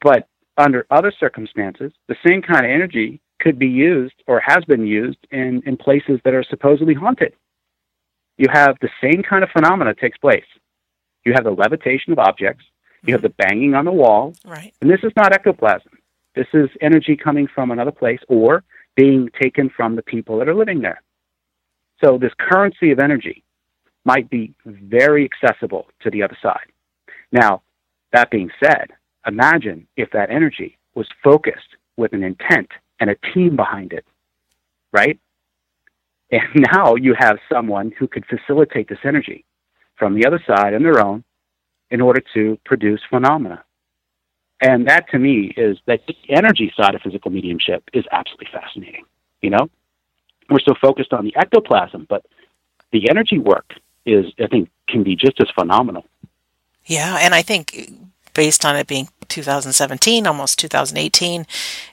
But 0.03 0.29
under 0.57 0.87
other 0.91 1.12
circumstances, 1.19 1.93
the 2.09 2.17
same 2.27 2.43
kind 2.43 2.65
of 2.65 2.71
energy 2.71 3.21
could 3.38 3.59
be 3.59 3.66
used 3.66 4.14
or 4.27 4.40
has 4.40 4.64
been 4.64 4.87
used 4.87 5.18
in 5.31 5.62
in 5.66 5.77
places 5.77 6.20
that 6.25 6.35
are 6.35 6.44
supposedly 6.44 6.94
haunted. 6.94 7.35
You 8.38 8.49
have 8.53 8.77
the 8.81 8.90
same 9.03 9.22
kind 9.22 9.42
of 9.42 9.51
phenomena 9.51 9.94
takes 9.94 10.18
place. 10.18 10.44
You 11.25 11.33
have 11.35 11.44
the 11.44 11.51
levitation 11.51 12.12
of 12.12 12.18
objects. 12.18 12.64
You 13.05 13.12
have 13.14 13.22
the 13.22 13.29
mm-hmm. 13.29 13.49
banging 13.49 13.75
on 13.75 13.85
the 13.85 13.92
wall, 13.92 14.35
Right. 14.44 14.75
and 14.81 14.90
this 14.90 15.01
is 15.03 15.12
not 15.16 15.33
ectoplasm. 15.33 15.92
This 16.35 16.46
is 16.53 16.68
energy 16.81 17.16
coming 17.16 17.46
from 17.46 17.70
another 17.70 17.92
place 17.92 18.20
or 18.29 18.64
being 18.94 19.31
taken 19.40 19.70
from 19.70 19.96
the 19.96 20.03
people 20.03 20.38
that 20.38 20.49
are 20.49 20.55
living 20.55 20.81
there. 20.81 21.03
So 22.03 22.18
this 22.18 22.33
currency 22.38 22.90
of 22.90 22.99
energy 22.99 23.42
might 24.05 24.29
be 24.29 24.55
very 24.64 25.25
accessible 25.25 25.88
to 26.01 26.11
the 26.11 26.22
other 26.22 26.37
side. 26.42 26.68
Now, 27.33 27.62
that 28.12 28.31
being 28.31 28.51
said, 28.62 28.92
imagine 29.27 29.87
if 29.96 30.11
that 30.11 30.31
energy 30.31 30.79
was 30.94 31.09
focused 31.22 31.77
with 31.96 32.12
an 32.12 32.22
intent 32.22 32.70
and 33.01 33.11
a 33.11 33.17
team 33.35 33.57
behind 33.57 33.93
it, 33.93 34.05
right? 34.93 35.19
And 36.31 36.43
now 36.73 36.95
you 36.95 37.15
have 37.19 37.39
someone 37.51 37.93
who 37.99 38.09
could 38.09 38.25
facilitate 38.27 38.89
this 38.89 38.99
energy 39.05 39.45
from 39.97 40.15
the 40.15 40.27
other 40.27 40.43
side 40.47 40.75
on 40.75 40.83
their 40.83 41.05
own 41.05 41.25
in 41.91 42.01
order 42.01 42.23
to 42.35 42.59
produce 42.65 43.01
phenomena. 43.09 43.63
And 44.61 44.89
that 44.89 45.09
to 45.11 45.19
me 45.19 45.53
is 45.57 45.79
that 45.87 46.01
the 46.07 46.17
energy 46.31 46.73
side 46.77 46.95
of 46.95 47.03
physical 47.03 47.31
mediumship 47.31 47.85
is 47.93 48.05
absolutely 48.11 48.49
fascinating. 48.53 49.05
You 49.43 49.51
know, 49.51 49.69
we're 50.49 50.61
so 50.61 50.75
focused 50.81 51.13
on 51.13 51.25
the 51.25 51.37
ectoplasm, 51.37 52.07
but 52.09 52.25
the 52.93 53.11
energy 53.11 53.39
work 53.39 53.75
is, 54.07 54.27
I 54.43 54.47
think, 54.47 54.71
can 54.89 55.03
be 55.03 55.15
just 55.15 55.41
as 55.41 55.49
phenomenal. 55.55 56.07
Yeah, 56.87 57.18
and 57.20 57.35
I 57.35 57.43
think 57.43 57.91
based 58.33 58.64
on 58.64 58.77
it 58.77 58.87
being 58.87 59.09
2017, 59.29 60.27
almost 60.27 60.59
2018, 60.59 61.47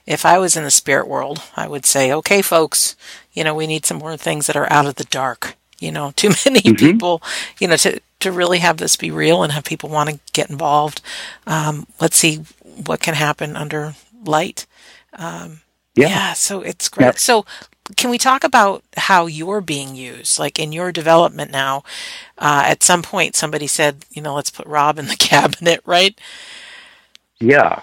if 0.06 0.24
I 0.24 0.38
was 0.38 0.56
in 0.56 0.64
the 0.64 0.70
spirit 0.70 1.08
world, 1.08 1.42
I 1.56 1.68
would 1.68 1.86
say, 1.86 2.12
okay, 2.12 2.42
folks, 2.42 2.96
you 3.32 3.44
know, 3.44 3.54
we 3.54 3.66
need 3.66 3.86
some 3.86 3.98
more 3.98 4.16
things 4.16 4.46
that 4.46 4.56
are 4.56 4.72
out 4.72 4.86
of 4.86 4.96
the 4.96 5.04
dark. 5.04 5.56
You 5.78 5.92
know, 5.92 6.12
too 6.16 6.30
many 6.44 6.60
Mhm. 6.62 6.78
people, 6.78 7.22
you 7.58 7.68
know, 7.68 7.76
to 7.78 8.00
to 8.20 8.32
really 8.32 8.58
have 8.60 8.78
this 8.78 8.96
be 8.96 9.10
real 9.10 9.42
and 9.42 9.52
have 9.52 9.64
people 9.64 9.90
want 9.90 10.08
to 10.08 10.18
get 10.32 10.48
involved. 10.48 11.02
Um, 11.46 11.86
let's 12.00 12.16
see 12.16 12.36
what 12.62 13.00
can 13.00 13.14
happen 13.14 13.54
under 13.54 13.94
light. 14.24 14.66
Um, 15.12 15.60
Yeah. 15.94 16.08
yeah, 16.08 16.32
so 16.32 16.62
it's 16.62 16.88
great. 16.88 17.04
Yep. 17.06 17.18
So, 17.18 17.44
can 17.98 18.08
we 18.08 18.16
talk 18.16 18.44
about 18.44 18.82
how 18.96 19.26
you're 19.26 19.60
being 19.60 19.94
used, 19.94 20.38
like 20.38 20.58
in 20.58 20.72
your 20.72 20.90
development 20.90 21.50
now? 21.50 21.82
Uh, 22.38 22.62
at 22.66 22.82
some 22.82 23.02
point, 23.02 23.36
somebody 23.36 23.66
said, 23.66 24.06
you 24.10 24.22
know, 24.22 24.34
let's 24.34 24.50
put 24.50 24.66
Rob 24.66 24.98
in 24.98 25.06
the 25.08 25.16
cabinet, 25.30 25.80
right? 25.84 26.18
Yeah. 27.40 27.82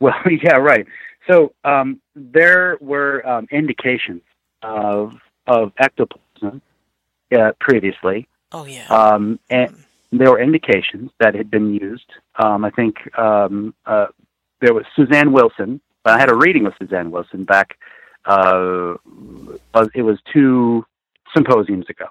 Well, 0.00 0.14
yeah, 0.42 0.56
right. 0.56 0.86
So 1.30 1.52
um, 1.64 2.00
there 2.14 2.78
were 2.80 3.26
um, 3.26 3.46
indications 3.50 4.22
of 4.62 5.14
of 5.46 5.72
ectoplasm 5.78 6.62
uh, 7.32 7.52
previously, 7.60 8.28
Oh 8.52 8.64
yeah. 8.64 8.86
Um, 8.88 9.38
and 9.48 9.76
there 10.12 10.30
were 10.30 10.40
indications 10.40 11.10
that 11.20 11.34
had 11.34 11.50
been 11.50 11.74
used. 11.74 12.10
Um, 12.36 12.64
I 12.64 12.70
think 12.70 12.96
um, 13.18 13.74
uh, 13.86 14.06
there 14.60 14.74
was 14.74 14.84
Suzanne 14.96 15.32
Wilson. 15.32 15.80
I 16.04 16.18
had 16.18 16.30
a 16.30 16.34
reading 16.34 16.64
with 16.64 16.74
Suzanne 16.80 17.10
Wilson 17.10 17.44
back. 17.44 17.76
Uh, 18.24 18.94
it 19.94 20.02
was 20.02 20.18
two 20.32 20.84
symposiums 21.34 21.88
ago, 21.88 22.06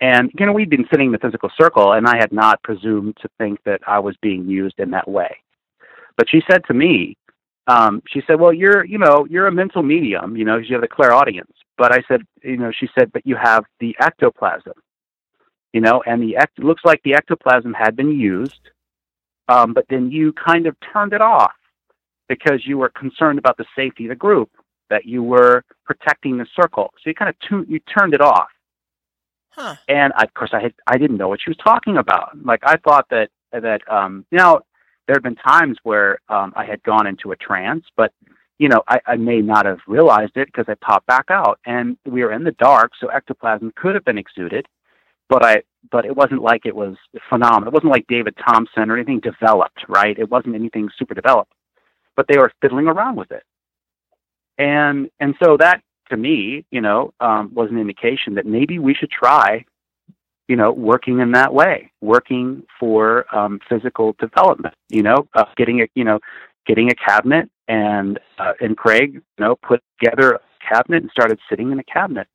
and 0.00 0.30
you 0.38 0.46
know 0.46 0.52
we'd 0.52 0.70
been 0.70 0.86
sitting 0.90 1.06
in 1.06 1.12
the 1.12 1.18
physical 1.18 1.50
circle, 1.58 1.92
and 1.92 2.06
I 2.06 2.16
had 2.16 2.32
not 2.32 2.62
presumed 2.62 3.16
to 3.22 3.28
think 3.38 3.62
that 3.64 3.80
I 3.86 3.98
was 3.98 4.16
being 4.20 4.46
used 4.46 4.78
in 4.78 4.90
that 4.90 5.08
way. 5.08 5.36
But 6.16 6.28
she 6.28 6.42
said 6.50 6.64
to 6.66 6.74
me, 6.74 7.16
um, 7.66 8.02
she 8.08 8.22
said, 8.26 8.40
"Well, 8.40 8.52
you're 8.52 8.84
you 8.84 8.98
know 8.98 9.26
you're 9.28 9.46
a 9.46 9.52
mental 9.52 9.82
medium, 9.82 10.36
you 10.36 10.44
know, 10.44 10.56
you 10.56 10.74
have 10.74 10.82
the 10.82 10.88
clairaudience." 10.88 11.52
But 11.78 11.92
I 11.92 12.02
said, 12.08 12.22
you 12.42 12.56
know, 12.56 12.72
she 12.72 12.88
said, 12.96 13.12
"But 13.12 13.26
you 13.26 13.36
have 13.36 13.64
the 13.80 13.96
ectoplasm." 14.00 14.74
you 15.72 15.80
know, 15.80 16.02
and 16.06 16.22
the 16.22 16.36
ect- 16.36 16.58
looks 16.58 16.82
like 16.84 17.02
the 17.02 17.14
ectoplasm 17.14 17.72
had 17.72 17.96
been 17.96 18.12
used, 18.18 18.70
um, 19.48 19.72
but 19.72 19.86
then 19.88 20.10
you 20.10 20.32
kind 20.32 20.66
of 20.66 20.76
turned 20.92 21.12
it 21.12 21.20
off 21.20 21.52
because 22.28 22.66
you 22.66 22.78
were 22.78 22.90
concerned 22.90 23.38
about 23.38 23.56
the 23.56 23.64
safety 23.74 24.04
of 24.04 24.10
the 24.10 24.14
group, 24.14 24.50
that 24.90 25.06
you 25.06 25.22
were 25.22 25.64
protecting 25.84 26.36
the 26.36 26.46
circle. 26.54 26.92
So 27.02 27.10
you 27.10 27.14
kind 27.14 27.30
of 27.30 27.36
tu- 27.48 27.66
you 27.68 27.80
turned 27.80 28.14
it 28.14 28.20
off. 28.20 28.48
Huh. 29.50 29.76
And 29.88 30.12
I, 30.16 30.24
of 30.24 30.34
course, 30.34 30.50
I 30.52 30.60
had 30.60 30.74
I 30.86 30.98
didn't 30.98 31.16
know 31.16 31.28
what 31.28 31.40
she 31.42 31.50
was 31.50 31.58
talking 31.58 31.96
about. 31.96 32.30
Like 32.42 32.60
I 32.64 32.76
thought 32.76 33.06
that 33.10 33.30
that 33.52 33.80
um, 33.90 34.24
you 34.30 34.38
know 34.38 34.60
there 35.06 35.16
had 35.16 35.22
been 35.22 35.36
times 35.36 35.78
where 35.82 36.18
um, 36.28 36.52
I 36.56 36.64
had 36.64 36.82
gone 36.82 37.06
into 37.06 37.32
a 37.32 37.36
trance, 37.36 37.84
but 37.96 38.12
you 38.58 38.68
know 38.68 38.82
I, 38.88 39.00
I 39.06 39.16
may 39.16 39.40
not 39.40 39.66
have 39.66 39.80
realized 39.86 40.36
it 40.36 40.46
because 40.46 40.66
I 40.68 40.74
popped 40.74 41.06
back 41.06 41.26
out, 41.30 41.58
and 41.66 41.96
we 42.04 42.22
were 42.22 42.32
in 42.32 42.44
the 42.44 42.52
dark, 42.52 42.92
so 43.00 43.08
ectoplasm 43.08 43.72
could 43.76 43.94
have 43.94 44.04
been 44.04 44.18
exuded 44.18 44.66
but 45.32 45.44
I 45.44 45.62
but 45.90 46.04
it 46.04 46.14
wasn't 46.14 46.42
like 46.42 46.66
it 46.66 46.76
was 46.76 46.94
phenomenal. 47.28 47.68
It 47.68 47.74
wasn't 47.74 47.92
like 47.92 48.06
David 48.06 48.36
Thompson 48.36 48.90
or 48.90 48.96
anything 48.96 49.20
developed, 49.20 49.84
right? 49.88 50.16
It 50.18 50.30
wasn't 50.30 50.54
anything 50.54 50.90
super 50.96 51.14
developed. 51.14 51.52
But 52.14 52.26
they 52.28 52.38
were 52.38 52.52
fiddling 52.60 52.86
around 52.86 53.16
with 53.16 53.32
it. 53.32 53.42
And 54.58 55.10
and 55.20 55.34
so 55.42 55.56
that 55.56 55.80
to 56.10 56.16
me, 56.18 56.66
you 56.70 56.82
know, 56.82 57.14
um, 57.20 57.50
was 57.54 57.70
an 57.70 57.78
indication 57.78 58.34
that 58.34 58.44
maybe 58.44 58.78
we 58.78 58.94
should 58.94 59.10
try, 59.10 59.64
you 60.48 60.56
know, 60.56 60.72
working 60.72 61.20
in 61.20 61.32
that 61.32 61.54
way, 61.54 61.90
working 62.00 62.64
for 62.78 63.24
um, 63.34 63.60
physical 63.68 64.14
development. 64.18 64.74
You 64.88 65.02
know, 65.02 65.28
uh, 65.34 65.44
getting 65.56 65.80
a 65.80 65.86
you 65.94 66.04
know, 66.04 66.18
getting 66.66 66.90
a 66.90 66.94
cabinet 66.94 67.48
and 67.68 68.18
uh, 68.38 68.52
and 68.60 68.76
Craig, 68.76 69.14
you 69.14 69.22
know, 69.38 69.56
put 69.66 69.82
together 70.00 70.32
a 70.32 70.40
cabinet 70.68 71.02
and 71.02 71.10
started 71.10 71.38
sitting 71.48 71.72
in 71.72 71.78
a 71.78 71.84
cabinet. 71.84 72.26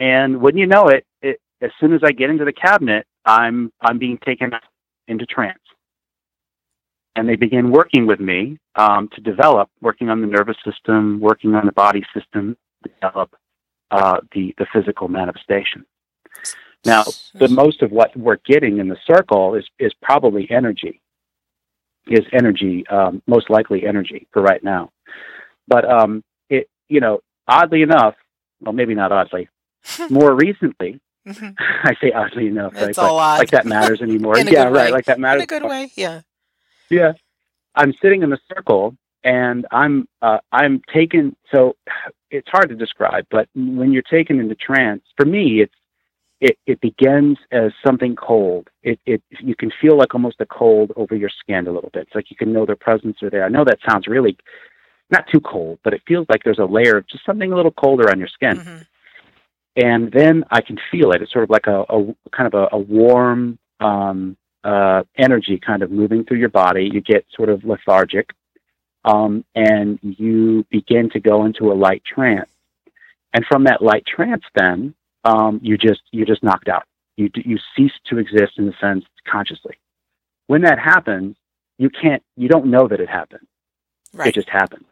And 0.00 0.40
wouldn't 0.40 0.60
you 0.60 0.66
know 0.66 0.88
it, 0.88 1.06
it 1.22 1.40
as 1.60 1.70
soon 1.80 1.92
as 1.92 2.00
I 2.04 2.12
get 2.12 2.30
into 2.30 2.44
the 2.44 2.52
cabinet, 2.52 3.06
I'm 3.24 3.72
I'm 3.80 3.98
being 3.98 4.18
taken 4.24 4.50
into 5.08 5.26
trance. 5.26 5.58
And 7.16 7.28
they 7.28 7.36
begin 7.36 7.70
working 7.70 8.06
with 8.06 8.18
me 8.18 8.58
um, 8.74 9.08
to 9.14 9.20
develop, 9.20 9.70
working 9.80 10.08
on 10.08 10.20
the 10.20 10.26
nervous 10.26 10.56
system, 10.64 11.20
working 11.20 11.54
on 11.54 11.64
the 11.64 11.72
body 11.72 12.02
system, 12.12 12.56
develop 12.82 13.36
uh, 13.90 14.20
the 14.32 14.54
the 14.58 14.66
physical 14.72 15.08
manifestation. 15.08 15.84
Now, 16.84 17.04
the 17.34 17.48
most 17.48 17.82
of 17.82 17.90
what 17.90 18.16
we're 18.16 18.38
getting 18.44 18.78
in 18.78 18.88
the 18.88 18.98
circle 19.06 19.54
is 19.54 19.64
is 19.78 19.92
probably 20.02 20.50
energy. 20.50 21.00
Is 22.06 22.24
energy 22.32 22.86
um, 22.88 23.22
most 23.26 23.48
likely 23.48 23.86
energy 23.86 24.26
for 24.32 24.42
right 24.42 24.62
now? 24.62 24.90
But 25.66 25.90
um, 25.90 26.22
it 26.50 26.68
you 26.88 27.00
know, 27.00 27.20
oddly 27.48 27.82
enough, 27.82 28.14
well, 28.60 28.74
maybe 28.74 28.94
not 28.94 29.12
oddly, 29.12 29.48
more 30.10 30.34
recently, 30.34 31.00
Mm-hmm. 31.26 31.50
I 31.58 31.94
say 32.00 32.12
oddly 32.12 32.46
enough, 32.48 32.74
right? 32.74 32.96
Like, 32.96 33.38
like, 33.38 33.50
that 33.50 33.66
matters 33.66 34.02
anymore. 34.02 34.38
yeah, 34.46 34.64
right. 34.68 34.92
Like 34.92 35.06
that 35.06 35.18
matters. 35.18 35.42
In 35.42 35.44
a 35.44 35.60
good 35.60 35.68
way. 35.68 35.90
Yeah. 35.96 36.22
Yeah. 36.90 37.12
I'm 37.74 37.92
sitting 38.00 38.22
in 38.22 38.30
the 38.30 38.38
circle 38.54 38.96
and 39.22 39.66
I'm 39.70 40.06
uh, 40.22 40.38
I'm 40.52 40.82
taken. 40.92 41.36
So 41.52 41.76
it's 42.30 42.48
hard 42.48 42.68
to 42.68 42.74
describe, 42.74 43.26
but 43.30 43.48
when 43.54 43.92
you're 43.92 44.02
taken 44.02 44.40
into 44.40 44.54
trance, 44.54 45.02
for 45.16 45.24
me, 45.24 45.60
it's 45.60 45.74
it, 46.44 46.58
it 46.66 46.80
begins 46.80 47.38
as 47.50 47.72
something 47.86 48.14
cold. 48.16 48.68
It, 48.82 48.98
it 49.06 49.22
you 49.40 49.54
can 49.54 49.72
feel 49.80 49.96
like 49.96 50.14
almost 50.14 50.40
a 50.40 50.46
cold 50.46 50.92
over 50.96 51.14
your 51.14 51.30
skin 51.40 51.66
a 51.66 51.72
little 51.72 51.90
bit. 51.92 52.02
It's 52.02 52.14
like 52.14 52.30
you 52.30 52.36
can 52.36 52.52
know 52.52 52.66
their 52.66 52.76
presence 52.76 53.22
are 53.22 53.30
there. 53.30 53.44
I 53.44 53.48
know 53.48 53.64
that 53.64 53.78
sounds 53.88 54.06
really 54.06 54.36
not 55.10 55.24
too 55.32 55.40
cold, 55.40 55.78
but 55.84 55.94
it 55.94 56.02
feels 56.06 56.26
like 56.28 56.42
there's 56.44 56.58
a 56.58 56.64
layer 56.64 56.96
of 56.98 57.06
just 57.08 57.24
something 57.24 57.50
a 57.50 57.56
little 57.56 57.72
colder 57.72 58.10
on 58.10 58.18
your 58.18 58.28
skin. 58.28 58.56
Mm-hmm 58.58 58.82
and 59.76 60.12
then 60.12 60.44
I 60.50 60.60
can 60.60 60.78
feel 60.90 61.10
it. 61.12 61.22
It's 61.22 61.32
sort 61.32 61.44
of 61.44 61.50
like 61.50 61.66
a, 61.66 61.82
a 61.82 62.14
kind 62.30 62.46
of 62.46 62.54
a, 62.54 62.68
a 62.72 62.78
warm 62.78 63.58
um, 63.80 64.36
uh, 64.62 65.02
energy 65.18 65.58
kind 65.58 65.82
of 65.82 65.90
moving 65.90 66.24
through 66.24 66.38
your 66.38 66.48
body. 66.48 66.88
You 66.92 67.00
get 67.00 67.26
sort 67.34 67.48
of 67.48 67.64
lethargic, 67.64 68.30
um, 69.04 69.44
and 69.54 69.98
you 70.02 70.64
begin 70.70 71.10
to 71.10 71.20
go 71.20 71.44
into 71.44 71.72
a 71.72 71.74
light 71.74 72.02
trance. 72.04 72.50
And 73.32 73.44
from 73.46 73.64
that 73.64 73.82
light 73.82 74.06
trance, 74.06 74.44
then 74.54 74.94
um, 75.24 75.60
you 75.62 75.76
just 75.76 76.02
you 76.12 76.24
just 76.24 76.42
knocked 76.42 76.68
out. 76.68 76.84
You 77.16 77.30
you 77.34 77.58
cease 77.76 77.92
to 78.06 78.18
exist 78.18 78.52
in 78.58 78.66
the 78.66 78.74
sense 78.80 79.04
consciously. 79.26 79.78
When 80.46 80.62
that 80.62 80.78
happens, 80.78 81.36
you 81.78 81.90
can't 81.90 82.22
you 82.36 82.48
don't 82.48 82.66
know 82.66 82.88
that 82.88 83.00
it 83.00 83.08
happened. 83.08 83.46
Right. 84.12 84.28
It 84.28 84.34
just 84.34 84.48
happened. 84.48 84.84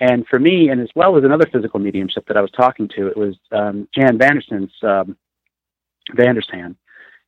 And 0.00 0.26
for 0.28 0.38
me, 0.38 0.68
and 0.68 0.80
as 0.80 0.90
well 0.94 1.16
as 1.16 1.24
another 1.24 1.46
physical 1.52 1.80
mediumship 1.80 2.26
that 2.28 2.36
I 2.36 2.40
was 2.40 2.52
talking 2.52 2.88
to, 2.96 3.08
it 3.08 3.16
was 3.16 3.34
um, 3.50 3.88
Jan 3.94 4.16
Vanderson's 4.16 4.72
um, 4.82 5.16
Vandershan, 6.16 6.76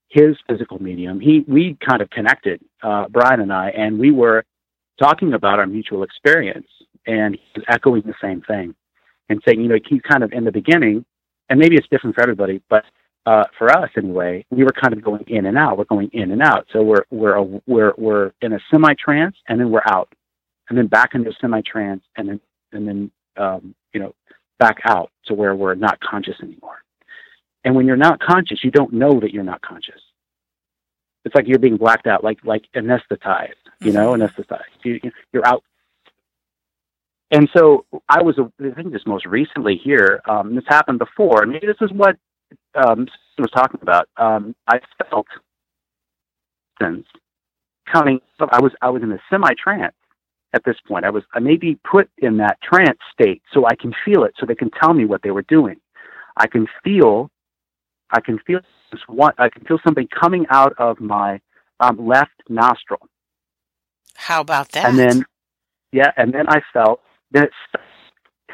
his 0.09 0.37
physical 0.49 0.81
medium. 0.81 1.19
He 1.19 1.45
we 1.49 1.77
kind 1.85 2.01
of 2.01 2.11
connected, 2.11 2.61
uh, 2.83 3.09
Brian 3.09 3.41
and 3.41 3.53
I, 3.53 3.71
and 3.71 3.99
we 3.99 4.13
were 4.13 4.45
talking 5.01 5.33
about 5.33 5.59
our 5.59 5.67
mutual 5.67 6.03
experience, 6.05 6.69
and 7.07 7.35
he 7.35 7.61
was 7.61 7.65
echoing 7.69 8.03
the 8.03 8.15
same 8.23 8.43
thing, 8.43 8.75
and 9.29 9.43
saying, 9.47 9.61
you 9.61 9.69
know, 9.69 9.79
he's 9.89 10.03
kind 10.03 10.23
of 10.23 10.33
in 10.33 10.45
the 10.45 10.53
beginning, 10.53 11.05
and 11.51 11.59
maybe 11.59 11.77
it's 11.77 11.89
different 11.89 12.15
for 12.15 12.23
everybody, 12.23 12.63
but 12.71 12.85
uh, 13.27 13.45
for 13.59 13.71
us 13.71 13.91
anyway, 13.97 14.45
we 14.51 14.65
were 14.65 14.73
kind 14.73 14.95
of 14.95 15.03
going 15.03 15.25
in 15.27 15.45
and 15.47 15.59
out. 15.59 15.77
We're 15.77 15.85
going 15.85 16.09
in 16.13 16.31
and 16.31 16.41
out. 16.41 16.67
So 16.73 16.83
we're 16.83 17.05
we're 17.11 17.35
a, 17.35 17.43
we're 17.67 17.93
we're 17.99 18.33
in 18.41 18.55
a 18.55 18.61
semi 18.71 18.95
trance, 18.95 19.37
and 19.49 19.61
then 19.61 19.71
we're 19.71 19.83
out, 19.87 20.09
and 20.69 20.79
then 20.79 20.87
back 20.87 21.15
into 21.15 21.29
a 21.29 21.35
semi 21.41 21.61
trance, 21.61 22.03
and 22.17 22.29
then 22.29 22.41
and 22.73 22.89
then 22.89 23.11
um, 23.37 23.75
you 23.93 24.01
know 24.01 24.15
back 24.59 24.79
out 24.85 25.11
to 25.27 25.35
where 25.35 25.55
we're 25.55 25.75
not 25.75 26.01
conscious 26.01 26.37
anymore. 26.43 26.79
And 27.65 27.75
when 27.75 27.87
you're 27.87 27.97
not 27.97 28.21
conscious, 28.21 28.65
you 28.65 28.71
don't 28.71 28.93
know 28.93 29.21
that 29.21 29.33
you're 29.33 29.45
not 29.45 29.61
conscious. 29.61 30.01
It's 31.25 31.35
like 31.35 31.47
you're 31.47 31.59
being 31.59 31.77
blacked 31.77 32.07
out, 32.07 32.25
like 32.25 32.39
like 32.45 32.65
anesthetized, 32.75 33.53
you 33.81 33.93
know, 33.93 34.13
mm-hmm. 34.13 34.23
anesthetized. 34.23 34.63
You, 34.83 34.99
you're 35.33 35.47
out. 35.47 35.63
And 37.31 37.49
so 37.57 37.87
I 38.09 38.23
was, 38.23 38.37
I 38.39 38.71
think 38.71 38.93
this 38.93 39.03
most 39.07 39.25
recently 39.25 39.81
here. 39.83 40.21
Um, 40.29 40.55
this 40.55 40.65
happened 40.67 40.99
before. 40.99 41.47
Maybe 41.47 41.67
this 41.67 41.77
is 41.81 41.91
what 41.93 42.17
um, 42.75 43.07
was 43.39 43.51
talking 43.51 43.81
about. 43.83 44.09
Um, 44.17 44.55
I 44.67 44.81
felt 45.11 45.27
since 46.81 47.07
coming. 47.91 48.21
I 48.39 48.61
was 48.61 48.73
I 48.81 48.91
was 48.91 49.03
in 49.03 49.13
a 49.13 49.19
semi 49.31 49.51
trance 49.63 49.95
at 50.53 50.63
this 50.65 50.77
point. 50.87 51.05
I 51.05 51.11
was 51.11 51.23
I 51.35 51.41
may 51.41 51.57
be 51.57 51.79
put 51.91 52.11
in 52.19 52.37
that 52.39 52.59
trance 52.63 52.99
state 53.13 53.43
so 53.53 53.67
I 53.67 53.75
can 53.75 53.93
feel 54.05 54.25
it, 54.25 54.35
so 54.39 54.47
they 54.47 54.55
can 54.55 54.71
tell 54.71 54.93
me 54.95 55.05
what 55.05 55.23
they 55.23 55.31
were 55.31 55.43
doing. 55.43 55.77
I 56.37 56.47
can 56.47 56.67
feel, 56.85 57.31
I 58.11 58.21
can 58.21 58.39
feel 58.47 58.61
this 58.93 59.01
one. 59.07 59.33
I 59.39 59.49
can 59.49 59.65
feel 59.65 59.79
something 59.85 60.09
coming 60.09 60.47
out 60.51 60.75
of 60.79 61.01
my 61.01 61.41
um, 61.81 62.07
left 62.07 62.43
nostril. 62.49 63.01
How 64.15 64.41
about 64.41 64.71
that? 64.73 64.87
And 64.87 64.99
then, 64.99 65.25
yeah, 65.93 66.11
and 66.17 66.33
then 66.33 66.49
I 66.49 66.61
felt 66.73 67.01
then 67.31 67.45
it 67.45 67.51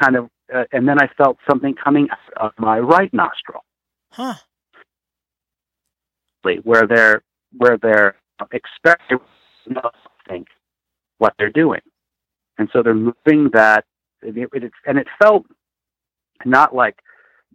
kind 0.02 0.16
of, 0.16 0.28
uh, 0.54 0.64
and 0.72 0.88
then 0.88 1.00
I 1.00 1.08
felt 1.16 1.38
something 1.48 1.74
coming 1.74 2.08
out 2.10 2.44
of 2.44 2.52
my 2.58 2.78
right 2.78 3.12
nostril. 3.12 3.64
Huh. 4.10 4.34
Where 6.62 6.86
they're 6.86 7.22
where 7.56 7.76
they're 7.76 8.14
expecting 8.52 9.18
think 10.28 10.46
what 11.18 11.34
they're 11.38 11.50
doing. 11.50 11.80
And 12.58 12.68
so 12.72 12.82
they're 12.82 12.94
moving 12.94 13.50
that, 13.52 13.84
it, 14.22 14.48
it, 14.52 14.72
and 14.86 14.98
it 14.98 15.06
felt 15.20 15.46
not 16.44 16.74
like 16.74 16.98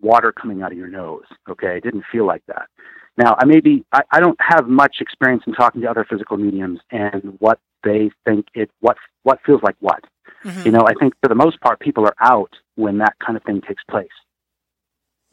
water 0.01 0.31
coming 0.31 0.61
out 0.61 0.71
of 0.71 0.77
your 0.77 0.87
nose. 0.87 1.25
Okay, 1.49 1.77
it 1.77 1.83
didn't 1.83 2.03
feel 2.11 2.25
like 2.25 2.43
that. 2.47 2.67
Now, 3.17 3.35
I 3.39 3.45
maybe 3.45 3.85
I, 3.91 4.01
I 4.11 4.19
don't 4.19 4.39
have 4.41 4.67
much 4.67 4.97
experience 4.99 5.43
in 5.45 5.53
talking 5.53 5.81
to 5.81 5.89
other 5.89 6.05
physical 6.09 6.37
mediums 6.37 6.79
and 6.91 7.35
what 7.39 7.59
they 7.83 8.09
think 8.25 8.47
it 8.53 8.69
what 8.79 8.97
what 9.23 9.39
feels 9.45 9.61
like 9.63 9.75
what. 9.79 10.03
Mm-hmm. 10.43 10.65
You 10.65 10.71
know, 10.71 10.85
I 10.87 10.93
think 10.99 11.13
for 11.21 11.27
the 11.27 11.35
most 11.35 11.59
part, 11.61 11.79
people 11.79 12.05
are 12.05 12.15
out 12.19 12.51
when 12.75 12.97
that 12.99 13.15
kind 13.25 13.37
of 13.37 13.43
thing 13.43 13.61
takes 13.61 13.83
place. 13.89 14.07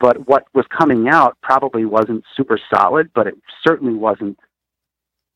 But 0.00 0.28
what 0.28 0.44
was 0.54 0.64
coming 0.76 1.08
out 1.08 1.36
probably 1.42 1.84
wasn't 1.84 2.24
super 2.36 2.60
solid, 2.72 3.10
but 3.14 3.26
it 3.26 3.34
certainly 3.66 3.94
wasn't, 3.94 4.38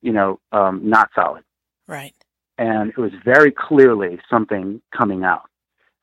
you 0.03 0.12
know, 0.12 0.39
um, 0.53 0.89
not 0.89 1.11
solid. 1.14 1.43
Right 1.89 2.14
and 2.59 2.91
it 2.91 2.99
was 2.99 3.12
very 3.25 3.51
clearly 3.51 4.20
something 4.31 4.81
coming 4.97 5.25
out. 5.25 5.49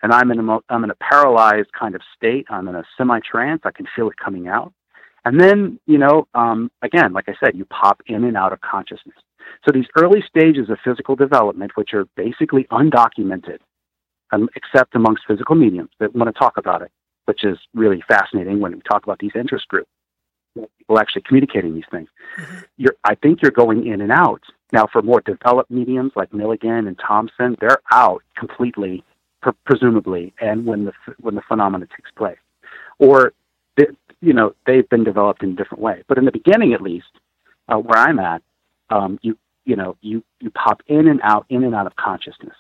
And 0.02 0.12
I'm 0.12 0.32
in 0.32 0.40
a 0.40 0.60
I'm 0.70 0.84
in 0.84 0.92
a 0.92 0.96
paralyzed 0.96 1.72
kind 1.78 1.96
of 1.96 2.02
state. 2.16 2.46
I'm 2.50 2.68
in 2.68 2.76
a 2.76 2.84
semi 2.98 3.20
trance. 3.20 3.62
I 3.66 3.72
can 3.72 3.86
feel 3.96 4.10
it 4.10 4.16
coming 4.24 4.48
out, 4.48 4.74
And 5.26 5.40
then, 5.40 5.80
you 5.86 5.98
know, 5.98 6.28
um, 6.34 6.72
again, 6.82 7.12
like 7.14 7.28
I 7.28 7.36
said, 7.44 7.56
you 7.56 7.66
pop 7.66 8.02
in 8.08 8.24
and 8.24 8.38
out 8.38 8.54
of 8.54 8.62
consciousness. 8.62 9.18
So 9.66 9.72
these 9.72 9.88
early 9.98 10.24
stages 10.28 10.70
of 10.70 10.78
physical 10.84 11.16
development, 11.16 11.72
which 11.76 11.94
are 11.94 12.06
basically 12.16 12.66
undocumented, 12.72 13.60
um, 14.32 14.50
except 14.56 14.96
amongst 14.96 15.24
physical 15.28 15.56
mediums 15.56 15.90
that 16.00 16.16
want 16.16 16.34
to 16.34 16.40
talk 16.40 16.58
about 16.58 16.82
it, 16.82 16.92
which 17.26 17.44
is 17.44 17.58
really 17.74 18.04
fascinating 18.08 18.60
when 18.60 18.74
we 18.74 18.82
talk 18.82 19.04
about 19.04 19.20
these 19.20 19.32
interest 19.36 19.68
groups, 19.68 19.90
people 20.56 21.00
actually 21.00 21.24
communicating 21.24 21.74
these 21.74 21.86
things. 21.92 22.10
Mm-hmm. 22.40 22.58
You're, 22.78 22.96
I 23.04 23.16
think 23.16 23.42
you're 23.42 23.52
going 23.52 23.88
in 23.88 24.02
and 24.02 24.12
out. 24.12 24.42
Now, 24.72 24.88
for 24.92 25.02
more 25.02 25.22
developed 25.22 25.72
mediums 25.72 26.12
like 26.16 26.34
Milligan 26.34 26.88
and 26.88 27.00
Thompson, 27.00 27.58
they're 27.60 27.82
out 27.92 28.22
completely, 28.38 29.04
presumably, 29.66 30.34
and 30.40 30.66
when 30.66 30.86
the 30.86 30.92
when 31.20 31.36
the 31.36 31.42
phenomena 31.48 31.88
takes 31.88 32.12
place, 32.12 32.38
or 33.00 33.34
they, 33.78 33.88
you 34.22 34.34
know 34.34 34.54
they've 34.68 34.88
been 34.90 35.04
developed 35.04 35.42
in 35.42 35.52
a 35.52 35.56
different 35.56 35.82
way. 35.82 36.04
But 36.08 36.20
in 36.20 36.26
the 36.26 36.32
beginning, 36.32 36.74
at 36.74 36.82
least, 36.82 37.08
uh, 37.68 37.78
where 37.78 37.98
I'm 37.98 38.20
at, 38.20 38.44
um, 38.90 39.20
you 39.22 39.38
you 39.66 39.76
know 39.76 39.98
you 40.02 40.24
you 40.40 40.50
pop 40.52 40.82
in 40.88 41.08
and 41.08 41.20
out, 41.24 41.46
in 41.50 41.64
and 41.64 41.76
out 41.76 41.88
of 41.88 41.96
consciousness, 41.96 42.56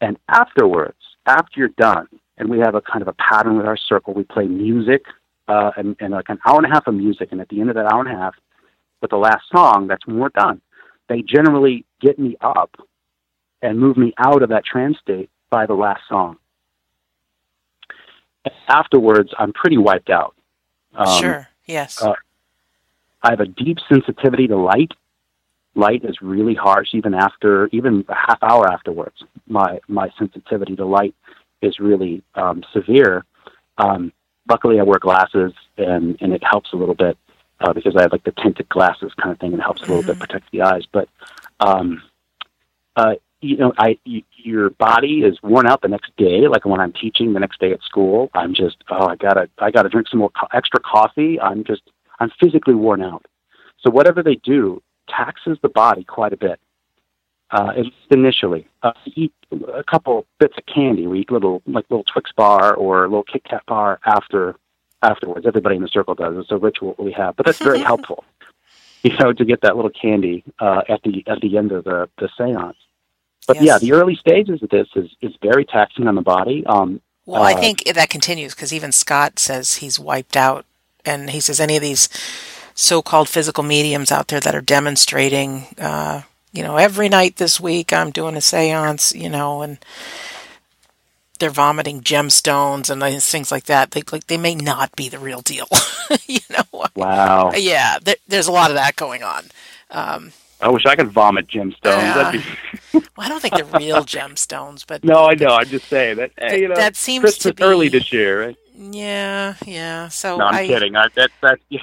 and 0.00 0.18
afterwards, 0.28 0.98
after 1.26 1.60
you're 1.60 1.68
done, 1.68 2.08
and 2.38 2.48
we 2.50 2.58
have 2.58 2.74
a 2.74 2.80
kind 2.80 3.02
of 3.02 3.08
a 3.08 3.12
pattern 3.14 3.56
with 3.56 3.66
our 3.66 3.76
circle, 3.76 4.14
we 4.14 4.24
play 4.24 4.46
music 4.46 5.04
uh, 5.48 5.70
and, 5.76 5.96
and 6.00 6.12
like 6.12 6.28
an 6.28 6.38
hour 6.46 6.56
and 6.56 6.66
a 6.66 6.68
half 6.68 6.86
of 6.86 6.94
music, 6.94 7.28
and 7.30 7.40
at 7.40 7.48
the 7.48 7.60
end 7.60 7.70
of 7.70 7.76
that 7.76 7.92
hour 7.92 8.00
and 8.00 8.10
a 8.10 8.18
half, 8.18 8.34
with 9.00 9.10
the 9.10 9.16
last 9.16 9.44
song, 9.50 9.86
that's 9.86 10.06
when 10.06 10.18
we're 10.18 10.28
done. 10.30 10.60
They 11.08 11.22
generally 11.22 11.84
get 12.00 12.18
me 12.18 12.36
up 12.40 12.74
and 13.60 13.78
move 13.78 13.96
me 13.96 14.12
out 14.18 14.42
of 14.42 14.48
that 14.48 14.64
trance 14.64 14.98
state 14.98 15.30
by 15.50 15.66
the 15.66 15.74
last 15.74 16.02
song. 16.08 16.36
Afterwards, 18.68 19.30
I'm 19.38 19.52
pretty 19.52 19.78
wiped 19.78 20.10
out. 20.10 20.34
Um, 20.94 21.20
sure. 21.20 21.48
Yes. 21.66 22.02
Uh, 22.02 22.14
I 23.22 23.30
have 23.30 23.40
a 23.40 23.46
deep 23.46 23.78
sensitivity 23.88 24.48
to 24.48 24.56
light. 24.56 24.92
Light 25.74 26.04
is 26.04 26.18
really 26.20 26.54
harsh, 26.54 26.88
even 26.92 27.14
after, 27.14 27.68
even 27.72 28.04
a 28.08 28.14
half 28.14 28.42
hour 28.42 28.70
afterwards. 28.70 29.24
My 29.48 29.80
my 29.88 30.10
sensitivity 30.18 30.76
to 30.76 30.84
light 30.84 31.14
is 31.62 31.78
really 31.78 32.22
um, 32.34 32.62
severe. 32.72 33.24
Um, 33.78 34.12
luckily, 34.48 34.80
I 34.80 34.82
wear 34.82 34.98
glasses, 34.98 35.52
and 35.78 36.16
and 36.20 36.32
it 36.32 36.42
helps 36.44 36.72
a 36.72 36.76
little 36.76 36.94
bit 36.94 37.16
uh, 37.60 37.72
because 37.72 37.96
I 37.96 38.02
have 38.02 38.12
like 38.12 38.24
the 38.24 38.32
tinted 38.32 38.68
glasses 38.68 39.12
kind 39.20 39.32
of 39.32 39.38
thing, 39.38 39.52
and 39.52 39.60
it 39.60 39.64
helps 39.64 39.82
a 39.82 39.86
little 39.86 40.02
mm-hmm. 40.02 40.18
bit 40.18 40.20
protect 40.20 40.50
the 40.50 40.62
eyes. 40.62 40.84
But 40.92 41.08
um, 41.60 42.02
uh, 42.96 43.14
you 43.40 43.56
know, 43.56 43.72
I 43.78 43.98
y- 44.06 44.24
your 44.36 44.70
body 44.70 45.22
is 45.22 45.38
worn 45.42 45.66
out 45.66 45.82
the 45.82 45.88
next 45.88 46.14
day. 46.16 46.48
Like 46.48 46.64
when 46.64 46.80
I'm 46.80 46.92
teaching 46.92 47.32
the 47.32 47.40
next 47.40 47.60
day 47.60 47.72
at 47.72 47.82
school, 47.82 48.30
I'm 48.34 48.54
just 48.54 48.76
oh, 48.90 49.06
I 49.08 49.16
gotta 49.16 49.48
I 49.58 49.70
gotta 49.70 49.88
drink 49.88 50.08
some 50.08 50.20
more 50.20 50.30
co- 50.30 50.48
extra 50.52 50.80
coffee. 50.80 51.40
I'm 51.40 51.64
just 51.64 51.82
I'm 52.20 52.30
physically 52.40 52.74
worn 52.74 53.02
out. 53.02 53.26
So 53.80 53.90
whatever 53.90 54.22
they 54.22 54.36
do 54.36 54.82
taxes 55.16 55.58
the 55.62 55.68
body 55.68 56.04
quite 56.04 56.32
a 56.32 56.36
bit. 56.36 56.58
Uh, 57.50 57.70
at 57.76 57.84
least 57.84 57.96
initially, 58.10 58.66
uh, 58.82 58.92
eat 59.04 59.32
a 59.74 59.84
couple 59.84 60.26
bits 60.38 60.54
of 60.56 60.64
candy. 60.64 61.06
We 61.06 61.20
eat 61.20 61.30
little 61.30 61.62
like 61.66 61.84
little 61.90 62.04
Twix 62.04 62.32
bar 62.32 62.74
or 62.74 63.04
a 63.04 63.08
little 63.08 63.24
Kit 63.24 63.44
Kat 63.44 63.62
bar 63.66 64.00
after 64.06 64.56
afterwards. 65.02 65.46
Everybody 65.46 65.76
in 65.76 65.82
the 65.82 65.88
circle 65.88 66.14
does. 66.14 66.34
It's 66.38 66.50
a 66.50 66.56
ritual 66.56 66.94
we 66.98 67.12
have, 67.12 67.36
but 67.36 67.44
that's 67.44 67.58
very 67.58 67.78
helpful. 67.90 68.24
You 69.02 69.14
know, 69.18 69.34
to 69.34 69.44
get 69.44 69.60
that 69.62 69.76
little 69.76 69.90
candy 69.90 70.44
uh, 70.60 70.82
at 70.88 71.02
the 71.02 71.22
at 71.26 71.42
the 71.42 71.58
end 71.58 71.72
of 71.72 71.84
the 71.84 72.08
the 72.18 72.30
séance. 72.38 72.74
But 73.46 73.56
yes. 73.56 73.64
yeah, 73.64 73.78
the 73.78 73.92
early 73.92 74.16
stages 74.16 74.62
of 74.62 74.70
this 74.70 74.88
is 74.96 75.10
is 75.20 75.34
very 75.42 75.66
taxing 75.66 76.06
on 76.06 76.14
the 76.14 76.22
body. 76.22 76.64
Um, 76.64 77.02
well, 77.26 77.42
uh, 77.42 77.46
I 77.46 77.54
think 77.54 77.84
that 77.84 78.08
continues 78.08 78.54
because 78.54 78.72
even 78.72 78.92
Scott 78.92 79.38
says 79.38 79.76
he's 79.76 79.98
wiped 79.98 80.36
out, 80.38 80.64
and 81.04 81.30
he 81.30 81.40
says 81.40 81.60
any 81.60 81.76
of 81.76 81.82
these 81.82 82.08
so-called 82.74 83.28
physical 83.28 83.62
mediums 83.64 84.10
out 84.10 84.28
there 84.28 84.40
that 84.40 84.54
are 84.54 84.60
demonstrating, 84.60 85.66
uh, 85.78 86.22
you 86.52 86.62
know, 86.62 86.76
every 86.76 87.08
night 87.08 87.36
this 87.36 87.60
week 87.60 87.92
I'm 87.92 88.10
doing 88.10 88.36
a 88.36 88.40
séance, 88.40 89.18
you 89.18 89.28
know, 89.28 89.62
and 89.62 89.78
they're 91.38 91.50
vomiting 91.50 92.02
gemstones 92.02 92.88
and 92.88 93.22
things 93.22 93.50
like 93.50 93.64
that. 93.64 93.90
They 93.90 94.02
like 94.12 94.28
they 94.28 94.36
may 94.36 94.54
not 94.54 94.94
be 94.94 95.08
the 95.08 95.18
real 95.18 95.40
deal. 95.40 95.66
you 96.26 96.38
know. 96.50 96.86
Wow. 96.94 97.50
Yeah, 97.54 97.98
there, 98.02 98.16
there's 98.28 98.46
a 98.46 98.52
lot 98.52 98.70
of 98.70 98.76
that 98.76 98.94
going 98.94 99.24
on. 99.24 99.46
Um, 99.90 100.32
I 100.60 100.68
wish 100.68 100.86
I 100.86 100.94
could 100.94 101.08
vomit 101.08 101.48
gemstones. 101.48 102.16
Uh, 102.16 102.32
be... 102.32 102.44
well, 102.92 103.04
I 103.18 103.28
don't 103.28 103.40
think 103.40 103.54
they're 103.54 103.80
real 103.80 104.04
gemstones, 104.04 104.84
but 104.86 105.02
no, 105.02 105.24
I 105.26 105.34
know. 105.34 105.48
I'm 105.48 105.66
just 105.66 105.88
saying 105.88 106.18
that. 106.18 106.30
Hey, 106.38 106.60
you 106.60 106.68
know, 106.68 106.76
that 106.76 106.94
seems 106.94 107.22
Christmas 107.22 107.42
to 107.42 107.54
be 107.54 107.62
early 107.64 107.88
this 107.88 108.12
year, 108.12 108.46
right? 108.46 108.56
Yeah, 108.76 109.54
yeah. 109.66 110.08
So 110.08 110.36
no, 110.36 110.46
I'm 110.46 110.54
I, 110.54 110.66
kidding. 110.66 110.94
I, 110.94 111.08
that 111.16 111.30
that. 111.42 111.58
Yeah. 111.68 111.80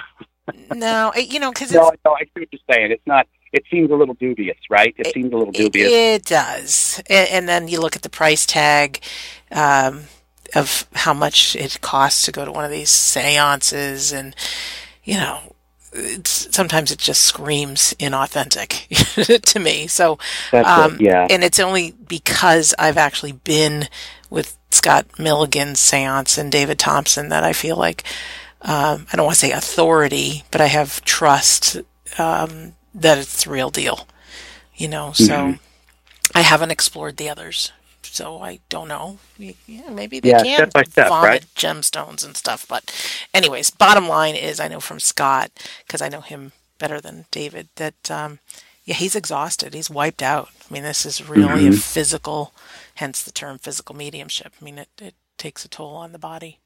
No, 0.74 1.12
you 1.16 1.40
know, 1.40 1.50
because 1.50 1.72
no, 1.72 1.92
no, 2.04 2.12
I 2.12 2.24
see 2.24 2.30
what 2.40 2.48
you're 2.52 2.60
saying. 2.70 2.92
It's 2.92 3.06
not 3.06 3.26
it 3.52 3.64
seems 3.70 3.90
a 3.90 3.94
little 3.94 4.14
dubious, 4.14 4.58
right? 4.68 4.94
It, 4.96 5.08
it 5.08 5.14
seems 5.14 5.32
a 5.32 5.36
little 5.36 5.52
dubious. 5.52 5.90
It 5.90 6.24
does. 6.24 7.02
And, 7.10 7.28
and, 7.30 7.48
then 7.48 7.68
you 7.68 7.80
look 7.80 7.96
at 7.96 8.02
the 8.02 8.10
price 8.10 8.46
tag 8.46 9.00
um, 9.50 10.04
of 10.54 10.86
how 10.94 11.14
much 11.14 11.56
it 11.56 11.80
costs 11.80 12.24
to 12.26 12.32
go 12.32 12.44
to 12.44 12.52
one 12.52 12.64
of 12.64 12.70
these 12.70 12.90
seances, 12.90 14.12
and 14.12 14.36
you 15.02 15.14
know, 15.14 15.54
sometimes 16.24 16.92
it 16.92 16.98
just 16.98 17.22
screams 17.22 17.94
inauthentic 17.98 19.42
to 19.42 19.58
me. 19.58 19.86
So, 19.88 20.18
um, 20.52 20.94
it, 20.94 21.00
yeah. 21.00 21.26
And 21.28 21.42
it's 21.42 21.58
only 21.58 21.92
because 21.92 22.74
I've 22.78 22.98
actually 22.98 23.32
been 23.32 23.88
with 24.28 24.56
Scott 24.70 25.18
Milligan's 25.18 25.80
seance 25.80 26.38
and 26.38 26.52
David 26.52 26.78
Thompson 26.78 27.30
that 27.30 27.42
I 27.42 27.52
feel 27.52 27.76
like 27.76 28.04
um, 28.62 29.06
I 29.12 29.16
don't 29.16 29.26
want 29.26 29.36
to 29.36 29.46
say 29.46 29.52
authority, 29.52 30.44
but 30.50 30.60
I 30.60 30.66
have 30.66 31.04
trust 31.04 31.78
um, 32.18 32.74
that 32.94 33.18
it's 33.18 33.44
the 33.44 33.50
real 33.50 33.70
deal. 33.70 34.06
You 34.74 34.88
know, 34.88 35.12
so 35.12 35.34
mm-hmm. 35.34 36.36
I 36.36 36.40
haven't 36.40 36.70
explored 36.70 37.18
the 37.18 37.28
others, 37.28 37.72
so 38.02 38.40
I 38.40 38.60
don't 38.70 38.88
know. 38.88 39.18
Yeah, 39.38 39.90
maybe 39.90 40.20
they 40.20 40.30
yeah, 40.30 40.42
can 40.42 40.56
step 40.56 40.72
by 40.72 40.82
step, 40.84 41.08
vomit 41.08 41.28
right? 41.28 41.46
gemstones 41.54 42.24
and 42.24 42.34
stuff. 42.34 42.66
But, 42.66 42.90
anyways, 43.34 43.70
bottom 43.70 44.08
line 44.08 44.36
is, 44.36 44.58
I 44.58 44.68
know 44.68 44.80
from 44.80 44.98
Scott 44.98 45.50
because 45.86 46.00
I 46.00 46.08
know 46.08 46.22
him 46.22 46.52
better 46.78 46.98
than 46.98 47.26
David 47.30 47.68
that 47.76 48.10
um, 48.10 48.38
yeah, 48.84 48.94
he's 48.94 49.14
exhausted. 49.14 49.74
He's 49.74 49.90
wiped 49.90 50.22
out. 50.22 50.48
I 50.68 50.74
mean, 50.74 50.82
this 50.82 51.06
is 51.06 51.28
really 51.28 51.64
mm-hmm. 51.64 51.74
a 51.74 51.76
physical, 51.76 52.52
hence 52.94 53.22
the 53.22 53.30
term 53.30 53.58
physical 53.58 53.94
mediumship. 53.94 54.52
I 54.60 54.64
mean, 54.64 54.78
it, 54.78 54.88
it 54.98 55.14
takes 55.38 55.64
a 55.64 55.68
toll 55.68 55.94
on 55.94 56.12
the 56.12 56.18
body. 56.18 56.58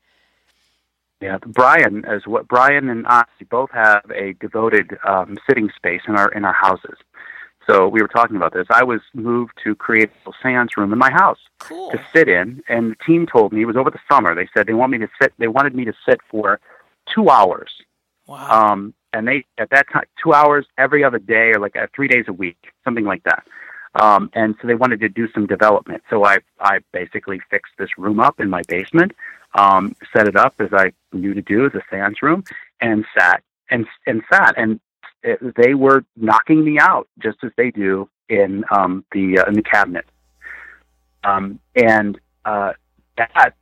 Yeah, 1.25 1.39
Brian, 1.47 2.05
as 2.05 2.27
what 2.27 2.47
Brian 2.49 2.91
and 2.91 3.07
I 3.07 3.25
both 3.49 3.71
have 3.71 4.03
a 4.15 4.35
devoted 4.43 4.99
um, 5.09 5.39
sitting 5.49 5.71
space 5.75 6.03
in 6.07 6.17
our 6.17 6.31
in 6.33 6.45
our 6.45 6.53
houses. 6.53 6.99
So 7.67 7.89
we 7.89 8.03
were 8.03 8.09
talking 8.09 8.37
about 8.37 8.53
this. 8.53 8.67
I 8.69 8.85
was 8.85 9.01
moved 9.15 9.55
to 9.65 9.75
create 9.75 10.11
a 10.27 10.33
seance 10.43 10.77
room 10.77 10.93
in 10.93 10.99
my 10.99 11.11
house 11.11 11.39
cool. 11.61 11.91
to 11.93 11.99
sit 12.15 12.29
in, 12.29 12.63
and 12.69 12.91
the 12.91 12.97
team 13.07 13.27
told 13.27 13.55
me 13.55 13.63
it 13.63 13.65
was 13.65 13.79
over 13.79 13.91
the 13.91 14.01
summer. 14.07 14.35
They 14.35 14.51
said 14.55 14.67
they 14.67 14.75
want 14.75 14.93
me 14.93 14.99
to 14.99 15.09
sit. 15.19 15.33
They 15.39 15.49
wanted 15.49 15.75
me 15.75 15.87
to 15.87 15.95
sit 16.07 16.21
for 16.31 16.61
two 17.15 17.31
hours. 17.31 17.71
Wow. 18.27 18.73
Um, 18.73 18.93
and 19.15 19.27
they 19.27 19.47
at 19.57 19.71
that 19.71 19.87
time 19.91 20.05
two 20.23 20.35
hours 20.35 20.67
every 20.77 21.03
other 21.03 21.19
day 21.19 21.53
or 21.55 21.59
like 21.59 21.75
uh, 21.75 21.87
three 21.97 22.09
days 22.09 22.27
a 22.29 22.35
week, 22.35 22.59
something 22.85 23.07
like 23.07 23.23
that. 23.23 23.45
Um, 23.95 24.29
and 24.35 24.57
so 24.61 24.69
they 24.69 24.75
wanted 24.75 25.01
to 25.01 25.09
do 25.09 25.27
some 25.33 25.47
development. 25.47 26.03
So 26.11 26.27
I 26.27 26.41
I 26.61 26.81
basically 26.93 27.41
fixed 27.49 27.73
this 27.79 27.97
room 27.97 28.21
up 28.21 28.41
in 28.41 28.51
my 28.51 28.61
basement 28.69 29.13
um, 29.55 29.95
set 30.15 30.27
it 30.27 30.37
up 30.37 30.55
as 30.59 30.69
I 30.73 30.93
knew 31.13 31.35
to 31.35 31.43
do 31.43 31.67
as 31.67 31.73
a 31.75 31.83
seance 31.91 32.23
room, 32.23 32.45
and 32.81 33.05
sat 33.17 33.43
and 33.71 33.87
and 34.07 34.23
sat, 34.33 34.55
and 34.57 34.81
it, 35.23 35.39
they 35.57 35.75
were 35.75 36.05
knocking 36.17 36.65
me 36.65 36.79
out 36.79 37.09
just 37.19 37.39
as 37.43 37.51
they 37.57 37.71
do 37.71 38.09
in 38.29 38.65
um, 38.71 39.05
the 39.13 39.39
uh, 39.39 39.49
in 39.49 39.55
the 39.55 39.63
cabinet, 39.63 40.07
um, 41.25 41.59
and 41.75 42.19
uh, 42.45 42.73
that 43.17 43.55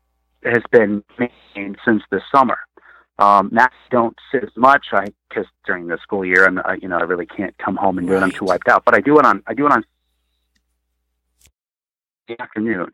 has 0.45 0.63
been 0.71 1.05
maintained 1.19 1.79
since 1.85 2.03
this 2.11 2.23
summer. 2.35 2.59
Um, 3.19 3.51
now 3.53 3.67
I 3.67 3.69
don't 3.91 4.17
sit 4.33 4.43
as 4.43 4.57
much, 4.57 4.87
I 4.93 5.07
because 5.29 5.47
during 5.65 5.87
the 5.87 5.99
school 5.99 6.25
year, 6.25 6.45
and 6.47 6.59
uh, 6.59 6.75
you 6.81 6.89
know 6.89 6.99
I 6.99 7.03
really 7.03 7.27
can't 7.27 7.57
come 7.59 7.77
home 7.77 7.99
and 7.99 8.07
do 8.07 8.15
it. 8.15 8.23
I'm 8.23 8.31
too 8.31 8.47
wiped 8.47 8.69
out. 8.69 8.85
But 8.85 8.95
I 8.95 9.01
do 9.01 9.19
it 9.19 9.25
on 9.25 9.43
I 9.47 9.55
do 9.55 9.67
it 9.67 9.73
on 9.73 9.85
the 12.29 12.41
afternoon. 12.41 12.93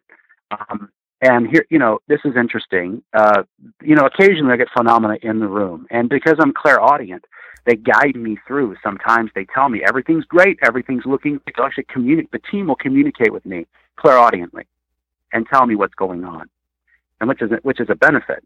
Um, 0.50 0.90
and 1.20 1.48
here, 1.48 1.66
you 1.70 1.78
know, 1.78 1.98
this 2.06 2.20
is 2.24 2.34
interesting. 2.36 3.02
Uh, 3.12 3.42
you 3.82 3.96
know, 3.96 4.06
occasionally 4.06 4.52
I 4.52 4.56
get 4.56 4.68
phenomena 4.76 5.16
in 5.22 5.40
the 5.40 5.48
room, 5.48 5.86
and 5.90 6.08
because 6.08 6.36
I'm 6.40 6.52
clairaudient, 6.52 7.24
they 7.66 7.76
guide 7.76 8.14
me 8.16 8.38
through. 8.46 8.76
Sometimes 8.82 9.30
they 9.34 9.46
tell 9.52 9.68
me 9.68 9.82
everything's 9.86 10.24
great, 10.24 10.58
everything's 10.62 11.04
looking. 11.06 11.40
Actually, 11.58 11.84
communi- 11.84 12.30
the 12.30 12.38
team 12.50 12.68
will 12.68 12.76
communicate 12.76 13.32
with 13.32 13.44
me 13.44 13.66
clairaudiently 13.98 14.64
and 15.32 15.46
tell 15.52 15.66
me 15.66 15.74
what's 15.74 15.94
going 15.94 16.24
on, 16.24 16.48
and 17.20 17.28
which 17.28 17.42
is 17.42 17.50
a, 17.50 17.56
which 17.62 17.80
is 17.80 17.88
a 17.90 17.96
benefit. 17.96 18.44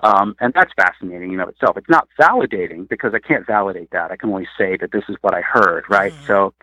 Um, 0.00 0.36
and 0.40 0.52
that's 0.54 0.72
fascinating 0.76 1.32
in 1.32 1.40
of 1.40 1.48
itself. 1.48 1.76
It's 1.76 1.88
not 1.88 2.08
validating 2.20 2.88
because 2.88 3.14
I 3.14 3.18
can't 3.18 3.46
validate 3.46 3.90
that. 3.90 4.10
I 4.12 4.16
can 4.16 4.30
only 4.30 4.46
say 4.56 4.76
that 4.80 4.92
this 4.92 5.02
is 5.08 5.16
what 5.22 5.34
I 5.34 5.40
heard, 5.40 5.84
right? 5.88 6.12
Mm-hmm. 6.12 6.26
So 6.26 6.54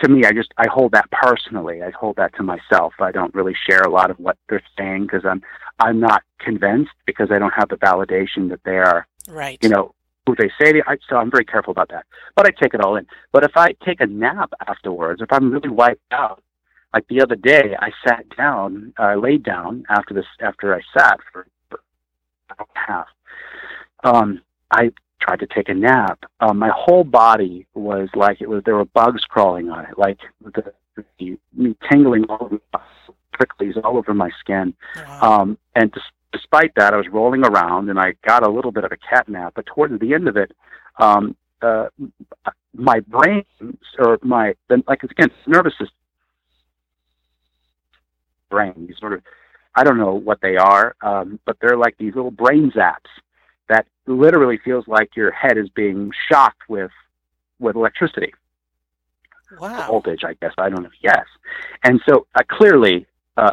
to 0.00 0.08
me, 0.08 0.24
I 0.24 0.32
just 0.32 0.52
I 0.56 0.66
hold 0.68 0.92
that 0.92 1.10
personally. 1.10 1.82
I 1.82 1.90
hold 1.90 2.16
that 2.16 2.34
to 2.36 2.42
myself. 2.42 2.94
I 3.00 3.12
don't 3.12 3.34
really 3.34 3.54
share 3.68 3.82
a 3.82 3.90
lot 3.90 4.10
of 4.10 4.18
what 4.18 4.36
they're 4.48 4.62
saying 4.78 5.02
because 5.02 5.24
I'm 5.24 5.42
I'm 5.78 6.00
not 6.00 6.22
convinced 6.40 6.92
because 7.06 7.30
I 7.30 7.38
don't 7.38 7.54
have 7.54 7.68
the 7.68 7.76
validation 7.76 8.48
that 8.50 8.60
they 8.64 8.76
are 8.76 9.06
right. 9.28 9.58
You 9.62 9.68
know, 9.68 9.94
who 10.26 10.34
they 10.36 10.50
say. 10.60 10.72
they 10.72 10.82
I, 10.86 10.96
so 11.08 11.16
I'm 11.16 11.30
very 11.30 11.44
careful 11.44 11.70
about 11.70 11.90
that. 11.90 12.06
But 12.34 12.46
I 12.46 12.50
take 12.50 12.74
it 12.74 12.80
all 12.80 12.96
in. 12.96 13.06
But 13.32 13.44
if 13.44 13.52
I 13.56 13.74
take 13.84 14.00
a 14.00 14.06
nap 14.06 14.52
afterwards, 14.66 15.22
if 15.22 15.32
I'm 15.32 15.52
really 15.52 15.68
wiped 15.68 16.12
out, 16.12 16.42
like 16.92 17.06
the 17.08 17.20
other 17.20 17.36
day, 17.36 17.76
I 17.78 17.90
sat 18.06 18.24
down, 18.36 18.92
I 18.98 19.14
uh, 19.14 19.16
laid 19.16 19.42
down 19.42 19.84
after 19.88 20.14
this, 20.14 20.26
after 20.40 20.74
I 20.74 20.80
sat 20.96 21.18
for, 21.32 21.46
for 21.68 21.80
an 22.50 22.56
hour 22.58 22.66
and 22.74 22.76
a 22.76 22.92
half. 22.92 23.06
Um, 24.04 24.42
I 24.70 24.92
tried 25.24 25.40
to 25.40 25.46
take 25.46 25.68
a 25.68 25.74
nap. 25.74 26.24
Um, 26.40 26.58
my 26.58 26.70
whole 26.74 27.04
body 27.04 27.66
was 27.74 28.08
like 28.14 28.40
it 28.40 28.48
was 28.48 28.62
there 28.64 28.76
were 28.76 28.84
bugs 28.84 29.24
crawling 29.24 29.70
on 29.70 29.86
it, 29.86 29.98
like 29.98 30.18
the, 30.42 30.72
the 31.18 31.38
me 31.54 31.76
tingling 31.90 32.24
all 32.24 32.46
over, 32.46 32.60
pricklies 33.34 33.82
all 33.82 33.96
over 33.96 34.14
my 34.14 34.30
skin. 34.40 34.74
Wow. 34.96 35.20
Um, 35.22 35.58
and 35.74 35.92
just 35.92 36.06
despite 36.32 36.74
that, 36.76 36.92
I 36.92 36.96
was 36.96 37.06
rolling 37.08 37.44
around 37.44 37.90
and 37.90 37.98
I 37.98 38.14
got 38.26 38.46
a 38.46 38.50
little 38.50 38.72
bit 38.72 38.84
of 38.84 38.92
a 38.92 38.96
cat 38.96 39.28
nap. 39.28 39.54
But 39.56 39.66
towards 39.66 39.98
the 39.98 40.14
end 40.14 40.28
of 40.28 40.36
it, 40.36 40.52
um, 40.98 41.36
uh, 41.62 41.88
my 42.74 43.00
brain 43.00 43.44
or 43.98 44.18
my 44.22 44.54
like 44.86 45.02
again 45.02 45.30
nervous 45.46 45.72
system 45.72 45.96
brain. 48.50 48.86
These 48.86 48.98
sort 48.98 49.14
of 49.14 49.22
I 49.74 49.82
don't 49.82 49.98
know 49.98 50.14
what 50.14 50.40
they 50.40 50.56
are, 50.56 50.94
um, 51.00 51.40
but 51.44 51.56
they're 51.60 51.76
like 51.76 51.96
these 51.98 52.14
little 52.14 52.30
brain 52.30 52.70
zaps 52.76 53.10
that 53.68 53.86
literally 54.06 54.58
feels 54.64 54.86
like 54.86 55.16
your 55.16 55.30
head 55.30 55.56
is 55.56 55.68
being 55.70 56.10
shocked 56.30 56.62
with 56.68 56.90
with 57.58 57.76
electricity. 57.76 58.32
Wow. 59.58 59.86
Voltage, 59.88 60.24
I 60.24 60.34
guess. 60.34 60.52
I 60.58 60.68
don't 60.68 60.82
know. 60.82 60.90
Yes. 61.02 61.24
And 61.84 62.00
so 62.08 62.26
uh, 62.34 62.42
clearly, 62.50 63.06
uh, 63.36 63.52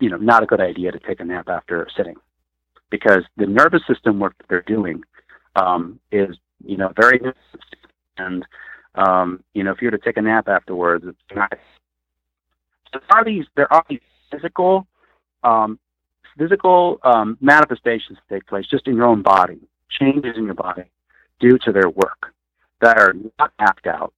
you 0.00 0.10
know, 0.10 0.16
not 0.16 0.42
a 0.42 0.46
good 0.46 0.60
idea 0.60 0.92
to 0.92 0.98
take 0.98 1.20
a 1.20 1.24
nap 1.24 1.48
after 1.48 1.86
sitting 1.96 2.16
because 2.90 3.24
the 3.36 3.46
nervous 3.46 3.82
system 3.86 4.18
work 4.18 4.36
that 4.38 4.46
they're 4.48 4.62
doing 4.62 5.02
um, 5.56 5.98
is, 6.12 6.36
you 6.64 6.76
know, 6.76 6.92
very 7.00 7.20
and 8.18 8.44
um, 8.94 9.44
you 9.54 9.62
know, 9.62 9.70
if 9.70 9.80
you 9.80 9.86
were 9.86 9.96
to 9.96 10.04
take 10.04 10.16
a 10.16 10.22
nap 10.22 10.48
afterwards, 10.48 11.04
it's 11.06 11.18
not. 11.34 11.52
So 12.92 13.00
there 13.00 13.18
are 13.18 13.24
these 13.24 13.44
there 13.56 13.72
are 13.72 13.84
these 13.88 14.00
physical 14.30 14.86
um, 15.44 15.78
physical 16.38 17.00
um, 17.02 17.36
manifestations 17.40 18.18
that 18.18 18.34
take 18.34 18.46
place 18.46 18.66
just 18.66 18.86
in 18.86 18.96
your 18.96 19.06
own 19.06 19.22
body, 19.22 19.58
changes 19.90 20.36
in 20.36 20.44
your 20.44 20.54
body 20.54 20.84
due 21.40 21.58
to 21.58 21.72
their 21.72 21.88
work 21.88 22.32
that 22.80 22.96
are 22.98 23.14
not 23.38 23.52
mapped 23.60 23.86
out, 23.86 24.12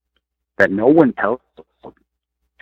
that 0.59 0.71
no 0.71 0.87
one 0.87 1.13
tells 1.15 1.41
us, 1.59 1.93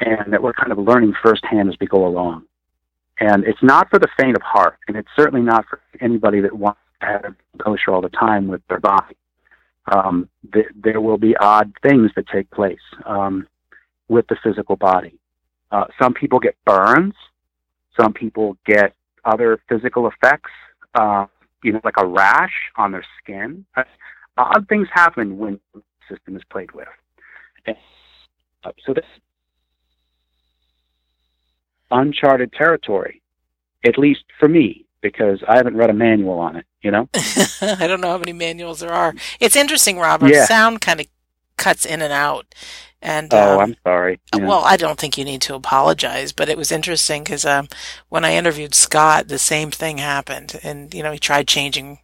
and 0.01 0.33
that 0.33 0.43
we're 0.43 0.53
kind 0.53 0.71
of 0.71 0.79
learning 0.79 1.13
firsthand 1.23 1.69
as 1.69 1.75
we 1.81 1.87
go 1.87 2.07
along. 2.07 2.45
And 3.21 3.45
it's 3.45 3.63
not 3.63 3.91
for 3.91 3.99
the 3.99 4.09
faint 4.19 4.37
of 4.37 4.43
heart, 4.43 4.79
and 4.87 4.97
it's 4.97 5.09
certainly 5.17 5.45
not 5.45 5.67
for 5.69 5.81
anybody 6.01 6.41
that 6.41 6.57
wants 6.57 6.81
to 7.01 7.07
have 7.07 7.35
kosher 7.59 7.91
all 7.91 8.01
the 8.01 8.09
time 8.11 8.47
with 8.47 8.63
their 8.69 8.79
body. 8.79 9.17
Um, 9.91 10.29
th- 10.53 10.67
there 10.77 11.01
will 11.01 11.19
be 11.19 11.37
odd 11.37 11.73
things 11.83 12.13
that 12.15 12.29
take 12.29 12.49
place 12.51 12.79
um, 13.07 13.49
with 14.09 14.27
the 14.29 14.37
physical 14.43 14.77
body. 14.77 15.19
Uh, 15.73 15.85
some 16.01 16.15
people 16.15 16.39
get 16.39 16.57
burns. 16.65 17.15
Some 17.99 18.13
people 18.13 18.57
get 18.65 18.95
other 19.29 19.61
physical 19.69 20.09
effects, 20.09 20.51
uh, 20.95 21.27
you 21.63 21.73
know, 21.73 21.81
like 21.85 21.95
a 21.99 22.07
rash 22.07 22.55
on 22.77 22.93
their 22.93 23.05
skin. 23.23 23.65
Uh, 23.77 23.85
odd 24.37 24.67
things 24.69 24.89
happen 24.93 25.39
when 25.39 25.61
the 25.75 25.83
system 26.11 26.37
is 26.37 26.43
played 26.51 26.73
with. 26.73 26.89
And, 27.67 27.77
uh, 28.65 28.73
so 28.85 28.95
this 28.95 29.05
uncharted 31.91 32.53
territory, 32.53 33.23
at 33.85 33.99
least 33.99 34.25
for 34.39 34.49
me, 34.49 34.87
because 35.01 35.43
I 35.47 35.57
haven't 35.57 35.77
read 35.77 35.91
a 35.91 35.95
manual 35.95 36.39
on 36.39 36.57
it, 36.57 36.67
you 36.83 36.91
know? 36.91 37.09
I 37.63 37.87
don't 37.87 38.01
know 38.01 38.11
how 38.11 38.19
many 38.19 38.33
manuals 38.33 38.81
there 38.81 38.93
are. 38.93 39.15
It's 39.41 39.57
interesting, 39.57 39.99
Robert. 39.99 40.33
Yeah. 40.33 40.47
Sound 40.47 40.81
kind 40.81 41.01
of 41.01 41.07
cuts 41.57 41.85
in 41.85 42.03
and 42.03 42.13
out. 42.13 42.55
And 43.01 43.33
oh, 43.33 43.55
um, 43.55 43.61
I'm 43.61 43.77
sorry. 43.85 44.21
Yeah. 44.35 44.47
Well, 44.47 44.65
I 44.65 44.77
don't 44.77 44.99
think 44.99 45.17
you 45.17 45.25
need 45.25 45.41
to 45.43 45.55
apologize, 45.55 46.33
but 46.33 46.49
it 46.49 46.59
was 46.59 46.73
interesting 46.73 47.23
because 47.23 47.45
um, 47.45 47.69
when 48.09 48.25
I 48.25 48.35
interviewed 48.35 48.75
Scott, 48.75 49.29
the 49.29 49.39
same 49.39 49.71
thing 49.71 49.99
happened, 49.99 50.59
and 50.65 50.93
you 50.93 51.03
know 51.05 51.13
he 51.13 51.19
tried 51.19 51.47
changing 51.47 52.01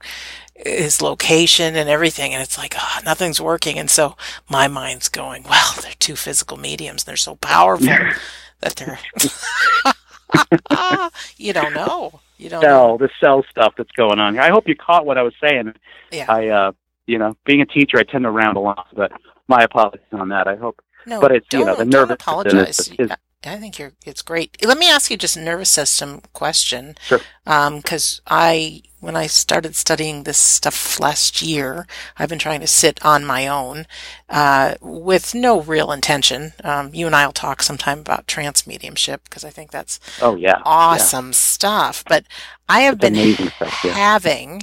his 0.54 1.02
location 1.02 1.74
and 1.74 1.88
everything, 1.88 2.32
and 2.32 2.42
it's 2.42 2.56
like 2.56 2.74
oh, 2.78 3.00
nothing's 3.04 3.40
working, 3.40 3.76
and 3.76 3.90
so 3.90 4.16
my 4.48 4.68
mind's 4.68 5.08
going, 5.08 5.42
well, 5.42 5.74
they're 5.82 5.92
two 5.98 6.14
physical 6.14 6.56
mediums, 6.56 7.02
and 7.02 7.06
they're 7.06 7.16
so 7.16 7.34
powerful 7.36 7.88
that 8.60 8.76
they're. 8.76 9.00
you 11.36 11.52
don't 11.52 11.74
know. 11.74 12.20
You 12.38 12.50
don't 12.50 12.62
know. 12.62 12.98
the 12.98 13.10
cell 13.20 13.44
stuff 13.50 13.74
that's 13.76 13.90
going 13.92 14.18
on. 14.18 14.34
Here. 14.34 14.42
I 14.42 14.50
hope 14.50 14.68
you 14.68 14.76
caught 14.76 15.06
what 15.06 15.18
I 15.18 15.22
was 15.22 15.34
saying. 15.40 15.74
Yeah. 16.12 16.26
I, 16.28 16.48
uh, 16.48 16.72
you 17.06 17.18
know, 17.18 17.36
being 17.44 17.60
a 17.60 17.66
teacher, 17.66 17.98
I 17.98 18.02
tend 18.02 18.24
to 18.24 18.30
ramble 18.30 18.62
a 18.62 18.64
lot, 18.64 18.86
but 18.92 19.12
my 19.48 19.62
apologies 19.62 20.00
on 20.12 20.28
that. 20.30 20.46
I 20.46 20.56
hope. 20.56 20.80
No, 21.06 21.20
but 21.20 21.32
it's 21.32 21.46
you 21.52 21.64
know 21.64 21.76
the 21.76 21.84
nervous 21.84 22.14
apologize. 22.14 22.80
Is, 22.80 22.92
is, 22.98 23.10
I 23.46 23.56
think 23.56 23.78
you're. 23.78 23.92
It's 24.04 24.22
great. 24.22 24.56
Let 24.64 24.78
me 24.78 24.90
ask 24.90 25.10
you 25.10 25.16
just 25.16 25.36
a 25.36 25.40
nervous 25.40 25.70
system 25.70 26.22
question. 26.32 26.96
Sure. 27.06 27.20
Because 27.44 28.20
um, 28.20 28.22
I, 28.26 28.82
when 29.00 29.16
I 29.16 29.26
started 29.26 29.76
studying 29.76 30.22
this 30.22 30.38
stuff 30.38 30.98
last 30.98 31.42
year, 31.42 31.86
I've 32.16 32.28
been 32.28 32.38
trying 32.38 32.60
to 32.60 32.66
sit 32.66 33.04
on 33.04 33.24
my 33.24 33.46
own 33.46 33.86
uh, 34.28 34.76
with 34.80 35.34
no 35.34 35.60
real 35.60 35.92
intention. 35.92 36.52
Um, 36.62 36.90
you 36.94 37.06
and 37.06 37.14
I 37.14 37.26
will 37.26 37.32
talk 37.32 37.62
sometime 37.62 37.98
about 37.98 38.26
trance 38.26 38.66
mediumship 38.66 39.24
because 39.24 39.44
I 39.44 39.50
think 39.50 39.70
that's 39.70 40.00
oh 40.22 40.36
yeah 40.36 40.60
awesome 40.64 41.28
yeah. 41.28 41.32
stuff. 41.32 42.04
But 42.06 42.24
I 42.68 42.80
have 42.80 42.94
it's 42.94 43.02
been 43.02 43.48
stuff, 43.50 43.84
yeah. 43.84 43.92
having 43.92 44.62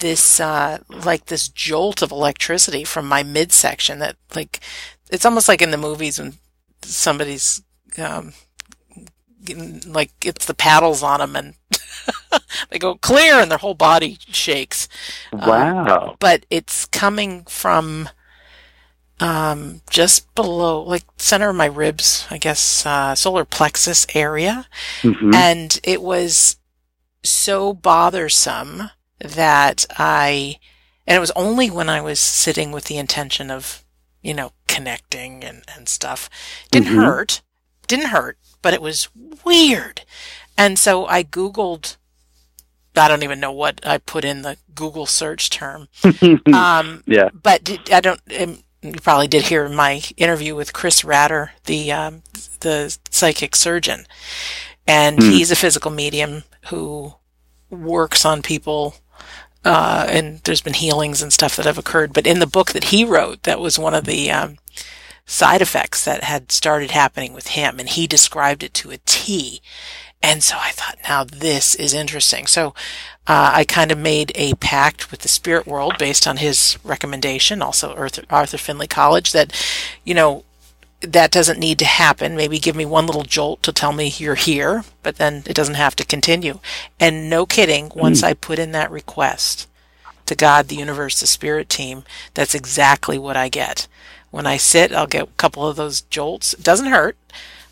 this 0.00 0.40
uh, 0.40 0.78
like 0.88 1.26
this 1.26 1.48
jolt 1.48 2.02
of 2.02 2.10
electricity 2.10 2.84
from 2.84 3.06
my 3.06 3.22
midsection 3.22 4.00
that 4.00 4.16
like 4.34 4.60
it's 5.10 5.24
almost 5.24 5.48
like 5.48 5.62
in 5.62 5.70
the 5.70 5.76
movies 5.76 6.18
when 6.18 6.34
somebody's 6.82 7.62
um, 7.98 8.32
like 9.86 10.10
it's 10.24 10.46
the 10.46 10.54
paddles 10.54 11.02
on 11.02 11.20
them 11.20 11.36
and 11.36 11.54
they 12.70 12.78
go 12.78 12.94
clear 12.96 13.34
and 13.34 13.50
their 13.50 13.58
whole 13.58 13.74
body 13.74 14.18
shakes. 14.28 14.88
Wow! 15.32 16.10
Um, 16.10 16.16
but 16.18 16.46
it's 16.50 16.86
coming 16.86 17.44
from 17.44 18.08
um, 19.20 19.82
just 19.90 20.34
below, 20.34 20.82
like 20.82 21.04
center 21.18 21.50
of 21.50 21.56
my 21.56 21.66
ribs, 21.66 22.26
I 22.30 22.38
guess, 22.38 22.84
uh, 22.86 23.14
solar 23.14 23.44
plexus 23.44 24.06
area, 24.14 24.66
mm-hmm. 25.02 25.34
and 25.34 25.78
it 25.84 26.02
was 26.02 26.56
so 27.22 27.74
bothersome 27.74 28.90
that 29.18 29.84
I, 29.98 30.58
and 31.06 31.16
it 31.16 31.20
was 31.20 31.32
only 31.32 31.70
when 31.70 31.90
I 31.90 32.00
was 32.00 32.18
sitting 32.18 32.72
with 32.72 32.84
the 32.84 32.96
intention 32.96 33.50
of, 33.50 33.84
you 34.22 34.34
know, 34.34 34.52
connecting 34.66 35.44
and, 35.44 35.62
and 35.74 35.88
stuff. 35.88 36.28
Didn't 36.70 36.88
mm-hmm. 36.88 37.00
hurt, 37.00 37.42
didn't 37.86 38.08
hurt, 38.08 38.38
but 38.62 38.74
it 38.74 38.82
was 38.82 39.08
weird. 39.44 40.02
And 40.56 40.78
so 40.78 41.06
I 41.06 41.22
Googled, 41.22 41.96
I 42.96 43.08
don't 43.08 43.22
even 43.22 43.40
know 43.40 43.52
what 43.52 43.80
I 43.86 43.98
put 43.98 44.24
in 44.24 44.42
the 44.42 44.58
Google 44.74 45.06
search 45.06 45.50
term. 45.50 45.88
um, 46.52 47.02
yeah. 47.06 47.30
But 47.32 47.78
I 47.92 48.00
don't, 48.00 48.20
um, 48.38 48.58
you 48.82 48.92
probably 49.02 49.28
did 49.28 49.44
hear 49.44 49.68
my 49.68 50.02
interview 50.16 50.54
with 50.54 50.72
Chris 50.72 51.04
Ratter, 51.04 51.52
the, 51.64 51.92
um, 51.92 52.22
the 52.60 52.96
psychic 53.10 53.56
surgeon. 53.56 54.06
And 54.86 55.18
mm. 55.18 55.30
he's 55.30 55.50
a 55.50 55.56
physical 55.56 55.90
medium 55.90 56.44
who 56.68 57.14
works 57.70 58.24
on 58.24 58.42
people 58.42 58.96
uh, 59.64 60.06
and 60.08 60.40
there's 60.44 60.62
been 60.62 60.74
healings 60.74 61.22
and 61.22 61.32
stuff 61.32 61.56
that 61.56 61.66
have 61.66 61.78
occurred. 61.78 62.12
But 62.12 62.26
in 62.26 62.38
the 62.38 62.46
book 62.46 62.72
that 62.72 62.84
he 62.84 63.04
wrote, 63.04 63.42
that 63.42 63.60
was 63.60 63.78
one 63.78 63.94
of 63.94 64.04
the 64.04 64.30
um, 64.30 64.56
side 65.26 65.62
effects 65.62 66.04
that 66.04 66.24
had 66.24 66.50
started 66.50 66.90
happening 66.90 67.32
with 67.32 67.48
him, 67.48 67.78
and 67.78 67.88
he 67.88 68.06
described 68.06 68.62
it 68.62 68.74
to 68.74 68.90
a 68.90 68.98
T. 69.06 69.60
And 70.22 70.42
so 70.42 70.56
I 70.58 70.70
thought, 70.72 70.98
now 71.04 71.24
this 71.24 71.74
is 71.74 71.94
interesting. 71.94 72.46
So 72.46 72.74
uh, 73.26 73.52
I 73.54 73.64
kind 73.64 73.90
of 73.90 73.96
made 73.96 74.32
a 74.34 74.54
pact 74.54 75.10
with 75.10 75.20
the 75.20 75.28
spirit 75.28 75.66
world 75.66 75.94
based 75.98 76.26
on 76.26 76.36
his 76.36 76.78
recommendation, 76.84 77.62
also 77.62 77.94
Arthur, 77.94 78.24
Arthur 78.28 78.58
Findlay 78.58 78.86
College, 78.86 79.32
that, 79.32 79.52
you 80.04 80.12
know, 80.12 80.44
that 81.00 81.30
doesn't 81.30 81.58
need 81.58 81.78
to 81.78 81.84
happen. 81.84 82.36
Maybe 82.36 82.58
give 82.58 82.76
me 82.76 82.84
one 82.84 83.06
little 83.06 83.22
jolt 83.22 83.62
to 83.62 83.72
tell 83.72 83.92
me 83.92 84.12
you're 84.16 84.34
here, 84.34 84.84
but 85.02 85.16
then 85.16 85.42
it 85.46 85.54
doesn't 85.54 85.74
have 85.74 85.96
to 85.96 86.04
continue. 86.04 86.60
And 86.98 87.30
no 87.30 87.46
kidding, 87.46 87.90
once 87.94 88.20
mm. 88.20 88.24
I 88.24 88.34
put 88.34 88.58
in 88.58 88.72
that 88.72 88.90
request 88.90 89.66
to 90.26 90.34
God, 90.34 90.68
the 90.68 90.76
universe, 90.76 91.20
the 91.20 91.26
spirit 91.26 91.68
team, 91.68 92.04
that's 92.34 92.54
exactly 92.54 93.18
what 93.18 93.36
I 93.36 93.48
get. 93.48 93.88
When 94.30 94.46
I 94.46 94.58
sit, 94.58 94.92
I'll 94.92 95.06
get 95.06 95.24
a 95.24 95.36
couple 95.38 95.66
of 95.66 95.76
those 95.76 96.02
jolts. 96.02 96.54
It 96.54 96.62
doesn't 96.62 96.86
hurt, 96.86 97.16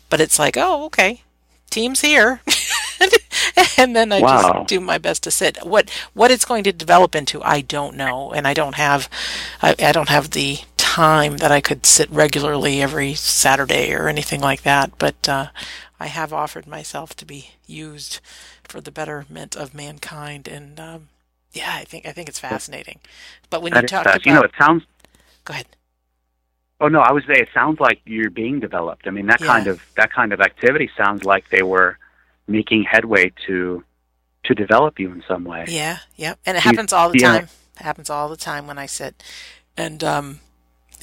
but 0.09 0.19
it's 0.19 0.39
like, 0.39 0.57
oh, 0.57 0.85
okay, 0.85 1.21
team's 1.69 2.01
here. 2.01 2.41
and 3.77 3.95
then 3.95 4.11
I 4.11 4.19
wow. 4.19 4.41
just 4.41 4.67
do 4.67 4.79
my 4.79 4.97
best 4.97 5.23
to 5.23 5.31
sit. 5.31 5.57
What 5.63 5.89
what 6.13 6.31
it's 6.31 6.45
going 6.45 6.63
to 6.65 6.73
develop 6.73 7.15
into, 7.15 7.41
I 7.43 7.61
don't 7.61 7.95
know, 7.95 8.31
and 8.31 8.47
I 8.47 8.53
don't 8.53 8.75
have, 8.75 9.09
I, 9.61 9.75
I 9.79 9.91
don't 9.91 10.09
have 10.09 10.31
the 10.31 10.59
time 10.95 11.37
that 11.37 11.51
I 11.51 11.61
could 11.61 11.85
sit 11.85 12.09
regularly 12.11 12.81
every 12.81 13.13
Saturday 13.15 13.93
or 13.93 14.07
anything 14.07 14.41
like 14.41 14.61
that, 14.63 14.91
but 14.97 15.27
uh, 15.29 15.47
I 15.99 16.07
have 16.07 16.33
offered 16.33 16.67
myself 16.67 17.15
to 17.17 17.25
be 17.25 17.41
used 17.65 18.19
for 18.63 18.81
the 18.81 18.91
betterment 18.91 19.55
of 19.55 19.73
mankind, 19.73 20.47
and 20.47 20.79
um, 20.79 21.09
Yeah, 21.53 21.73
I 21.81 21.83
think 21.85 22.05
I 22.05 22.11
think 22.11 22.29
it's 22.29 22.39
fascinating. 22.39 22.99
But 23.49 23.61
when 23.61 23.73
That 23.73 23.83
you 23.83 23.87
talk 23.87 24.05
about, 24.05 24.25
you 24.25 24.33
know, 24.33 24.41
it 24.41 24.51
sounds. 24.59 24.83
go 25.45 25.53
ahead. 25.53 25.67
Oh 26.81 26.87
no, 26.87 26.99
I 27.01 27.11
would 27.11 27.23
say 27.25 27.39
it 27.39 27.49
sounds 27.53 27.79
like 27.79 27.99
you're 28.05 28.29
being 28.29 28.59
developed. 28.59 29.07
I 29.07 29.11
mean, 29.11 29.27
that 29.27 29.41
Yeah. 29.41 29.47
kind 29.47 29.67
of 29.67 29.81
that 29.97 30.11
kind 30.13 30.31
of 30.33 30.39
activity 30.41 30.89
sounds 30.97 31.23
like 31.25 31.49
they 31.49 31.63
were 31.63 31.97
making 32.47 32.83
headway 32.83 33.31
to 33.47 33.83
to 34.45 34.53
develop 34.55 34.99
you 34.99 35.11
in 35.11 35.23
some 35.27 35.43
way. 35.43 35.65
Yeah, 35.67 35.99
yeah, 36.15 36.35
and 36.45 36.57
it 36.57 36.63
happens 36.63 36.93
all 36.93 37.09
the 37.09 37.17
yeah. 37.19 37.31
time. 37.33 37.49
It 37.79 37.83
happens 37.83 38.09
all 38.09 38.29
the 38.29 38.37
time 38.37 38.67
when 38.67 38.77
I 38.77 38.85
sit, 38.85 39.21
and 39.77 40.03
um, 40.03 40.39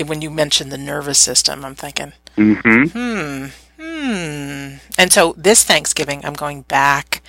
when 0.05 0.23
you 0.23 0.31
mention 0.31 0.69
the 0.69 0.79
nervous 0.79 1.19
system, 1.19 1.65
I'm 1.65 1.75
thinking, 1.75 2.13
mm-hmm. 2.37 2.85
hmm, 2.85 3.47
hmm. 3.81 4.77
And 4.99 5.13
so 5.13 5.35
this 5.37 5.65
Thanksgiving, 5.65 6.25
I'm 6.25 6.35
going 6.35 6.63
back 6.63 7.23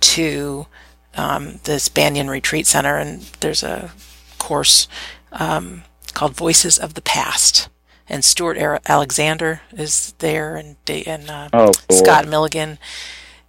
to 0.00 0.66
um, 1.14 1.60
this 1.64 1.88
Banyan 1.88 2.28
Retreat 2.28 2.66
Center, 2.66 2.96
and 2.96 3.22
there's 3.40 3.62
a 3.62 3.90
course 4.38 4.88
um, 5.32 5.82
called 6.14 6.34
Voices 6.34 6.78
of 6.78 6.94
the 6.94 7.02
Past, 7.02 7.68
and 8.08 8.24
Stewart 8.24 8.56
Alexander 8.86 9.62
is 9.72 10.14
there, 10.18 10.56
and 10.56 10.76
and 10.88 11.30
uh, 11.30 11.48
Oh, 11.52 11.72
cool. 11.88 11.98
Scott 11.98 12.28
Milligan. 12.28 12.78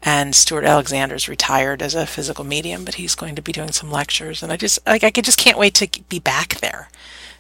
And 0.04 0.36
Stewart 0.36 0.64
Alexander's 0.64 1.28
retired 1.28 1.82
as 1.82 1.96
a 1.96 2.06
physical 2.06 2.46
medium, 2.46 2.86
but 2.86 2.96
he's 2.96 3.16
going 3.16 3.36
to 3.36 3.42
be 3.42 3.52
doing 3.52 3.72
some 3.72 3.92
lectures, 3.92 4.44
and 4.44 4.52
I 4.52 4.56
just 4.56 4.80
like 4.86 5.04
I 5.04 5.10
just 5.10 5.40
can't 5.40 5.58
wait 5.58 5.74
to 5.76 5.90
be 6.08 6.20
back 6.20 6.60
there. 6.62 6.88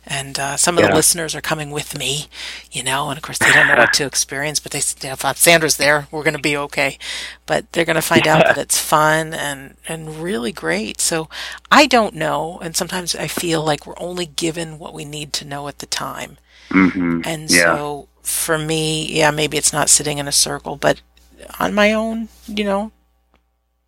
And 0.09 0.39
uh, 0.39 0.55
some 0.55 0.77
of 0.77 0.83
the 0.83 0.89
listeners 0.89 1.35
are 1.35 1.41
coming 1.41 1.69
with 1.69 1.97
me, 1.97 2.27
you 2.71 2.81
know, 2.81 3.09
and 3.09 3.17
of 3.17 3.23
course 3.23 3.39
they 3.39 3.51
don't 3.51 3.67
know 3.67 3.75
what 3.75 3.91
to 3.93 4.05
experience, 4.13 4.59
but 4.59 4.71
they 4.71 4.79
know, 5.03 5.13
if 5.13 5.37
Sandra's 5.37 5.75
there, 5.77 6.07
we're 6.11 6.23
going 6.23 6.33
to 6.33 6.39
be 6.41 6.55
okay. 6.57 6.97
But 7.45 7.71
they're 7.71 7.85
going 7.85 7.95
to 7.95 8.01
find 8.01 8.25
out 8.25 8.45
that 8.45 8.57
it's 8.57 8.79
fun 8.79 9.33
and 9.33 9.75
and 9.87 10.17
really 10.21 10.51
great. 10.53 11.01
So 11.01 11.27
I 11.71 11.87
don't 11.87 12.15
know, 12.15 12.59
and 12.61 12.75
sometimes 12.75 13.15
I 13.15 13.27
feel 13.27 13.63
like 13.63 13.85
we're 13.85 13.99
only 13.99 14.25
given 14.25 14.79
what 14.79 14.93
we 14.93 15.03
need 15.05 15.33
to 15.33 15.45
know 15.45 15.67
at 15.67 15.79
the 15.79 15.87
time. 15.87 16.37
hmm 16.71 17.21
And 17.25 17.51
Yeah. 17.51 17.75
so 17.75 18.07
for 18.23 18.57
me, 18.57 19.05
yeah, 19.11 19.31
maybe 19.31 19.57
it's 19.57 19.73
not 19.73 19.89
sitting 19.89 20.17
in 20.19 20.27
a 20.27 20.31
circle, 20.31 20.77
but 20.77 21.01
on 21.59 21.73
my 21.73 21.93
own, 21.93 22.29
you 22.47 22.63
know, 22.63 22.91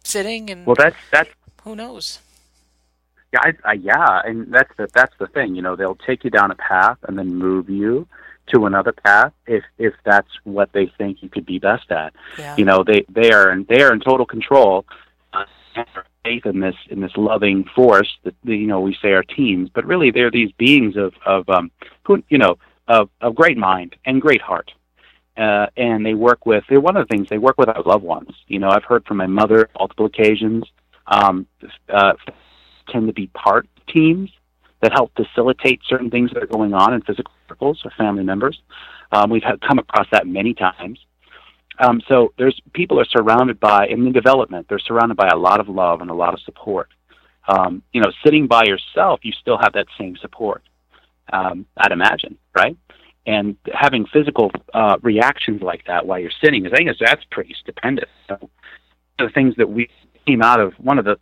sitting 0.04 0.50
and 0.50 0.66
Well, 0.66 0.76
that's 0.76 0.98
that's 1.12 1.30
who 1.64 1.76
knows? 1.76 2.20
Yeah, 3.34 3.40
I, 3.44 3.54
I, 3.64 3.74
yeah, 3.74 4.22
and 4.26 4.52
that's 4.52 4.72
the 4.78 4.88
that's 4.94 5.14
the 5.20 5.28
thing. 5.28 5.56
You 5.56 5.62
know, 5.62 5.76
they'll 5.76 5.96
take 5.96 6.24
you 6.24 6.30
down 6.30 6.52
a 6.52 6.56
path 6.56 6.98
and 7.04 7.18
then 7.18 7.36
move 7.36 7.70
you 7.70 8.08
to 8.48 8.66
another 8.66 8.92
path 8.92 9.34
if 9.46 9.64
if 9.78 9.94
that's 10.04 10.30
what 10.44 10.72
they 10.74 10.92
think 10.98 11.22
you 11.22 11.30
could 11.30 11.46
be 11.46 11.60
best 11.60 11.92
at. 11.92 12.14
Yeah. 12.38 12.56
You 12.58 12.66
know, 12.66 12.84
they 12.84 13.06
they 13.10 13.32
are 13.32 13.52
in, 13.52 13.66
they 13.70 13.82
are 13.82 13.94
in 13.94 14.00
total 14.00 14.26
control. 14.26 14.86
Uh, 15.34 15.46
and 15.76 15.86
faith 16.24 16.46
in 16.46 16.60
this 16.60 16.76
in 16.90 17.02
this 17.02 17.16
loving 17.16 17.64
force 17.76 18.18
that 18.24 18.36
you 18.44 18.68
know 18.68 18.82
we 18.82 18.96
say 19.02 19.12
are 19.12 19.24
teens, 19.24 19.70
but 19.74 19.86
really 19.86 20.12
they're 20.12 20.32
these 20.32 20.52
beings 20.54 20.96
of 20.98 21.14
of 21.26 21.48
um 21.50 21.72
who 22.04 22.24
you 22.30 22.38
know 22.38 22.58
of 22.88 23.10
of 23.22 23.36
great 23.36 23.58
mind 23.58 23.96
and 24.06 24.22
great 24.22 24.42
heart. 24.42 24.72
Uh, 25.38 25.68
and 25.78 26.06
they 26.06 26.14
work 26.14 26.46
with 26.46 26.64
they're 26.68 26.82
one 26.82 26.98
of 26.98 27.08
the 27.08 27.12
things 27.16 27.30
they 27.30 27.38
work 27.38 27.58
with 27.58 27.70
our 27.70 27.82
loved 27.84 28.04
ones. 28.04 28.32
You 28.48 28.60
know, 28.60 28.70
I've 28.70 28.84
heard 28.84 29.06
from 29.06 29.18
my 29.18 29.28
mother 29.28 29.70
multiple 29.78 30.06
occasions. 30.06 30.66
Um, 31.08 31.48
uh, 31.88 32.14
tend 32.92 33.08
to 33.08 33.14
be 33.14 33.28
part 33.28 33.68
teams 33.88 34.30
that 34.82 34.94
help 34.94 35.12
facilitate 35.16 35.82
certain 35.88 36.10
things 36.10 36.32
that 36.34 36.42
are 36.42 36.48
going 36.48 36.74
on 36.74 36.94
in 36.94 37.02
physical 37.02 37.34
circles 37.48 37.82
or 37.84 37.92
family 37.98 38.24
members. 38.24 38.62
Um, 39.12 39.30
we've 39.30 39.44
come 39.68 39.80
across 39.80 40.08
that 40.12 40.28
many 40.28 40.54
times. 40.54 41.00
Um, 41.80 42.02
so 42.08 42.34
there's 42.38 42.60
people 42.74 43.00
are 43.00 43.06
surrounded 43.06 43.60
by 43.60 43.88
in 43.88 44.04
the 44.04 44.12
development. 44.12 44.68
They're 44.68 44.80
surrounded 44.80 45.18
by 45.18 45.30
a 45.30 45.38
lot 45.38 45.60
of 45.60 45.70
love 45.70 46.02
and 46.02 46.10
a 46.10 46.14
lot 46.14 46.34
of 46.34 46.42
support. 46.42 46.90
Um, 47.48 47.82
you 47.94 48.02
know, 48.02 48.12
sitting 48.24 48.48
by 48.48 48.64
yourself, 48.66 49.22
you 49.24 49.32
still 49.32 49.58
have 49.58 49.74
that 49.74 49.88
same 49.98 50.16
support. 50.18 50.62
Um, 51.32 51.66
I'd 51.78 51.92
imagine, 51.92 52.38
right? 52.56 52.78
And 53.26 53.56
having 53.74 54.06
physical 54.12 54.52
uh, 54.74 54.98
reactions 55.02 55.62
like 55.62 55.86
that 55.88 56.06
while 56.06 56.20
you're 56.20 56.32
sitting, 56.44 56.66
is 56.66 56.74
I 56.74 56.78
think 56.78 56.90
that's 57.00 57.24
pretty 57.32 57.56
stupendous. 57.60 58.10
So, 58.28 58.50
the 59.18 59.30
things 59.30 59.56
that 59.58 59.70
we 59.70 59.90
came 60.30 60.42
out 60.42 60.60
of 60.60 60.74
one 60.74 61.00
of 61.00 61.06
the 61.06 61.18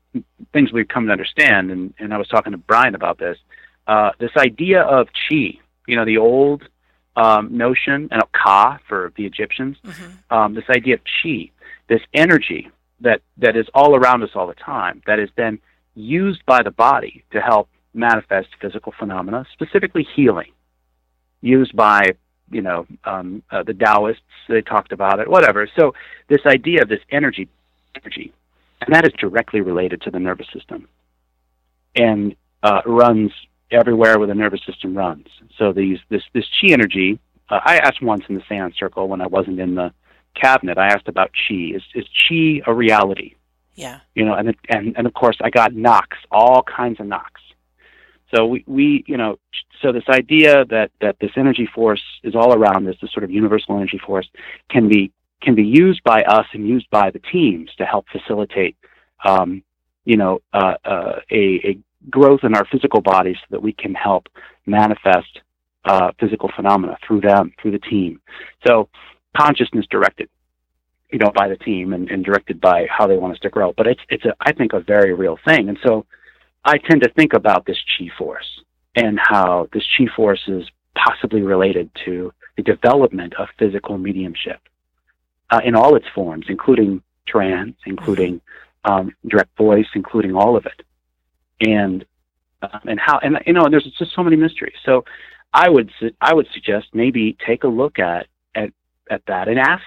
things 0.52 0.74
we've 0.74 0.88
come 0.88 1.06
to 1.06 1.12
understand, 1.12 1.72
and, 1.72 1.94
and 2.00 2.14
I 2.14 2.18
was 2.18 2.28
talking 2.28 2.52
to 2.52 2.58
Brian 2.58 2.96
about 2.96 3.18
this, 3.18 3.38
uh, 3.88 4.12
this 4.20 4.32
idea 4.38 4.82
of 4.82 5.08
chi, 5.08 5.60
you 5.88 5.96
know, 5.96 6.06
the 6.06 6.18
old 6.18 6.64
um, 7.16 7.58
notion, 7.58 8.10
and 8.12 8.22
ka 8.34 8.80
for 8.88 9.14
the 9.16 9.26
Egyptians, 9.26 9.78
hmm 9.84 10.12
um, 10.30 10.54
this 10.54 10.66
idea 10.70 10.96
of 10.96 11.02
chi, 11.22 11.52
this 11.88 12.02
energy 12.14 12.70
that, 13.00 13.22
that 13.38 13.56
is 13.56 13.66
all 13.74 13.96
around 13.96 14.24
us 14.24 14.32
all 14.36 14.48
the 14.48 14.62
time, 14.76 15.02
that 15.08 15.20
is 15.20 15.30
then 15.38 15.58
used 15.96 16.46
by 16.46 16.62
the 16.62 16.72
body 16.72 17.24
to 17.32 17.40
help 17.40 17.70
manifest 17.94 18.50
physical 18.60 18.94
phenomena, 19.00 19.46
specifically 19.54 20.06
healing, 20.16 20.52
used 21.42 21.74
by 21.76 22.02
you 22.52 22.62
know 22.62 22.86
um, 23.06 23.42
uh, 23.52 23.64
the 23.64 23.74
Taoists. 23.74 24.22
They 24.50 24.62
talked 24.62 24.92
about 24.92 25.20
it, 25.22 25.30
whatever. 25.30 25.70
So 25.80 25.94
this 26.28 26.44
idea 26.46 26.82
of 26.82 26.90
this 26.90 27.04
energy, 27.10 27.48
energy, 27.96 28.34
and 28.82 28.94
that 28.94 29.06
is 29.06 29.14
directly 29.20 29.62
related 29.62 30.02
to 30.02 30.12
the 30.12 30.20
nervous 30.20 30.48
system, 30.54 30.88
and 31.96 32.36
uh, 32.64 32.82
runs 32.86 33.32
everywhere 33.72 34.18
where 34.18 34.28
the 34.28 34.36
nervous 34.36 34.62
system 34.66 34.98
runs. 34.98 35.28
So 35.58 35.74
these 35.74 36.00
this 36.10 36.24
this 36.34 36.46
chi 36.60 36.72
energy. 36.72 37.20
Uh, 37.50 37.60
I 37.64 37.78
asked 37.78 38.02
once 38.02 38.24
in 38.28 38.36
the 38.36 38.44
seance 38.50 38.76
circle 38.78 39.08
when 39.08 39.22
I 39.22 39.28
wasn't 39.28 39.60
in 39.60 39.76
the 39.76 39.94
cabinet. 40.36 40.78
I 40.78 40.88
asked 40.88 41.08
about 41.08 41.32
chi. 41.32 41.72
Is 41.76 41.84
is 41.96 42.06
chi 42.28 42.62
a 42.66 42.74
reality? 42.74 43.36
Yeah. 43.76 44.00
You 44.16 44.26
know, 44.26 44.34
and 44.34 44.56
and 44.70 44.98
and 44.98 45.08
of 45.08 45.14
course 45.14 45.38
I 45.42 45.50
got 45.50 45.74
knocks, 45.74 46.18
all 46.32 46.64
kinds 46.64 47.00
of 47.00 47.06
knocks. 47.06 47.42
So 48.36 48.46
we, 48.46 48.64
we 48.68 49.04
you 49.08 49.18
know 49.18 49.40
so 49.82 49.92
this 49.92 50.04
idea 50.10 50.66
that 50.66 50.92
that 51.02 51.18
this 51.22 51.32
energy 51.38 51.70
force 51.74 52.02
is 52.24 52.36
all 52.36 52.54
around 52.54 52.88
us, 52.88 52.96
this 53.02 53.12
sort 53.12 53.24
of 53.24 53.32
universal 53.32 53.76
energy 53.76 54.00
force, 54.06 54.28
can 54.70 54.90
be 54.90 55.12
can 55.42 55.56
be 55.56 55.64
used 55.64 56.04
by 56.04 56.22
us 56.24 56.46
and 56.54 56.68
used 56.68 56.90
by 56.90 57.12
the 57.12 57.22
teams 57.32 57.70
to 57.78 57.86
help 57.86 58.06
facilitate, 58.12 58.76
um, 59.26 59.64
you 60.06 60.18
know, 60.18 60.40
uh, 60.54 60.76
uh, 60.84 61.20
a, 61.32 61.62
a 61.64 61.80
growth 62.10 62.42
in 62.44 62.56
our 62.56 62.66
physical 62.72 63.02
bodies 63.02 63.36
so 63.42 63.48
that 63.52 63.62
we 63.62 63.74
can 63.74 63.94
help 63.94 64.28
manifest 64.66 65.40
uh, 65.86 66.12
physical 66.20 66.52
phenomena 66.56 66.98
through 67.06 67.22
them, 67.22 67.52
through 67.62 67.72
the 67.72 67.80
team. 67.80 68.20
So 68.66 68.90
consciousness 69.36 69.86
directed, 69.90 70.30
you 71.12 71.20
know, 71.20 71.32
by 71.34 71.48
the 71.48 71.58
team 71.58 71.94
and, 71.94 72.10
and 72.10 72.24
directed 72.24 72.60
by 72.60 72.88
how 72.90 73.08
they 73.08 73.18
want 73.18 73.34
us 73.34 73.40
to 73.42 73.50
grow. 73.50 73.74
But 73.76 73.88
it's 73.88 74.02
it's 74.10 74.26
a 74.26 74.36
I 74.40 74.52
think 74.52 74.74
a 74.74 74.80
very 74.80 75.14
real 75.14 75.38
thing, 75.46 75.70
and 75.70 75.78
so 75.86 76.06
I 76.66 76.78
tend 76.78 77.04
to 77.04 77.10
think 77.10 77.34
about 77.34 77.66
this 77.66 77.78
chi 77.98 78.10
force 78.18 78.62
and 78.96 79.20
how 79.22 79.70
this 79.72 79.84
chi 79.98 80.06
force 80.16 80.42
is 80.48 80.64
possibly 80.96 81.42
related 81.42 81.90
to 82.06 82.34
the 82.58 82.64
development 82.64 83.34
of 83.38 83.48
physical 83.60 83.98
mediumship 83.98 84.60
uh, 85.50 85.62
in 85.64 85.76
all 85.76 85.96
its 85.96 86.08
forms, 86.14 86.46
including 86.50 87.02
trans, 87.28 87.76
including 87.86 88.42
um, 88.86 89.14
direct 89.28 89.56
voice, 89.58 89.88
including 89.96 90.36
all 90.36 90.56
of 90.56 90.66
it, 90.66 90.82
and 91.62 92.06
uh, 92.62 92.80
and 92.86 93.00
how 93.00 93.20
and 93.20 93.38
you 93.46 93.54
know 93.54 93.64
and 93.64 93.74
there's 93.74 93.90
just 93.98 94.16
so 94.16 94.24
many 94.24 94.36
mysteries. 94.36 94.76
So 94.86 95.06
I 95.54 95.70
would 95.70 95.92
su- 96.00 96.14
I 96.22 96.34
would 96.34 96.48
suggest 96.54 96.88
maybe 96.94 97.38
take 97.46 97.64
a 97.64 97.68
look 97.68 98.00
at 98.00 98.28
at 98.56 98.72
at 99.10 99.22
that 99.28 99.48
and 99.48 99.60
ask 99.60 99.84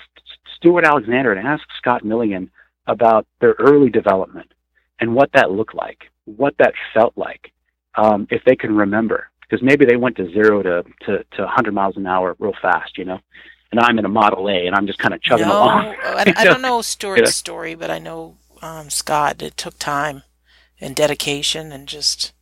Stewart 0.57 0.85
Alexander 0.85 1.33
and 1.33 1.47
ask 1.47 1.63
Scott 1.79 2.05
Milligan 2.05 2.51
about 2.87 3.27
their 3.41 3.55
early 3.59 3.91
development 3.91 4.53
and 5.01 5.15
what 5.15 5.31
that 5.33 5.51
looked 5.51 5.75
like, 5.75 6.11
what 6.25 6.55
that 6.59 6.75
felt 6.93 7.15
like, 7.17 7.53
um, 7.95 8.27
if 8.31 8.43
they 8.45 8.57
can 8.57 8.77
remember. 8.77 9.31
Because 9.43 9.63
maybe 9.65 9.85
they 9.85 9.97
went 9.97 10.17
to 10.17 10.31
zero 10.31 10.63
to, 10.63 10.85
to, 11.07 11.25
to 11.33 11.43
100 11.43 11.75
miles 11.75 11.97
an 11.97 12.07
hour 12.07 12.37
real 12.39 12.55
fast, 12.63 12.97
you 12.97 13.05
know, 13.05 13.19
and 13.73 13.81
I'm 13.81 13.99
in 13.99 14.05
a 14.05 14.09
Model 14.09 14.49
A 14.49 14.67
and 14.67 14.75
I'm 14.77 14.87
just 14.87 14.99
kind 14.99 15.15
of 15.15 15.23
chugging 15.23 15.49
no, 15.49 15.51
along. 15.51 15.89
I, 16.03 16.27
I 16.37 16.45
don't 16.45 16.63
know 16.63 16.83
Stewart's 16.83 17.31
Yeah. 17.31 17.33
story, 17.33 17.75
but 17.75 17.91
I 17.91 17.99
know 17.99 18.37
um, 18.63 18.91
Scott. 18.91 19.43
It 19.43 19.57
took 19.57 19.79
time 19.79 20.23
and 20.81 20.97
dedication, 20.97 21.73
and 21.73 21.89
just 21.89 22.33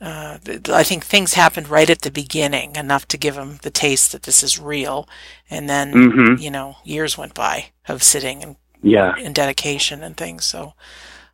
uh, 0.00 0.38
I 0.72 0.82
think 0.82 1.04
things 1.04 1.34
happened 1.34 1.68
right 1.68 1.90
at 1.90 2.02
the 2.02 2.10
beginning, 2.10 2.76
enough 2.76 3.06
to 3.08 3.18
give 3.18 3.36
him 3.36 3.58
the 3.62 3.70
taste 3.70 4.12
that 4.12 4.24
this 4.24 4.42
is 4.42 4.58
real, 4.58 5.08
and 5.50 5.68
then 5.68 6.04
hmm 6.14 6.34
you 6.34 6.50
know 6.50 6.76
years 6.84 7.18
went 7.18 7.34
by 7.34 7.66
of 7.88 8.02
sitting 8.02 8.42
and, 8.42 8.56
Yeah. 8.82 9.14
and 9.16 9.34
dedication 9.34 10.02
and 10.02 10.16
things. 10.16 10.44
So, 10.44 10.74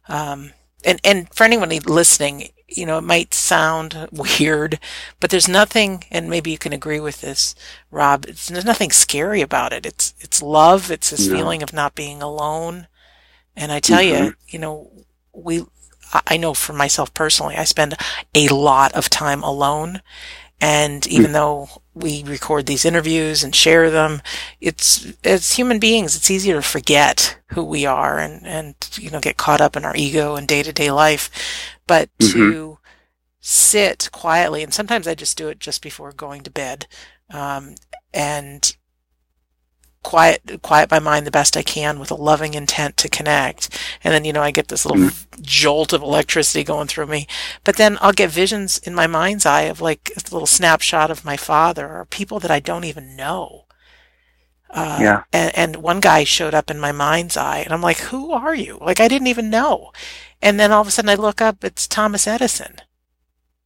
um, 0.09 0.53
and 0.85 1.01
and 1.05 1.33
for 1.35 1.45
anyone 1.45 1.71
listening, 1.71 2.51
you 2.69 2.87
know, 2.87 2.99
it 2.99 3.03
might 3.05 3.35
sound 3.35 4.09
weird, 4.13 4.79
but 5.21 5.31
there's 5.31 5.49
nothing, 5.49 6.05
and 6.11 6.31
maybe 6.31 6.51
you 6.51 6.59
can 6.59 6.73
agree 6.73 7.01
with 7.01 7.21
this, 7.23 7.55
Rob. 7.91 8.27
It's, 8.29 8.49
there's 8.49 8.65
nothing 8.65 8.91
scary 8.93 9.41
about 9.43 9.73
it. 9.73 9.87
It's 9.87 10.15
it's 10.21 10.43
love. 10.43 10.91
It's 10.91 11.11
this 11.11 11.29
No. 11.29 11.37
feeling 11.37 11.63
of 11.63 11.73
not 11.73 11.95
being 11.95 12.23
alone. 12.23 12.89
And 13.57 13.73
I 13.73 13.81
tell 13.81 14.03
you, 14.03 14.15
Mhm. 14.15 14.37
you 14.49 14.59
know, 14.59 14.91
we. 15.33 15.65
I 16.27 16.39
know 16.39 16.55
for 16.55 16.73
myself 16.73 17.13
personally, 17.15 17.57
I 17.57 17.65
spend 17.65 17.95
a 18.35 18.49
lot 18.49 18.93
of 18.95 19.11
time 19.11 19.43
alone, 19.43 20.01
And 20.61 21.07
even 21.07 21.33
though 21.33 21.69
we 21.95 22.25
record 22.25 22.67
these 22.67 22.85
interviews 22.85 23.45
and 23.45 23.55
share 23.55 23.91
them, 23.91 24.23
it's 24.61 25.07
as 25.25 25.53
human 25.53 25.79
beings, 25.79 26.17
it's 26.17 26.31
easier 26.31 26.57
to 26.57 26.63
forget 26.63 27.39
who 27.49 27.63
we 27.63 27.87
are 27.87 28.19
and 28.19 28.45
and 28.47 28.75
you 28.99 29.11
know 29.11 29.21
get 29.21 29.37
caught 29.37 29.61
up 29.61 29.77
in 29.77 29.85
our 29.85 29.95
ego 29.97 30.37
and 30.37 30.49
day 30.49 30.63
to 30.65 30.73
day 30.73 30.91
life. 30.91 31.31
But 31.89 32.17
mm-hmm. 32.19 32.39
to 32.39 32.79
sit 33.41 34.09
quietly, 34.13 34.63
and 34.63 34.73
sometimes 34.73 35.09
I 35.09 35.17
just 35.17 35.37
do 35.37 35.49
it 35.49 35.59
just 35.59 35.83
before 35.83 36.13
going 36.13 36.43
to 36.43 36.51
bed, 36.51 36.87
um, 37.31 37.75
and 38.15 38.77
quiet 40.09 40.63
quiet 40.63 40.91
my 40.91 40.99
mind 40.99 41.27
the 41.27 41.31
best 41.31 41.57
I 41.57 41.63
can 41.63 41.99
with 41.99 42.11
a 42.11 42.15
loving 42.15 42.55
intent 42.55 42.97
to 42.99 43.09
connect. 43.09 43.69
And 44.03 44.15
then, 44.15 44.25
you 44.25 44.33
know, 44.33 44.43
I 44.43 44.51
get 44.51 44.69
this 44.69 44.87
little 44.87 45.03
mm-hmm. 45.03 45.43
jolt 45.43 45.93
of 45.93 46.03
electricity 46.03 46.65
going 46.65 46.87
through 46.89 47.07
me. 47.07 47.27
But 47.65 47.77
then 47.77 47.99
I'll 48.01 48.13
get 48.13 48.31
visions 48.31 48.79
in 48.79 48.95
my 48.95 49.07
mind's 49.07 49.45
eye 49.45 49.63
of 49.63 49.81
like 49.81 50.11
a 50.17 50.23
little 50.33 50.47
snapshot 50.47 51.11
of 51.11 51.25
my 51.25 51.37
father 51.37 51.87
or 51.89 52.05
people 52.07 52.39
that 52.41 52.51
I 52.51 52.61
don't 52.61 52.85
even 52.85 53.17
know. 53.17 53.67
Uh, 54.71 54.99
yeah. 55.01 55.23
And, 55.33 55.57
and 55.57 55.77
one 55.77 56.01
guy 56.01 56.25
showed 56.25 56.55
up 56.55 56.71
in 56.71 56.79
my 56.79 56.93
mind's 56.93 57.37
eye, 57.37 57.61
and 57.61 57.73
I'm 57.73 57.81
like, 57.81 57.99
"Who 57.99 58.33
are 58.33 58.55
you?" 58.55 58.77
Like 58.83 59.01
I 59.01 59.09
didn't 59.09 59.29
even 59.29 59.49
know. 59.49 59.93
And 60.41 60.59
then 60.59 60.73
all 60.73 60.83
of 60.83 60.89
a 60.89 60.91
sudden, 60.91 61.11
I 61.11 61.15
look 61.15 61.41
up. 61.41 61.65
It's 61.65 61.87
Thomas 61.87 62.27
Edison 62.27 62.77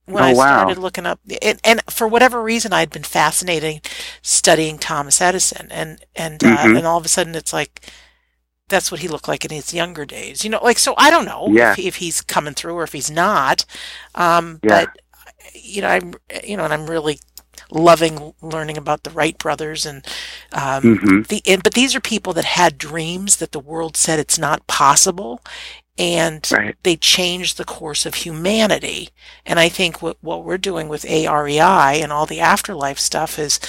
when 0.06 0.22
oh, 0.22 0.26
I 0.26 0.34
started 0.34 0.78
wow. 0.78 0.82
looking 0.82 1.06
up, 1.06 1.20
and, 1.40 1.60
and, 1.62 1.80
for 1.88 2.08
whatever 2.08 2.42
reason, 2.42 2.72
I'd 2.72 2.90
been 2.90 3.04
fascinated 3.04 3.88
studying 4.20 4.78
Thomas 4.78 5.20
Edison, 5.20 5.68
and 5.70 6.04
and 6.16 6.42
uh, 6.42 6.56
mm-hmm. 6.56 6.76
and 6.76 6.86
all 6.86 6.98
of 6.98 7.04
a 7.04 7.08
sudden, 7.08 7.34
it's 7.34 7.52
like 7.52 7.86
that's 8.68 8.90
what 8.90 9.00
he 9.00 9.08
looked 9.08 9.28
like 9.28 9.44
in 9.44 9.50
his 9.50 9.72
younger 9.72 10.04
days. 10.04 10.44
You 10.44 10.50
know, 10.50 10.60
like 10.62 10.78
so. 10.78 10.94
I 10.98 11.10
don't 11.10 11.24
know 11.24 11.48
yeah. 11.50 11.72
if, 11.72 11.78
if, 11.78 11.96
he's 11.96 12.20
coming 12.20 12.54
through 12.54 12.74
or 12.74 12.82
if 12.82 12.92
he's 12.92 13.10
not. 13.10 13.64
Um, 14.14 14.58
yeah. 14.64 14.86
But 14.86 15.00
you 15.54 15.82
know, 15.82 15.88
I'm 15.88 16.14
you 16.44 16.56
know, 16.56 16.64
and 16.64 16.72
I'm 16.72 16.88
really 16.88 17.20
loving 17.70 18.34
learning 18.42 18.76
about 18.76 19.04
the 19.04 19.10
Wright 19.10 19.38
brothers 19.38 19.86
and 19.86 20.04
um, 20.52 20.82
mm-hmm. 20.82 21.22
the. 21.22 21.42
And, 21.46 21.62
but 21.62 21.74
these 21.74 21.94
are 21.94 22.00
people 22.00 22.32
that 22.32 22.44
had 22.44 22.76
dreams 22.76 23.36
that 23.36 23.52
the 23.52 23.60
world 23.60 23.96
said 23.96 24.18
it's 24.18 24.38
not 24.38 24.66
possible, 24.66 25.40
and 25.98 26.48
right. 26.50 26.76
they 26.82 26.96
changed 26.96 27.56
the 27.56 27.64
course 27.64 28.06
of 28.06 28.14
humanity. 28.14 29.10
And 29.44 29.60
I 29.60 29.68
think 29.68 30.00
what, 30.00 30.16
what 30.20 30.44
we're 30.44 30.58
doing 30.58 30.88
with 30.88 31.04
AREI 31.04 32.02
and 32.02 32.10
all 32.10 32.26
the 32.26 32.40
afterlife 32.40 32.98
stuff 32.98 33.38
is 33.38 33.60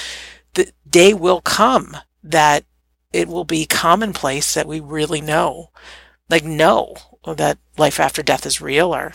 the 0.53 0.71
day 0.89 1.13
will 1.13 1.41
come 1.41 1.97
that 2.23 2.63
it 3.11 3.27
will 3.27 3.43
be 3.43 3.65
commonplace 3.65 4.53
that 4.53 4.67
we 4.67 4.79
really 4.79 5.21
know, 5.21 5.69
like 6.29 6.43
know 6.43 6.95
that 7.25 7.57
life 7.77 7.99
after 7.99 8.23
death 8.23 8.45
is 8.45 8.61
real. 8.61 8.93
Our 8.93 9.13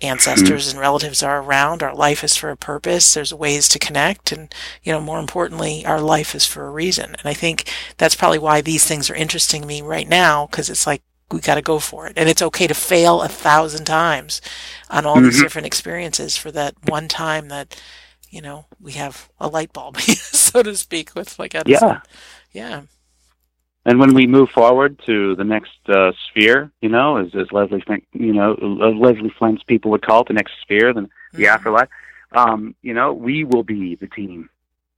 ancestors 0.00 0.68
mm-hmm. 0.68 0.76
and 0.76 0.80
relatives 0.80 1.22
are 1.24 1.42
around. 1.42 1.82
Our 1.82 1.94
life 1.94 2.22
is 2.22 2.36
for 2.36 2.50
a 2.50 2.56
purpose. 2.56 3.14
There's 3.14 3.34
ways 3.34 3.68
to 3.70 3.80
connect. 3.80 4.30
And, 4.30 4.54
you 4.82 4.92
know, 4.92 5.00
more 5.00 5.18
importantly, 5.18 5.84
our 5.84 6.00
life 6.00 6.36
is 6.36 6.46
for 6.46 6.66
a 6.66 6.70
reason. 6.70 7.16
And 7.16 7.26
I 7.26 7.34
think 7.34 7.68
that's 7.96 8.14
probably 8.14 8.38
why 8.38 8.60
these 8.60 8.86
things 8.86 9.10
are 9.10 9.14
interesting 9.16 9.62
to 9.62 9.66
me 9.66 9.82
right 9.82 10.08
now, 10.08 10.46
because 10.46 10.70
it's 10.70 10.86
like, 10.86 11.02
we 11.30 11.40
got 11.40 11.56
to 11.56 11.62
go 11.62 11.78
for 11.78 12.06
it. 12.06 12.14
And 12.16 12.28
it's 12.28 12.42
okay 12.42 12.66
to 12.66 12.74
fail 12.74 13.22
a 13.22 13.28
thousand 13.28 13.84
times 13.84 14.40
on 14.90 15.06
all 15.06 15.16
mm-hmm. 15.16 15.26
these 15.26 15.42
different 15.42 15.66
experiences 15.66 16.36
for 16.36 16.50
that 16.52 16.74
one 16.88 17.08
time 17.08 17.48
that, 17.48 17.80
you 18.30 18.40
know, 18.40 18.66
we 18.80 18.92
have 18.92 19.28
a 19.38 19.48
light 19.48 19.72
bulb, 19.72 19.98
so 20.00 20.62
to 20.62 20.76
speak, 20.76 21.14
with 21.14 21.38
like 21.38 21.54
Edison. 21.54 21.88
Yeah. 21.88 22.00
Yeah. 22.52 22.82
And 23.84 23.98
when 23.98 24.12
we 24.12 24.26
move 24.26 24.50
forward 24.50 25.00
to 25.06 25.34
the 25.36 25.44
next 25.44 25.78
uh, 25.88 26.12
sphere, 26.28 26.70
you 26.82 26.88
know, 26.88 27.16
as, 27.16 27.34
as 27.34 27.50
Leslie, 27.52 27.82
you 28.12 28.32
know, 28.34 28.52
Leslie 28.52 29.32
Flint's 29.38 29.62
people 29.62 29.90
would 29.92 30.04
call 30.04 30.22
it 30.22 30.28
the 30.28 30.34
next 30.34 30.52
sphere, 30.62 30.92
the, 30.92 31.02
the 31.32 31.44
mm-hmm. 31.44 31.44
afterlife, 31.46 31.88
um, 32.32 32.74
you 32.82 32.92
know, 32.92 33.12
we 33.12 33.44
will 33.44 33.62
be 33.62 33.94
the 33.94 34.06
team. 34.06 34.50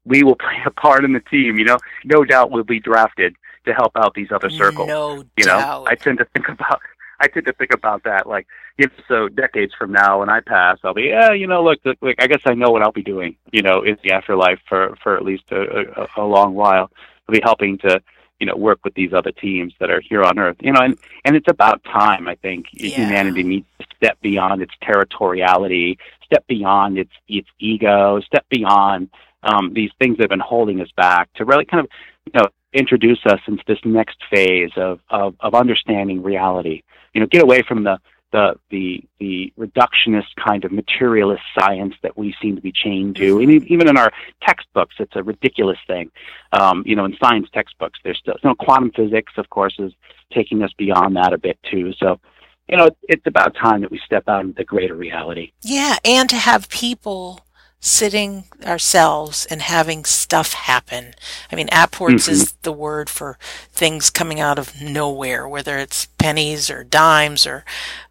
We 0.04 0.22
will 0.22 0.34
play 0.40 0.58
a 0.64 0.70
part 0.70 1.04
in 1.04 1.12
the 1.12 1.20
team. 1.20 1.58
You 1.58 1.64
know, 1.64 1.78
no 2.04 2.24
doubt 2.24 2.50
we'll 2.50 2.64
be 2.64 2.80
drafted 2.80 3.36
to 3.66 3.74
help 3.74 3.92
out 3.96 4.14
these 4.14 4.32
other 4.32 4.50
circles. 4.50 4.88
No 4.88 5.24
you 5.36 5.44
doubt. 5.44 5.84
know, 5.84 5.90
I 5.90 5.94
tend 5.94 6.18
to 6.18 6.24
think 6.26 6.48
about 6.48 6.80
I 7.20 7.28
tend 7.28 7.46
to 7.46 7.52
think 7.52 7.74
about 7.74 8.04
that 8.04 8.26
like 8.26 8.46
if 8.78 8.90
so 9.06 9.28
decades 9.28 9.74
from 9.78 9.92
now 9.92 10.20
when 10.20 10.30
I 10.30 10.40
pass, 10.40 10.78
I'll 10.82 10.94
be 10.94 11.04
yeah, 11.04 11.32
you 11.32 11.46
know, 11.46 11.62
look, 11.62 11.78
look, 11.84 12.16
I 12.18 12.26
guess 12.26 12.40
I 12.46 12.54
know 12.54 12.70
what 12.70 12.82
I'll 12.82 12.92
be 12.92 13.02
doing, 13.02 13.36
you 13.52 13.62
know, 13.62 13.82
in 13.82 13.98
the 14.02 14.12
afterlife 14.12 14.60
for 14.68 14.96
for 15.02 15.16
at 15.16 15.24
least 15.24 15.44
a, 15.50 16.06
a, 16.16 16.22
a 16.22 16.24
long 16.24 16.54
while. 16.54 16.90
I'll 17.28 17.34
be 17.34 17.40
helping 17.42 17.78
to 17.78 18.00
you 18.40 18.46
know 18.46 18.56
work 18.56 18.80
with 18.84 18.94
these 18.94 19.12
other 19.12 19.32
teams 19.32 19.74
that 19.78 19.90
are 19.90 20.00
here 20.00 20.24
on 20.24 20.38
earth 20.38 20.56
you 20.60 20.72
know 20.72 20.80
and 20.80 20.96
and 21.24 21.36
it's 21.36 21.48
about 21.48 21.84
time 21.84 22.26
i 22.26 22.34
think 22.36 22.66
yeah. 22.72 22.88
humanity 22.96 23.42
needs 23.42 23.66
to 23.78 23.86
step 23.94 24.18
beyond 24.22 24.62
its 24.62 24.72
territoriality 24.82 25.98
step 26.24 26.44
beyond 26.48 26.98
its 26.98 27.12
its 27.28 27.48
ego 27.58 28.18
step 28.20 28.46
beyond 28.48 29.10
um, 29.42 29.72
these 29.72 29.90
things 29.98 30.16
that 30.16 30.24
have 30.24 30.30
been 30.30 30.40
holding 30.40 30.80
us 30.80 30.90
back 30.96 31.32
to 31.34 31.44
really 31.44 31.64
kind 31.64 31.84
of 31.84 31.90
you 32.26 32.40
know 32.40 32.48
introduce 32.72 33.20
us 33.26 33.40
into 33.46 33.62
this 33.66 33.78
next 33.84 34.18
phase 34.30 34.70
of, 34.76 35.00
of, 35.10 35.34
of 35.40 35.54
understanding 35.54 36.22
reality. 36.22 36.82
You 37.14 37.20
know, 37.20 37.26
get 37.26 37.42
away 37.42 37.62
from 37.62 37.84
the, 37.84 37.98
the, 38.32 38.54
the, 38.70 39.02
the 39.18 39.52
reductionist 39.58 40.36
kind 40.44 40.64
of 40.64 40.70
materialist 40.70 41.42
science 41.58 41.94
that 42.02 42.16
we 42.16 42.34
seem 42.40 42.54
to 42.56 42.62
be 42.62 42.72
chained 42.72 43.16
to. 43.16 43.40
And 43.40 43.50
even 43.50 43.88
in 43.88 43.96
our 43.96 44.12
textbooks, 44.42 44.94
it's 45.00 45.16
a 45.16 45.22
ridiculous 45.22 45.78
thing. 45.86 46.10
Um, 46.52 46.84
you 46.86 46.94
know, 46.94 47.04
in 47.04 47.16
science 47.20 47.48
textbooks, 47.52 47.98
there's 48.04 48.18
still, 48.18 48.36
you 48.42 48.50
know, 48.50 48.54
quantum 48.54 48.92
physics, 48.94 49.32
of 49.36 49.50
course, 49.50 49.74
is 49.78 49.92
taking 50.32 50.62
us 50.62 50.70
beyond 50.78 51.16
that 51.16 51.32
a 51.32 51.38
bit 51.38 51.58
too. 51.68 51.92
So, 51.94 52.20
you 52.68 52.76
know, 52.76 52.90
it's 53.08 53.26
about 53.26 53.56
time 53.56 53.80
that 53.80 53.90
we 53.90 54.00
step 54.04 54.28
out 54.28 54.44
into 54.44 54.62
greater 54.62 54.94
reality. 54.94 55.50
Yeah, 55.62 55.96
and 56.04 56.28
to 56.30 56.36
have 56.36 56.68
people 56.68 57.40
sitting 57.80 58.44
ourselves 58.64 59.46
and 59.46 59.62
having 59.62 60.04
stuff 60.04 60.52
happen. 60.52 61.14
I 61.50 61.56
mean, 61.56 61.68
apports 61.72 62.24
mm-hmm. 62.24 62.32
is 62.32 62.52
the 62.62 62.72
word 62.72 63.08
for 63.08 63.38
things 63.72 64.10
coming 64.10 64.38
out 64.38 64.58
of 64.58 64.80
nowhere, 64.80 65.48
whether 65.48 65.78
it's 65.78 66.06
pennies 66.18 66.68
or 66.68 66.84
dimes 66.84 67.46
or, 67.46 67.64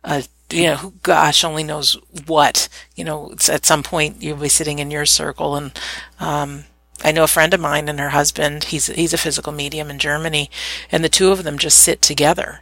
uh, 0.03 0.23
you 0.51 0.63
know, 0.63 0.93
gosh 1.03 1.43
only 1.43 1.63
knows 1.63 1.97
what. 2.25 2.67
You 2.95 3.03
know, 3.03 3.35
at 3.47 3.65
some 3.65 3.83
point 3.83 4.23
you'll 4.23 4.37
be 4.37 4.49
sitting 4.49 4.79
in 4.79 4.89
your 4.89 5.05
circle 5.05 5.55
and, 5.55 5.79
um, 6.19 6.63
I 7.01 7.13
know 7.13 7.23
a 7.23 7.27
friend 7.27 7.53
of 7.53 7.61
mine 7.61 7.87
and 7.87 7.99
her 7.99 8.09
husband, 8.09 8.65
he's, 8.65 8.87
he's 8.87 9.13
a 9.13 9.17
physical 9.17 9.53
medium 9.53 9.89
in 9.89 9.99
Germany, 9.99 10.49
and 10.91 11.01
the 11.01 11.07
two 11.07 11.31
of 11.31 11.45
them 11.45 11.57
just 11.57 11.77
sit 11.77 12.01
together. 12.01 12.59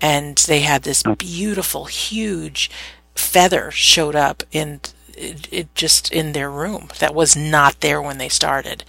And 0.00 0.36
they 0.38 0.60
had 0.60 0.82
this 0.82 1.04
oh. 1.06 1.14
beautiful, 1.14 1.84
huge 1.84 2.68
feather 3.14 3.70
showed 3.70 4.16
up 4.16 4.42
in 4.50 4.80
it, 5.16 5.48
it, 5.50 5.74
just 5.74 6.12
in 6.12 6.32
their 6.32 6.50
room 6.50 6.88
that 6.98 7.14
was 7.14 7.36
not 7.36 7.80
there 7.80 8.00
when 8.02 8.18
they 8.18 8.28
started 8.28 8.84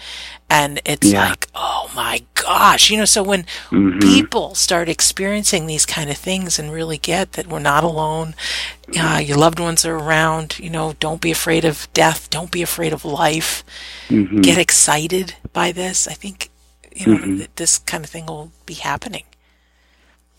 and 0.50 0.80
it's 0.86 1.12
yeah. 1.12 1.30
like 1.30 1.48
oh 1.56 1.90
my 1.96 2.24
gosh 2.36 2.90
you 2.90 2.98
know 2.98 3.06
so 3.06 3.24
when 3.24 3.44
mm-hmm. 3.70 4.00
people 4.00 4.56
start 4.56 4.88
experiencing 4.90 5.66
these 5.66 5.86
kind 5.86 6.10
of 6.10 6.18
things 6.18 6.58
and 6.60 6.72
really 6.72 6.98
get 6.98 7.34
that 7.34 7.48
we're 7.48 7.60
not 7.60 7.84
alone 7.84 8.36
uh, 9.00 9.22
your 9.24 9.38
loved 9.38 9.60
ones 9.60 9.86
are 9.86 9.96
around 9.96 10.58
you 10.60 10.70
know 10.70 10.94
don't 11.00 11.22
be 11.22 11.32
afraid 11.32 11.66
of 11.66 11.88
death 11.94 12.30
don't 12.30 12.52
be 12.52 12.62
afraid 12.62 12.94
of 12.94 13.04
life 13.04 13.64
mm-hmm. 14.08 14.42
get 14.42 14.58
excited 14.58 15.36
by 15.54 15.72
this 15.72 16.08
i 16.08 16.14
think 16.14 16.50
you 16.96 17.08
know 17.08 17.22
mm-hmm. 17.22 17.44
this 17.56 17.80
kind 17.80 18.04
of 18.04 18.10
thing 18.10 18.26
will 18.26 18.52
be 18.66 18.76
happening 18.76 19.24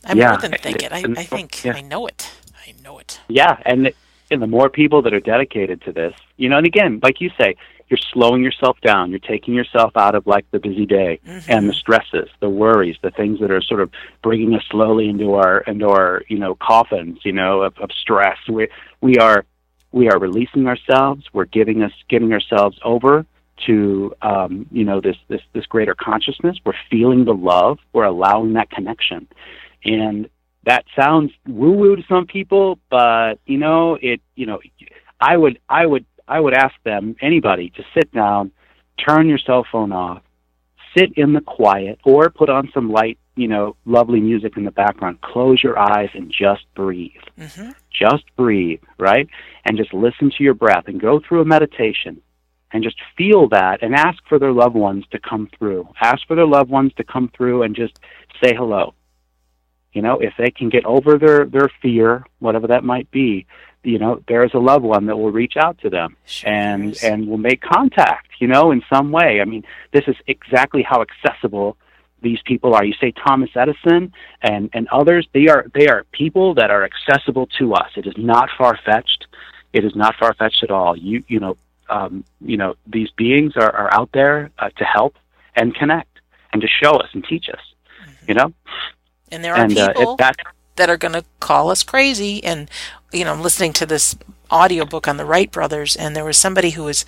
i 0.05 0.13
yeah. 0.13 0.31
more 0.31 0.39
than 0.39 0.53
think 0.53 0.83
it 0.83 0.93
i, 0.93 1.05
I 1.17 1.25
think 1.25 1.65
yeah. 1.65 1.75
i 1.75 1.81
know 1.81 2.07
it 2.07 2.31
i 2.67 2.75
know 2.83 2.99
it 2.99 3.21
yeah 3.29 3.59
and 3.67 3.93
and 4.31 4.43
the 4.43 4.47
more 4.47 4.69
people 4.69 5.03
that 5.03 5.15
are 5.15 5.21
dedicated 5.21 5.83
to 5.83 5.93
this, 5.93 6.15
you 6.37 6.49
know, 6.49 6.59
and 6.59 6.67
again, 6.67 7.01
like 7.03 7.21
you 7.21 7.31
say, 7.41 7.57
you're 7.89 7.99
slowing 8.13 8.43
yourself 8.43 8.79
down. 8.83 9.11
You're 9.11 9.19
taking 9.19 9.55
yourself 9.55 9.97
out 9.97 10.15
of 10.15 10.27
like 10.27 10.51
the 10.51 10.59
busy 10.59 10.85
day 10.85 11.21
mm-hmm. 11.27 11.51
and 11.51 11.69
the 11.69 11.73
stresses, 11.73 12.29
the 12.41 12.51
worries, 12.51 12.97
the 13.03 13.11
things 13.11 13.41
that 13.41 13.51
are 13.51 13.63
sort 13.63 13.81
of 13.81 13.91
bringing 14.23 14.55
us 14.55 14.63
slowly 14.71 15.09
into 15.09 15.35
our 15.35 15.61
into 15.61 15.89
our 15.89 16.23
you 16.29 16.39
know 16.39 16.55
coffins, 16.55 17.21
you 17.25 17.33
know, 17.33 17.63
of, 17.63 17.77
of 17.79 17.91
stress. 17.93 18.37
We 18.49 18.69
we 19.01 19.17
are 19.17 19.47
we 19.93 20.11
are 20.11 20.19
releasing 20.19 20.67
ourselves. 20.67 21.25
We're 21.33 21.47
giving 21.47 21.83
us 21.83 21.93
giving 22.09 22.33
ourselves 22.33 22.79
over 22.85 23.25
to 23.67 24.15
um, 24.23 24.67
you 24.71 24.85
know 24.85 25.01
this 25.01 25.17
this 25.29 25.41
this 25.55 25.67
greater 25.67 25.95
consciousness. 25.95 26.59
We're 26.65 26.75
feeling 26.91 27.25
the 27.25 27.35
love. 27.35 27.79
We're 27.93 28.05
allowing 28.05 28.53
that 28.55 28.71
connection, 28.71 29.29
and 29.85 30.29
that 30.69 30.85
sounds 30.95 31.33
woo 31.47 31.73
woo 31.73 31.97
to 31.97 32.03
some 32.09 32.27
people, 32.27 32.79
but 32.91 33.37
you 33.47 33.57
know, 33.57 33.99
it 34.01 34.21
you 34.35 34.45
know, 34.45 34.61
I 35.19 35.35
would 35.37 35.59
I 35.69 35.87
would 35.87 36.05
I 36.29 36.39
would 36.39 36.53
ask 36.53 36.75
them 36.85 37.17
anybody 37.23 37.71
to 37.71 37.83
sit 37.95 38.13
down, 38.13 38.53
turn 39.05 39.29
your 39.29 39.39
cell 39.39 39.67
phone 39.73 39.93
off, 39.93 40.23
sit 40.97 41.13
in 41.17 41.33
the 41.33 41.41
quiet, 41.41 41.99
or 42.05 42.29
put 42.29 42.51
on 42.51 42.71
some 42.75 42.93
light, 42.93 43.19
you 43.35 43.49
know, 43.49 43.77
lovely 43.87 44.21
music 44.21 44.59
in 44.59 44.65
the 44.65 44.71
background. 44.71 45.23
Close 45.23 45.63
your 45.63 45.79
eyes 45.79 46.11
and 46.13 46.31
just 46.31 46.67
breathe. 46.75 47.13
Mm-hmm. 47.39 47.71
Just 47.91 48.25
breathe, 48.37 48.83
right? 48.99 49.27
And 49.65 49.79
just 49.79 49.95
listen 49.95 50.31
to 50.37 50.45
your 50.45 50.55
breath 50.55 50.85
and 50.87 51.01
go 51.01 51.19
through 51.19 51.41
a 51.41 51.47
meditation 51.47 52.21
and 52.73 52.85
just 52.85 52.97
feel 53.17 53.49
that 53.49 53.83
and 53.83 53.95
ask 53.95 54.19
for 54.29 54.39
their 54.39 54.53
loved 54.53 54.77
ones 54.77 55.07
to 55.13 55.19
come 55.19 55.49
through. 55.59 55.89
Ask 56.03 56.27
for 56.27 56.37
their 56.37 56.47
loved 56.47 56.69
ones 56.69 56.93
to 56.99 57.05
come 57.05 57.31
through 57.35 57.63
and 57.63 57.75
just 57.75 57.99
say 58.43 58.55
hello 58.55 58.93
You 59.93 60.03
know, 60.03 60.19
if 60.19 60.35
they 60.39 60.51
can 60.51 60.69
get 60.69 60.85
over 60.85 61.19
their 61.19 61.45
their 61.47 61.71
fear, 61.81 62.25
whatever 62.41 62.67
that 62.69 62.85
might 62.85 63.11
be, 63.11 63.47
you 63.83 63.99
know, 63.99 64.23
there's 64.29 64.53
a 64.55 64.59
loved 64.59 64.85
one 64.85 65.07
that 65.07 65.17
will 65.17 65.31
reach 65.33 65.57
out 65.57 65.79
to 65.79 65.91
them 65.91 66.17
Sure 66.27 66.51
and 66.51 66.93
is. 66.93 67.03
and 67.03 67.27
will 67.29 67.39
make 67.39 67.61
contact. 67.61 68.29
You 68.39 68.49
know, 68.49 68.71
in 68.71 68.83
some 68.93 69.11
way. 69.11 69.41
I 69.41 69.45
mean, 69.45 69.65
this 69.93 70.05
is 70.07 70.17
exactly 70.27 70.83
how 70.83 71.03
accessible 71.03 71.77
these 72.23 72.39
people 72.45 72.75
are. 72.75 72.85
You 72.85 72.95
say 73.01 73.13
Thomas 73.13 73.51
Edison 73.55 74.13
and 74.43 74.71
and 74.73 74.89
others. 74.89 75.27
They 75.33 75.49
are 75.49 75.67
they 75.75 75.89
are 75.89 76.05
people 76.13 76.55
that 76.55 76.71
are 76.71 76.85
accessible 76.85 77.47
to 77.59 77.75
us. 77.75 77.91
It 77.97 78.07
is 78.07 78.15
not 78.17 78.51
far 78.59 78.79
fetched. 78.85 79.27
It 79.73 79.85
is 79.85 79.95
not 79.95 80.15
far 80.17 80.35
fetched 80.35 80.63
at 80.63 80.71
all. 80.71 80.97
You 80.97 81.25
you 81.29 81.41
know 81.41 81.57
um, 81.89 82.25
you 82.41 82.57
know 82.57 82.75
these 82.87 83.11
beings 83.13 83.55
are, 83.57 83.75
are 83.75 83.93
out 83.95 84.11
there 84.13 84.51
uh, 84.59 84.71
to 84.77 84.85
help 84.85 85.17
and 85.57 85.75
connect 85.75 86.21
and 86.53 86.63
to 86.63 86.69
show 86.69 86.93
us 86.97 87.09
and 87.13 87.25
teach 87.25 87.49
us. 87.49 87.61
You 88.27 88.35
know, 88.35 88.53
and 89.31 89.45
there 89.45 89.55
are 89.55 89.65
and 89.65 89.77
uh, 89.79 89.93
people 89.95 90.15
it, 90.15 90.19
that 90.77 90.91
are 90.91 90.97
going 90.97 91.15
to 91.15 91.25
call 91.41 91.71
us 91.71 91.83
crazy. 91.83 92.43
And, 92.45 92.71
you 93.13 93.25
know, 93.25 93.33
I'm 93.33 93.43
listening 93.43 93.73
to 93.75 93.87
this 93.87 94.17
audiobook 94.51 95.09
on 95.09 95.17
the 95.19 95.27
Wright 95.27 95.51
brothers, 95.51 95.97
and 95.97 96.17
there 96.17 96.25
was 96.25 96.37
somebody 96.39 96.71
who 96.71 96.85
was, 96.85 97.05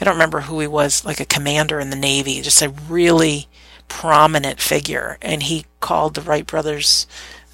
I 0.00 0.04
don't 0.04 0.14
remember 0.14 0.42
who 0.42 0.60
he 0.60 0.66
was, 0.66 1.04
like 1.04 1.20
a 1.20 1.24
commander 1.24 1.80
in 1.80 1.90
the 1.90 1.96
Navy, 1.96 2.40
just 2.42 2.62
a 2.62 2.70
really 2.70 3.48
prominent 3.88 4.60
figure. 4.60 5.18
And 5.22 5.44
he 5.44 5.66
called 5.80 6.14
the 6.14 6.22
Wright 6.22 6.46
brothers, 6.46 7.06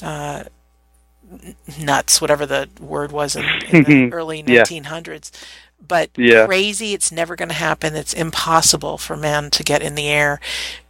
uh, 0.03 0.45
nuts, 1.81 2.21
whatever 2.21 2.47
the 2.47 2.69
word 2.81 3.13
was 3.13 3.37
in, 3.37 3.45
in 3.63 3.83
the 3.85 4.05
early 4.13 4.43
Yeah. 4.47 4.65
1900s. 4.65 5.31
But 5.87 6.11
Yeah. 6.17 6.47
crazy, 6.47 6.95
it's 6.95 7.13
never 7.13 7.37
going 7.37 7.51
to 7.51 7.55
happen. 7.55 7.95
It's 7.95 8.13
impossible 8.13 8.99
for 8.99 9.17
man 9.17 9.51
to 9.51 9.63
get 9.63 9.83
in 9.83 9.95
the 9.95 10.09
air. 10.09 10.41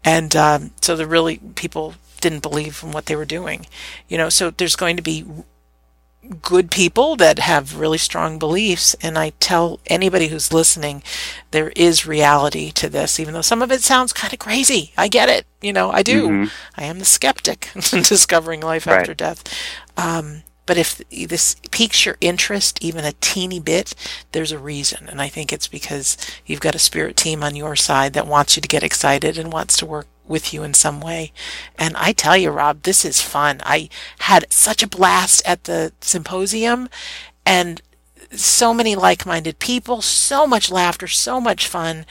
And 0.05 0.35
um, 0.37 0.71
so 0.81 0.97
the 0.97 1.07
really 1.07 1.39
people 1.55 1.95
didn't 2.21 2.43
believe 2.43 2.81
in 2.83 2.93
what 2.93 3.07
they 3.07 3.17
were 3.17 3.25
doing. 3.25 3.67
You 4.09 4.19
know, 4.19 4.29
so 4.29 4.51
there's 4.51 4.77
going 4.77 4.97
to 4.97 5.03
be 5.03 5.25
good 6.43 6.71
people 6.71 7.17
that 7.17 7.39
have 7.39 7.79
really 7.79 7.97
strong 7.97 8.39
beliefs 8.39 8.95
and 9.01 9.17
I 9.17 9.31
tell 9.41 9.81
anybody 9.87 10.29
who's 10.29 10.53
listening 10.53 11.03
there 11.53 11.71
is 11.75 12.07
reality 12.07 12.71
to 12.73 12.89
this 12.91 13.19
even 13.19 13.33
though 13.33 13.41
some 13.41 13.63
of 13.63 13.71
it 13.73 13.83
sounds 13.83 14.13
kind 14.13 14.33
of 14.33 14.39
crazy. 14.39 14.93
I 14.99 15.09
get 15.09 15.29
it. 15.31 15.47
You 15.63 15.73
know, 15.73 15.91
I 15.91 16.03
do. 16.03 16.29
Mhm. 16.29 16.51
I 16.77 16.85
am 16.85 16.99
the 16.99 17.05
skeptic 17.07 17.71
in 17.93 18.03
discovering 18.03 18.61
life 18.61 18.87
Right. 18.87 18.99
after 19.01 19.15
death. 19.15 19.43
Um, 19.97 20.43
but 20.67 20.77
if 20.77 21.01
this 21.09 21.57
piques 21.71 22.05
your 22.05 22.19
interest 22.21 22.79
even 22.83 23.05
a 23.07 23.13
teeny 23.23 23.59
bit, 23.61 23.95
there's 24.33 24.53
a 24.53 24.59
reason. 24.59 25.09
And 25.09 25.23
I 25.23 25.29
think 25.29 25.51
it's 25.51 25.69
because 25.69 26.19
you've 26.45 26.61
got 26.61 26.75
a 26.75 26.79
spirit 26.81 27.17
team 27.17 27.43
on 27.43 27.57
your 27.57 27.75
side 27.75 28.13
that 28.13 28.27
wants 28.27 28.55
you 28.55 28.61
to 28.61 28.69
get 28.69 28.83
excited 28.83 29.39
and 29.39 29.51
wants 29.51 29.79
to 29.79 29.87
work 29.87 30.09
with 30.29 30.53
you 30.53 30.63
in 30.63 30.75
some 30.75 31.01
way. 31.01 31.33
And 31.79 31.97
I 31.97 32.13
tell 32.13 32.37
you, 32.37 32.51
Rob, 32.51 32.83
this 32.83 33.05
is 33.05 33.21
fun. 33.23 33.61
I 33.65 33.89
had 34.21 34.47
such 34.53 34.83
a 34.83 34.89
blast 34.89 35.43
at 35.45 35.65
the 35.65 35.93
symposium 36.01 36.89
and 37.47 37.81
so 38.33 38.75
many 38.75 38.95
like 38.95 39.25
minded 39.25 39.59
people, 39.59 40.03
so 40.03 40.47
much 40.47 40.71
laughter, 40.71 41.07
so 41.09 41.41
much 41.41 41.67
fun. 41.67 42.05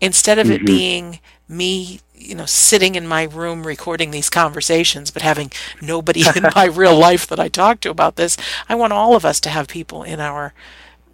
Instead 0.00 0.38
of 0.38 0.50
it 0.50 0.62
Mhm. 0.62 0.66
being 0.66 1.18
me, 1.48 2.00
you 2.14 2.34
know, 2.34 2.46
sitting 2.46 2.94
in 2.94 3.06
my 3.06 3.24
room 3.24 3.66
recording 3.66 4.10
these 4.10 4.30
conversations, 4.30 5.10
but 5.10 5.22
having 5.22 5.52
nobody 5.80 6.24
in 6.34 6.48
my 6.54 6.64
real 6.64 6.96
life 6.96 7.26
that 7.26 7.38
I 7.40 7.48
talk 7.48 7.80
to 7.80 7.90
about 7.90 8.16
this, 8.16 8.36
I 8.68 8.74
want 8.74 8.92
all 8.92 9.14
of 9.14 9.24
us 9.24 9.40
to 9.40 9.50
have 9.50 9.68
people 9.68 10.02
in 10.02 10.20
our 10.20 10.54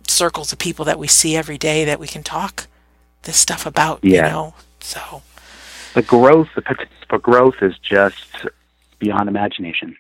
circles 0.07 0.53
of 0.53 0.59
people 0.59 0.85
that 0.85 0.99
we 0.99 1.09
see 1.09 1.35
every 1.37 1.59
day 1.59 1.85
that 1.85 1.99
we 2.01 2.07
can 2.07 2.23
talk 2.23 2.67
this 3.23 3.37
stuff 3.37 3.65
about, 3.67 4.01
you 4.05 4.31
know? 4.31 4.55
So, 4.81 5.23
the 5.95 6.03
growth, 6.03 6.49
the 6.55 6.63
potential 6.63 6.95
for 7.09 7.19
growth 7.19 7.57
is 7.63 7.79
just 7.79 8.47
beyond 8.99 9.29
imagination. 9.29 9.97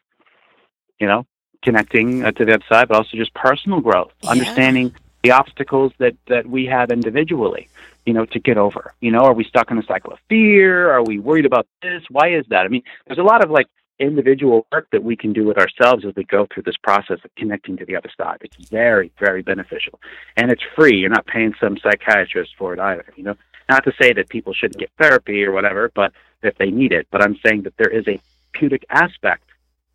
You 1.01 1.09
know, 1.09 1.27
connecting 1.63 2.25
uh, 2.25 2.33
to 2.33 2.45
the 2.45 2.55
other 2.55 2.65
side, 2.69 2.89
but 2.89 2.97
also 2.97 3.17
just 3.17 3.35
personal 3.35 3.81
growth, 3.81 4.13
Yeah. 4.23 4.31
understanding 4.31 4.95
the 5.23 5.33
obstacles 5.33 5.93
that 5.99 6.15
that 6.29 6.47
we 6.47 6.67
have 6.67 6.91
individually. 6.91 7.69
You 8.07 8.13
know, 8.13 8.27
to 8.27 8.39
get 8.39 8.59
over. 8.59 8.93
You 9.01 9.11
know, 9.13 9.21
are 9.21 9.33
we 9.33 9.45
stuck 9.45 9.71
in 9.71 9.79
a 9.79 9.83
cycle 9.83 10.13
of 10.13 10.19
fear? 10.29 10.91
Are 10.91 11.03
we 11.03 11.19
worried 11.19 11.47
about 11.47 11.67
this? 11.81 12.03
Why 12.11 12.35
is 12.35 12.45
that? 12.51 12.67
I 12.67 12.69
mean, 12.69 12.83
there's 13.07 13.19
a 13.19 13.23
lot 13.23 13.43
of 13.43 13.51
like 13.51 13.67
individual 13.99 14.67
work 14.73 14.89
that 14.93 15.03
we 15.03 15.17
can 15.17 15.33
do 15.33 15.45
with 15.47 15.57
ourselves 15.57 16.05
as 16.05 16.13
we 16.15 16.25
go 16.25 16.47
through 16.53 16.65
this 16.65 16.77
process 16.77 17.19
of 17.25 17.31
connecting 17.37 17.79
to 17.79 17.87
the 17.87 17.97
other 17.97 18.11
side. 18.15 18.39
It's 18.43 18.69
very, 18.69 19.11
very 19.19 19.41
beneficial, 19.41 20.01
and 20.37 20.51
it's 20.51 20.63
free. 20.77 20.97
You're 20.99 21.09
not 21.09 21.27
paying 21.27 21.55
some 21.59 21.79
psychiatrist 21.79 22.53
for 22.59 22.75
it 22.75 22.81
either. 22.81 23.07
You 23.17 23.25
know, 23.25 23.37
not 23.69 23.85
to 23.85 23.93
say 24.01 24.13
that 24.13 24.29
people 24.29 24.53
shouldn't 24.53 24.81
get 24.81 24.91
therapy 24.99 25.45
or 25.45 25.53
whatever, 25.53 25.91
but 25.95 26.13
if 26.43 26.57
they 26.59 26.71
need 26.71 26.93
it. 26.93 27.07
But 27.11 27.23
I'm 27.23 27.37
saying 27.45 27.63
that 27.63 27.77
there 27.79 27.89
is 27.89 28.07
a 28.09 28.21
therapeutic 28.53 28.85
aspect 28.91 29.45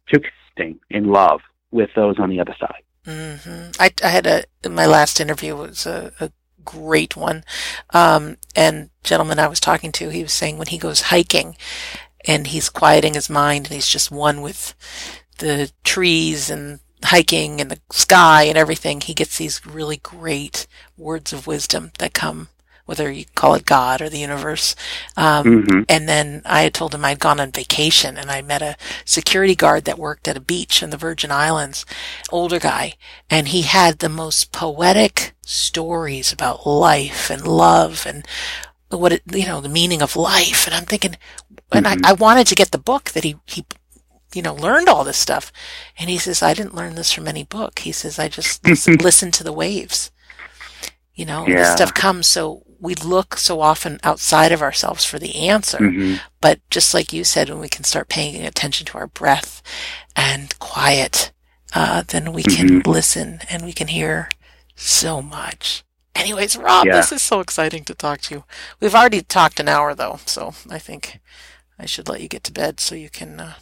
to 0.09 0.19
connecting 0.19 0.79
in 0.89 1.07
love 1.11 1.41
with 1.71 1.89
those 1.95 2.19
on 2.19 2.29
the 2.29 2.39
other 2.39 2.55
side. 2.59 2.83
hmm 3.05 3.71
I, 3.79 3.91
I 4.03 4.09
had 4.09 4.27
a 4.27 4.43
my 4.69 4.85
last 4.85 5.19
interview 5.19 5.55
was 5.55 5.85
a, 5.85 6.11
a 6.19 6.31
great 6.65 7.15
one, 7.15 7.43
um, 7.91 8.37
and 8.55 8.89
gentleman 9.03 9.39
I 9.39 9.47
was 9.47 9.59
talking 9.59 9.91
to, 9.93 10.09
he 10.09 10.23
was 10.23 10.33
saying 10.33 10.57
when 10.57 10.67
he 10.67 10.77
goes 10.77 11.01
hiking, 11.01 11.55
and 12.27 12.47
he's 12.47 12.69
quieting 12.69 13.13
his 13.13 13.29
mind, 13.29 13.67
and 13.67 13.75
he's 13.75 13.87
just 13.87 14.11
one 14.11 14.41
with 14.41 14.75
the 15.37 15.71
trees 15.83 16.49
and 16.49 16.79
hiking 17.05 17.61
and 17.61 17.71
the 17.71 17.79
sky 17.91 18.43
and 18.43 18.57
everything. 18.57 18.99
He 18.99 19.13
gets 19.13 19.37
these 19.37 19.65
really 19.65 19.97
great 19.97 20.67
words 20.97 21.31
of 21.31 21.47
wisdom 21.47 21.91
that 21.99 22.13
come, 22.13 22.49
whether 22.89 23.11
you 23.11 23.25
call 23.35 23.53
it 23.55 23.65
God 23.65 24.01
or 24.01 24.09
the 24.09 24.19
universe. 24.19 24.75
Um, 25.15 25.63
hmm 25.67 25.81
and 25.89 26.09
then 26.09 26.41
I 26.45 26.63
had 26.63 26.73
told 26.73 26.95
him 26.95 27.05
I'd 27.05 27.19
gone 27.19 27.39
on 27.39 27.51
vacation 27.51 28.17
and 28.17 28.31
I 28.31 28.41
met 28.41 28.63
a 28.63 28.77
security 29.05 29.55
guard 29.55 29.85
that 29.85 29.99
worked 29.99 30.27
at 30.27 30.37
a 30.37 30.41
beach 30.41 30.83
in 30.83 30.89
the 30.91 30.97
Virgin 30.97 31.31
Islands, 31.31 31.85
older 32.31 32.59
guy, 32.59 32.95
and 33.29 33.49
he 33.49 33.63
had 33.63 33.99
the 33.99 34.09
most 34.09 34.51
poetic 34.51 35.33
stories 35.45 36.33
about 36.33 36.67
life 36.67 37.29
and 37.31 37.47
love 37.47 38.05
and 38.07 38.25
what 38.91 39.13
it, 39.13 39.23
you 39.31 39.45
know, 39.47 39.61
the 39.61 39.69
meaning 39.69 40.01
of 40.01 40.15
life. 40.15 40.65
And 40.67 40.75
I'm 40.75 40.85
thinking, 40.85 41.17
and 41.73 41.87
Mhm. 41.87 41.99
I, 42.05 42.11
I 42.11 42.13
wanted 42.13 42.47
to 42.47 42.55
get 42.55 42.71
the 42.71 42.79
book 42.79 43.11
that 43.11 43.23
he, 43.25 43.37
he, 43.47 43.65
you 44.33 44.41
know, 44.43 44.55
learned 44.55 44.89
all 44.89 45.03
this 45.05 45.17
stuff. 45.17 45.51
And 45.97 46.09
he 46.09 46.19
says, 46.19 46.43
I 46.43 46.53
didn't 46.55 46.75
learn 46.75 46.95
this 46.95 47.11
from 47.13 47.27
any 47.27 47.43
book. 47.45 47.79
He 47.79 47.91
says, 47.93 48.19
I 48.19 48.29
just 48.29 48.65
listened 48.65 49.01
listen 49.01 49.31
to 49.33 49.43
the 49.43 49.53
waves. 49.53 50.11
You 51.15 51.25
know, 51.25 51.53
this 51.55 51.69
stuff 51.69 51.93
comes. 51.93 52.27
So 52.27 52.63
we 52.79 52.95
look 52.95 53.37
so 53.37 53.61
often 53.61 53.99
outside 54.03 54.51
of 54.51 54.61
ourselves 54.61 55.05
for 55.05 55.19
the 55.19 55.35
answer. 55.35 55.77
hmm 55.77 56.15
But 56.41 56.59
just 56.69 56.93
like 56.93 57.11
you 57.13 57.23
said, 57.23 57.49
when 57.49 57.59
we 57.59 57.69
can 57.69 57.83
start 57.83 58.09
paying 58.09 58.45
attention 58.45 58.85
to 58.87 58.97
our 58.97 59.07
breath 59.07 59.61
and 60.15 60.57
quiet, 60.59 61.31
uh, 61.75 62.03
then 62.07 62.33
we 62.33 62.43
can 62.43 62.81
listen 62.85 63.41
and 63.49 63.63
we 63.63 63.73
can 63.73 63.87
hear 63.87 64.29
so 64.75 65.21
much. 65.21 65.83
Anyways, 66.15 66.57
Rob, 66.57 66.85
Yeah. 66.87 66.93
this 66.93 67.11
is 67.11 67.21
so 67.21 67.39
exciting 67.39 67.83
to 67.85 67.93
talk 67.95 68.21
to 68.21 68.35
you. 68.35 68.43
We've 68.79 68.95
already 68.95 69.21
talked 69.21 69.59
an 69.59 69.67
hour 69.69 69.93
though, 69.95 70.19
so 70.25 70.53
I 70.69 70.79
think 70.79 71.19
I 71.79 71.85
should 71.85 72.09
let 72.09 72.21
you 72.21 72.27
get 72.27 72.43
to 72.45 72.51
bed 72.51 72.79
so 72.79 72.95
you 72.95 73.09
can 73.09 73.39
uh, 73.39 73.53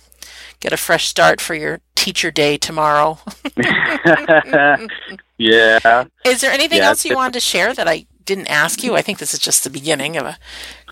get 0.59 0.73
a 0.73 0.77
fresh 0.77 1.07
start 1.07 1.41
for 1.41 1.55
your 1.55 1.81
teacher 1.95 2.31
day 2.31 2.57
tomorrow. 2.57 3.19
yeah. 5.37 6.05
Is 6.25 6.41
there 6.41 6.51
anything 6.51 6.79
Yeah, 6.79 6.89
else 6.89 7.05
you 7.05 7.15
wanted 7.15 7.33
to 7.33 7.39
share 7.39 7.73
that 7.73 7.87
I 7.87 8.05
didn't 8.27 8.47
ask 8.47 8.83
you? 8.83 8.95
I 8.95 9.01
think 9.01 9.17
this 9.17 9.33
is 9.33 9.39
just 9.39 9.63
the 9.63 9.69
beginning 9.71 10.15
of 10.17 10.25
a 10.25 10.37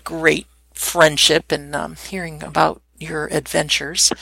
great 0.02 0.46
friendship 0.74 1.52
and 1.52 1.74
um, 1.76 1.94
hearing 1.94 2.42
about 2.42 2.82
your 2.98 3.26
adventures 3.26 4.12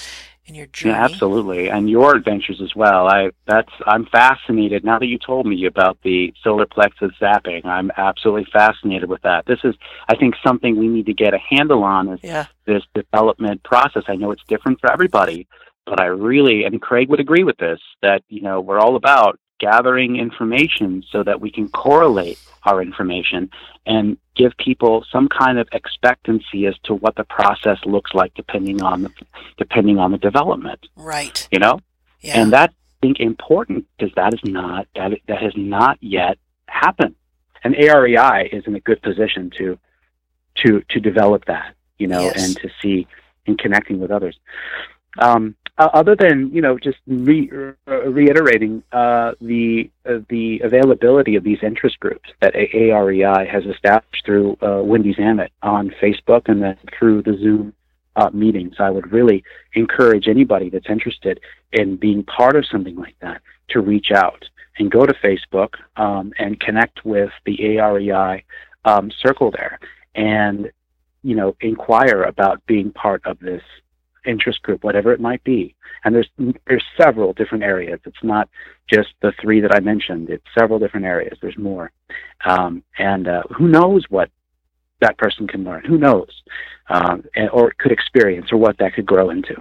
and 0.47 0.57
your 0.57 0.67
journey. 0.67 0.95
Yeah, 0.95 1.05
absolutely, 1.05 1.71
and 1.71 1.89
your 1.89 2.15
adventures 2.15 2.61
as 2.61 2.75
well. 2.75 3.07
I 3.09 3.31
that's 3.47 3.73
I'm 3.87 4.05
fascinated 4.07 4.85
now 4.85 4.99
that 4.99 5.07
you 5.07 5.19
told 5.19 5.47
me 5.47 5.65
about 5.65 5.97
the 6.03 6.35
solar 6.43 6.67
plexus 6.67 7.13
zapping. 7.21 7.65
I'm 7.65 7.91
absolutely 7.97 8.47
fascinated 8.53 9.09
with 9.09 9.23
that. 9.23 9.47
This 9.47 9.61
is, 9.65 9.75
I 10.09 10.17
think, 10.17 10.35
something 10.45 10.77
we 10.77 10.89
need 10.89 11.07
to 11.07 11.15
get 11.15 11.33
a 11.33 11.39
handle 11.39 11.83
on 11.85 12.09
is 12.09 12.21
Yeah. 12.23 12.47
this 12.67 12.83
development 12.95 13.63
process. 13.63 14.03
I 14.09 14.17
know 14.17 14.33
it's 14.33 14.45
different 14.49 14.81
for 14.81 14.93
everybody, 14.93 15.47
but 15.87 16.01
I 16.01 16.07
really, 16.07 16.65
and 16.65 16.83
Craig 16.83 17.09
would 17.09 17.21
agree 17.21 17.45
with 17.45 17.57
this, 17.59 17.81
that 18.03 18.23
you 18.29 18.43
know 18.43 18.61
we're 18.61 18.81
all 18.81 18.97
about 18.97 19.39
gathering 19.61 20.17
information 20.17 21.03
so 21.11 21.23
that 21.23 21.41
we 21.41 21.51
can 21.51 21.69
correlate 21.69 22.39
our 22.65 22.83
information 22.83 23.51
and 23.87 24.17
give 24.35 24.57
people 24.59 25.05
some 25.13 25.29
kind 25.29 25.59
of 25.59 25.69
expectancy 25.73 26.67
as 26.67 26.75
to 26.85 26.95
what 26.95 27.15
the 27.17 27.25
process 27.25 27.79
looks 27.85 28.13
like 28.15 28.33
depending 28.35 28.83
on 28.83 29.03
the 29.03 29.11
depending 29.59 29.99
on 29.99 30.11
the 30.13 30.19
development 30.19 30.81
Right. 30.97 31.47
you 31.51 31.59
know 31.59 31.79
Yeah. 32.21 32.41
and 32.41 32.53
that 32.53 32.71
I 32.71 33.07
think 33.07 33.21
important 33.21 33.87
because 33.99 34.15
that 34.17 34.33
is 34.35 34.41
not 34.45 34.87
that 34.97 35.13
that 35.29 35.43
has 35.43 35.53
not 35.57 35.99
yet 36.01 36.39
happened 36.69 37.15
and 37.63 37.75
AREI 37.75 38.49
is 38.53 38.65
in 38.67 38.75
a 38.75 38.81
good 38.81 39.03
position 39.03 39.51
to 39.59 39.79
to 40.57 40.83
to 40.89 41.01
develop 41.01 41.45
that 41.47 41.75
you 41.99 42.07
know 42.07 42.23
Yes. 42.23 42.43
and 42.47 42.57
to 42.63 42.71
see 42.81 43.07
in 43.47 43.57
connecting 43.59 44.01
with 44.01 44.11
others 44.11 44.39
um, 45.19 45.55
uh, 45.77 45.89
other 45.93 46.15
than 46.15 46.51
you 46.53 46.61
know 46.61 46.79
just 46.79 46.99
re- 47.07 47.51
uh, 47.89 48.11
reiterating 48.11 48.83
uh, 48.93 49.33
the 49.41 49.91
uh, 50.09 50.19
the 50.29 50.61
availability 50.63 51.35
of 51.37 51.45
these 51.45 51.59
interest 51.63 51.99
groups 52.01 52.29
that 52.41 52.55
AREI 52.55 53.47
has 53.49 53.65
established 53.65 54.25
through 54.25 54.57
uh, 54.63 54.83
Wendy 54.83 55.15
Zammit 55.15 55.49
on 55.63 55.91
Facebook 56.03 56.43
and 56.47 56.63
then 56.63 56.79
through 56.97 57.23
the 57.23 57.37
Zoom 57.39 57.73
uh, 58.17 58.31
meetings. 58.33 58.77
I 58.79 58.91
would 58.91 59.13
really 59.13 59.43
encourage 59.75 60.29
anybody 60.29 60.71
that's 60.71 60.89
interested 60.89 61.41
in 61.73 61.97
being 61.97 62.23
part 62.23 62.55
of 62.55 62.67
something 62.67 62.97
like 62.97 63.17
that 63.21 63.43
to 63.71 63.81
reach 63.81 64.13
out 64.13 64.45
and 64.79 64.91
go 64.91 65.07
to 65.07 65.15
Facebook 65.15 65.75
um, 65.97 66.33
and 66.39 66.59
connect 66.61 67.05
with 67.05 67.31
the 67.45 67.57
AREI 67.57 68.45
um, 68.85 69.11
circle 69.21 69.51
there, 69.51 69.81
and 70.15 70.71
you 71.25 71.35
know 71.35 71.57
inquire 71.61 72.23
about 72.23 72.65
being 72.67 72.93
part 72.93 73.27
of 73.27 73.41
this 73.41 73.63
interest 74.27 74.63
group, 74.63 74.85
whatever 74.85 75.13
it 75.13 75.21
might 75.21 75.43
be. 75.45 75.75
And 76.05 76.15
there's 76.15 76.29
there's 76.67 76.85
several 77.01 77.33
different 77.33 77.65
areas. 77.65 78.01
It's 78.05 78.23
not 78.23 78.49
just 78.93 79.11
the 79.23 79.33
three 79.41 79.61
that 79.61 79.75
I 79.75 79.81
mentioned. 79.81 80.31
It's 80.31 80.45
several 80.59 80.79
different 80.79 81.07
areas. 81.07 81.39
There's 81.41 81.59
more, 81.59 81.91
um, 82.45 82.83
and 82.99 83.29
uh, 83.29 83.43
who 83.57 83.69
knows 83.69 84.05
what 84.09 84.31
that 85.01 85.19
person 85.19 85.47
can 85.47 85.65
learn? 85.65 85.85
Who 85.85 85.99
knows, 85.99 86.31
um, 86.89 87.25
and, 87.35 87.51
or 87.51 87.73
could 87.79 87.93
experience, 87.93 88.53
or 88.53 88.59
what 88.59 88.79
that 88.79 88.95
could 88.95 89.07
grow 89.07 89.31
into. 89.31 89.57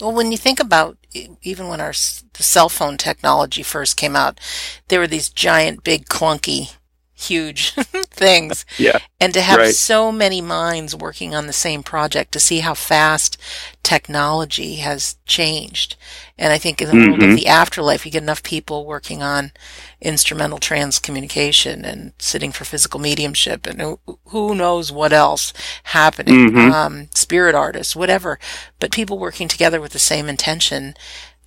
Well, 0.00 0.12
when 0.12 0.30
you 0.30 0.38
think 0.38 0.60
about 0.60 0.96
even 1.42 1.68
when 1.68 1.80
our 1.80 1.92
the 1.92 2.42
cell 2.42 2.68
phone 2.68 2.96
technology 2.96 3.62
first 3.62 3.96
came 3.96 4.14
out, 4.14 4.38
there 4.88 5.00
were 5.00 5.06
these 5.06 5.28
giant, 5.28 5.82
big, 5.82 6.06
clunky 6.06 6.76
huge 7.18 7.72
things. 8.10 8.64
Yeah. 8.78 8.98
And 9.20 9.34
to 9.34 9.40
have 9.40 9.58
right. 9.58 9.74
so 9.74 10.12
many 10.12 10.40
minds 10.40 10.94
working 10.94 11.34
on 11.34 11.46
the 11.46 11.52
same 11.52 11.82
project 11.82 12.32
to 12.32 12.40
see 12.40 12.60
how 12.60 12.74
fast 12.74 13.36
technology 13.82 14.76
has 14.76 15.16
changed. 15.26 15.96
And 16.36 16.52
I 16.52 16.58
think 16.58 16.80
in 16.80 16.88
the 16.88 16.94
mm-hmm. 16.94 17.10
world 17.10 17.22
of 17.22 17.28
mm-hmm. 17.30 17.36
the 17.36 17.48
afterlife, 17.48 18.06
you 18.06 18.12
get 18.12 18.22
enough 18.22 18.42
people 18.42 18.86
working 18.86 19.22
on 19.22 19.50
instrumental 20.00 20.58
transcommunication 20.58 21.84
and 21.84 22.12
sitting 22.18 22.52
for 22.52 22.64
physical 22.64 23.00
mediumship 23.00 23.66
and 23.66 23.98
who 24.26 24.54
knows 24.54 24.92
what 24.92 25.12
else 25.12 25.52
happening, 25.84 26.50
mm-hmm. 26.50 26.72
um, 26.72 27.08
spirit 27.14 27.54
artists, 27.54 27.96
whatever. 27.96 28.38
But 28.78 28.92
people 28.92 29.18
working 29.18 29.48
together 29.48 29.80
with 29.80 29.92
the 29.92 29.98
same 29.98 30.28
intention, 30.28 30.94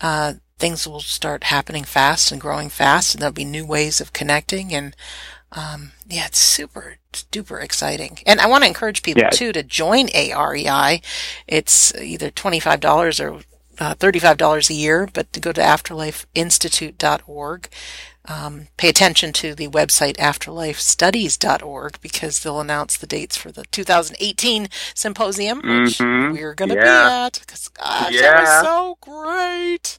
uh, 0.01 0.33
things 0.61 0.87
will 0.87 0.99
start 0.99 1.45
happening 1.45 1.83
fast 1.83 2.31
and 2.31 2.39
growing 2.39 2.69
fast 2.69 3.15
and 3.15 3.21
there'll 3.21 3.33
be 3.33 3.43
new 3.43 3.65
ways 3.65 3.99
of 3.99 4.13
connecting 4.13 4.73
and 4.75 4.95
um, 5.53 5.91
yeah, 6.07 6.27
it's 6.27 6.39
super 6.39 6.95
duper 7.11 7.61
exciting. 7.61 8.19
And 8.25 8.39
I 8.39 8.47
want 8.47 8.63
to 8.63 8.67
encourage 8.67 9.03
people 9.03 9.23
yeah. 9.23 9.29
too 9.29 9.51
to 9.51 9.63
join 9.63 10.07
AREI. 10.07 11.03
It's 11.47 11.93
either 11.95 12.31
$25 12.31 13.19
or 13.19 13.41
uh, 13.79 13.95
$35 13.95 14.69
a 14.69 14.73
year, 14.73 15.09
but 15.11 15.33
to 15.33 15.39
go 15.39 15.51
to 15.51 15.61
afterlifeinstitute.org. 15.61 17.69
Um, 18.25 18.67
pay 18.77 18.87
attention 18.87 19.33
to 19.33 19.55
the 19.55 19.67
website 19.67 20.15
afterlifestudies.org 20.17 21.99
because 22.01 22.39
they'll 22.39 22.61
announce 22.61 22.95
the 22.95 23.07
dates 23.07 23.35
for 23.35 23.51
the 23.51 23.65
2018 23.71 24.69
symposium, 24.93 25.57
which 25.57 25.97
mm-hmm. 25.97 26.33
we're 26.33 26.53
going 26.53 26.69
to 26.69 26.75
yeah. 26.75 26.81
be 26.81 26.87
at. 27.25 27.39
Because 27.41 27.67
gosh, 27.69 28.13
yeah. 28.13 28.21
that 28.21 28.41
was 28.41 28.61
so 28.63 28.97
great. 29.01 29.97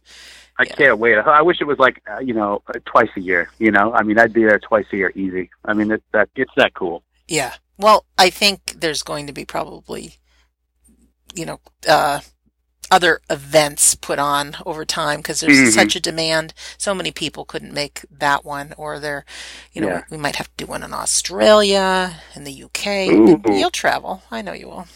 I 0.62 0.66
yeah. 0.68 0.76
can't 0.76 0.98
wait. 0.98 1.18
I 1.18 1.42
wish 1.42 1.60
it 1.60 1.64
was 1.64 1.78
like 1.78 2.00
uh, 2.08 2.20
you 2.20 2.34
know 2.34 2.62
uh, 2.68 2.78
twice 2.84 3.10
a 3.16 3.20
year. 3.20 3.50
You 3.58 3.72
know, 3.72 3.92
I 3.92 4.02
mean, 4.02 4.18
I'd 4.18 4.32
be 4.32 4.44
there 4.44 4.58
twice 4.58 4.86
a 4.92 4.96
year 4.96 5.12
easy. 5.14 5.50
I 5.64 5.74
mean, 5.74 5.90
it's 5.90 6.04
that 6.12 6.28
it's 6.36 6.52
that 6.56 6.74
cool. 6.74 7.02
Yeah. 7.26 7.54
Well, 7.78 8.04
I 8.16 8.30
think 8.30 8.74
there's 8.78 9.02
going 9.02 9.26
to 9.26 9.32
be 9.32 9.44
probably, 9.44 10.14
you 11.34 11.44
know, 11.44 11.58
uh, 11.88 12.20
other 12.92 13.20
events 13.28 13.96
put 13.96 14.20
on 14.20 14.56
over 14.64 14.84
time 14.84 15.18
because 15.18 15.40
there's 15.40 15.56
mm-hmm. 15.56 15.70
such 15.70 15.96
a 15.96 16.00
demand. 16.00 16.54
So 16.78 16.94
many 16.94 17.10
people 17.10 17.44
couldn't 17.44 17.72
make 17.72 18.04
that 18.10 18.44
one, 18.44 18.72
or 18.76 19.00
they're, 19.00 19.24
you 19.72 19.80
know, 19.80 19.88
yeah. 19.88 20.02
we 20.10 20.16
might 20.16 20.36
have 20.36 20.48
to 20.48 20.64
do 20.64 20.66
one 20.66 20.84
in 20.84 20.92
Australia, 20.92 22.20
in 22.36 22.44
the 22.44 22.64
UK. 22.64 22.86
Ooh. 23.10 23.42
You'll 23.46 23.70
travel. 23.70 24.22
I 24.30 24.42
know 24.42 24.52
you 24.52 24.68
will 24.68 24.86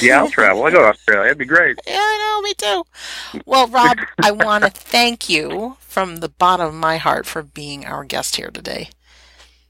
yeah, 0.00 0.18
I'll 0.18 0.30
travel. 0.30 0.64
I 0.64 0.70
go 0.70 0.80
to 0.80 0.88
Australia. 0.88 1.26
It'd 1.26 1.38
be 1.38 1.44
great. 1.44 1.78
Yeah, 1.86 1.94
I 1.96 2.18
know. 2.18 2.42
Me 2.42 2.54
too. 2.54 3.40
Well, 3.46 3.68
Rob, 3.68 3.98
I 4.22 4.30
want 4.32 4.64
to 4.64 4.70
thank 4.70 5.28
you 5.28 5.76
from 5.80 6.16
the 6.16 6.28
bottom 6.28 6.66
of 6.66 6.74
my 6.74 6.96
heart 6.98 7.26
for 7.26 7.42
being 7.42 7.84
our 7.86 8.04
guest 8.04 8.36
here 8.36 8.50
today. 8.50 8.90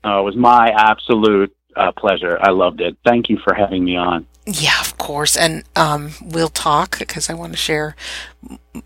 Oh, 0.05 0.21
it 0.21 0.25
was 0.25 0.37
my 0.37 0.71
absolute 0.71 1.55
uh, 1.77 1.93
pleasure. 1.93 2.39
I 2.41 2.51
loved 2.51 2.81
it. 2.81 2.97
Thank 3.05 3.29
you 3.29 3.39
for 3.39 3.55
having 3.55 3.85
me 3.85 3.97
on. 3.97 4.27
Yeah, 4.47 4.81
of 4.81 4.97
course. 4.97 5.37
And 5.37 5.65
um, 5.75 6.13
we'll 6.23 6.49
talk 6.49 6.99
because 6.99 7.29
I 7.29 7.35
want 7.35 7.53
to 7.53 7.59
share. 7.59 7.97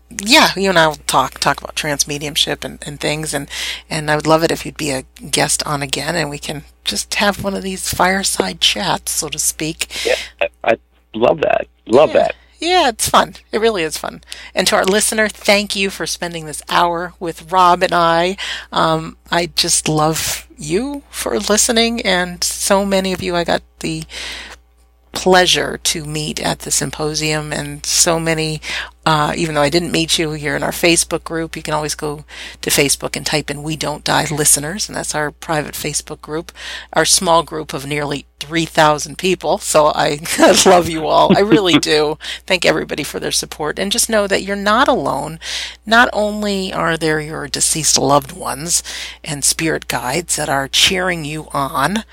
Yeah, 0.09 0.49
you 0.55 0.69
and 0.69 0.79
I 0.79 0.87
will 0.87 0.95
talk 0.95 1.39
talk 1.39 1.61
about 1.61 1.75
trance 1.75 2.07
mediumship 2.07 2.63
and, 2.63 2.81
and 2.85 2.99
things, 2.99 3.33
and 3.33 3.47
and 3.87 4.09
I 4.09 4.15
would 4.15 4.25
love 4.25 4.43
it 4.43 4.49
if 4.49 4.65
you'd 4.65 4.77
be 4.77 4.89
a 4.89 5.03
guest 5.29 5.61
on 5.67 5.83
again, 5.83 6.15
and 6.15 6.31
we 6.31 6.39
can 6.39 6.63
just 6.83 7.13
have 7.15 7.43
one 7.43 7.53
of 7.53 7.61
these 7.61 7.93
fireside 7.93 8.59
chats, 8.59 9.11
so 9.11 9.29
to 9.29 9.37
speak. 9.37 9.87
Yeah, 10.03 10.47
I 10.63 10.77
love 11.13 11.41
that. 11.41 11.67
Love 11.87 12.09
yeah. 12.09 12.19
that. 12.19 12.35
Yeah, 12.59 12.89
it's 12.89 13.09
fun. 13.09 13.33
It 13.51 13.59
really 13.59 13.81
is 13.81 13.97
fun. 13.97 14.21
And 14.53 14.67
to 14.67 14.75
our 14.75 14.85
listener, 14.85 15.27
thank 15.27 15.75
you 15.75 15.89
for 15.89 16.05
spending 16.05 16.45
this 16.45 16.61
hour 16.69 17.13
with 17.19 17.51
Rob 17.51 17.81
and 17.81 17.91
I. 17.91 18.37
Um, 18.71 19.17
I 19.31 19.47
just 19.47 19.89
love 19.89 20.47
you 20.57 21.01
for 21.09 21.39
listening, 21.39 22.01
and 22.03 22.43
so 22.43 22.85
many 22.85 23.13
of 23.13 23.23
you 23.23 23.35
I 23.35 23.43
got 23.43 23.63
the 23.79 24.03
pleasure 25.11 25.79
to 25.83 26.05
meet 26.05 26.39
at 26.39 26.59
the 26.59 26.71
symposium 26.71 27.51
and 27.51 27.83
so 27.85 28.19
many 28.19 28.61
uh, 29.05 29.33
even 29.35 29.55
though 29.55 29.61
I 29.61 29.69
didn't 29.69 29.91
meet 29.91 30.19
you, 30.19 30.33
you're 30.33 30.55
in 30.55 30.63
our 30.63 30.71
Facebook 30.71 31.23
group. 31.23 31.55
You 31.55 31.63
can 31.63 31.73
always 31.73 31.95
go 31.95 32.23
to 32.61 32.69
Facebook 32.69 33.15
and 33.15 33.25
type 33.25 33.49
in 33.49 33.63
We 33.63 33.75
Don't 33.75 34.03
Die 34.03 34.27
Listeners, 34.31 34.87
and 34.87 34.95
that's 34.95 35.15
our 35.15 35.31
private 35.31 35.73
Facebook 35.73 36.21
group, 36.21 36.51
our 36.93 37.05
small 37.05 37.41
group 37.41 37.73
of 37.73 37.87
nearly 37.87 38.25
3,000 38.39 39.17
people. 39.17 39.57
So 39.57 39.87
I 39.95 40.19
love 40.65 40.87
you 40.87 41.07
all. 41.07 41.35
I 41.35 41.41
really 41.41 41.79
do. 41.79 42.17
Thank 42.45 42.65
everybody 42.65 43.03
for 43.03 43.19
their 43.19 43.31
support. 43.31 43.79
And 43.79 43.91
just 43.91 44.09
know 44.09 44.27
that 44.27 44.43
you're 44.43 44.55
not 44.55 44.87
alone. 44.87 45.39
Not 45.85 46.09
only 46.13 46.71
are 46.71 46.97
there 46.97 47.19
your 47.19 47.47
deceased 47.47 47.97
loved 47.97 48.31
ones 48.31 48.83
and 49.23 49.43
spirit 49.43 49.87
guides 49.87 50.35
that 50.35 50.49
are 50.49 50.67
cheering 50.67 51.25
you 51.25 51.47
on 51.53 52.03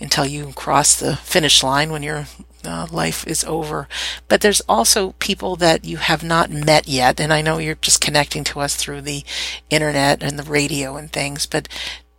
until 0.00 0.26
you 0.26 0.52
cross 0.54 0.94
the 0.94 1.16
finish 1.16 1.62
line 1.62 1.90
when 1.90 2.02
you're 2.02 2.26
uh, 2.64 2.86
life 2.90 3.26
is 3.26 3.44
over. 3.44 3.88
But 4.28 4.40
there's 4.40 4.62
also 4.68 5.12
people 5.18 5.56
that 5.56 5.84
you 5.84 5.98
have 5.98 6.22
not 6.22 6.50
met 6.50 6.88
yet, 6.88 7.20
and 7.20 7.32
I 7.32 7.42
know 7.42 7.58
you're 7.58 7.74
just 7.76 8.00
connecting 8.00 8.44
to 8.44 8.60
us 8.60 8.76
through 8.76 9.02
the 9.02 9.24
internet 9.70 10.22
and 10.22 10.38
the 10.38 10.50
radio 10.50 10.96
and 10.96 11.10
things, 11.12 11.46
but 11.46 11.68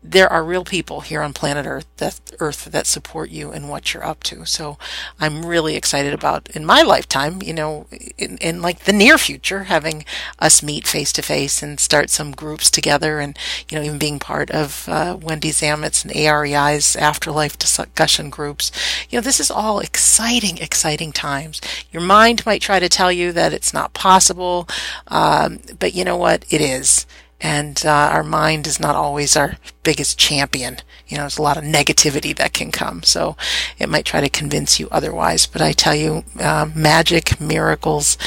there 0.02 0.32
are 0.32 0.44
real 0.44 0.64
people 0.64 1.02
here 1.02 1.22
on 1.22 1.34
planet 1.34 1.66
Earth 1.66 1.86
that 1.98 2.20
Earth 2.40 2.66
that 2.66 2.88
support 2.88 3.30
you 3.30 3.52
and 3.52 3.70
what 3.70 3.94
you're 3.94 4.06
up 4.06 4.24
to. 4.24 4.46
So 4.46 4.78
I'm 5.20 5.46
really 5.46 5.76
excited 5.76 6.14
about 6.14 6.50
in 6.52 6.66
my 6.66 6.82
lifetime, 6.82 7.42
you 7.42 7.54
know, 7.54 7.86
in, 8.18 8.38
in 8.38 8.62
like 8.62 8.80
the 8.86 8.94
near 8.94 9.18
future, 9.18 9.66
having 9.66 10.06
us 10.40 10.64
meet 10.64 10.88
face 10.88 11.12
to 11.14 11.22
face 11.22 11.62
and 11.62 11.80
start 11.80 12.10
some 12.10 12.32
groups 12.32 12.72
together, 12.72 13.20
and 13.20 13.38
you 13.70 13.78
know, 13.78 13.84
even 13.84 13.98
being 13.98 14.20
part 14.20 14.50
of 14.52 14.88
uh, 14.88 15.18
Wendy 15.22 15.50
Zammit's 15.52 16.06
and 16.06 16.14
AREI's 16.14 16.96
afterlife 16.96 17.58
discussion 17.58 18.30
groups. 18.30 18.72
You 19.10 19.18
know, 19.18 19.24
this 19.24 19.40
is 19.42 19.52
all 19.52 19.80
exciting, 19.80 20.60
exciting 20.60 21.12
times. 21.12 21.60
Your 21.92 22.02
mind 22.02 22.46
might 22.46 22.62
try 22.62 22.80
to 22.80 22.90
tell 22.90 23.12
you 23.12 23.34
that 23.34 23.54
it's 23.54 23.74
not 23.74 23.94
possible, 23.94 24.68
um, 25.08 25.60
but 25.78 25.94
you 25.94 26.06
know 26.06 26.18
what? 26.18 26.46
It 26.50 26.62
is 26.62 27.06
and 27.42 27.82
uh, 27.86 27.90
our 27.90 28.24
mind 28.24 28.68
is 28.68 28.80
not 28.80 28.96
always 28.96 29.36
our 29.36 29.56
biggest 29.84 30.20
champion. 30.20 30.78
You 31.08 31.18
know, 31.18 31.24
there's 31.24 31.38
a 31.38 31.42
lot 31.42 31.58
of 31.58 31.64
negativity 31.64 32.36
that 32.36 32.54
can 32.54 32.72
come, 32.72 33.04
so 33.04 33.36
it 33.78 33.90
might 33.90 34.06
try 34.06 34.22
to 34.22 34.30
convince 34.30 34.80
you 34.80 34.88
otherwise. 34.92 35.46
But 35.46 35.62
I 35.62 35.72
tell 35.72 35.96
you, 35.96 36.24
uh, 36.40 36.70
magic, 36.76 37.40
miracles, 37.40 38.18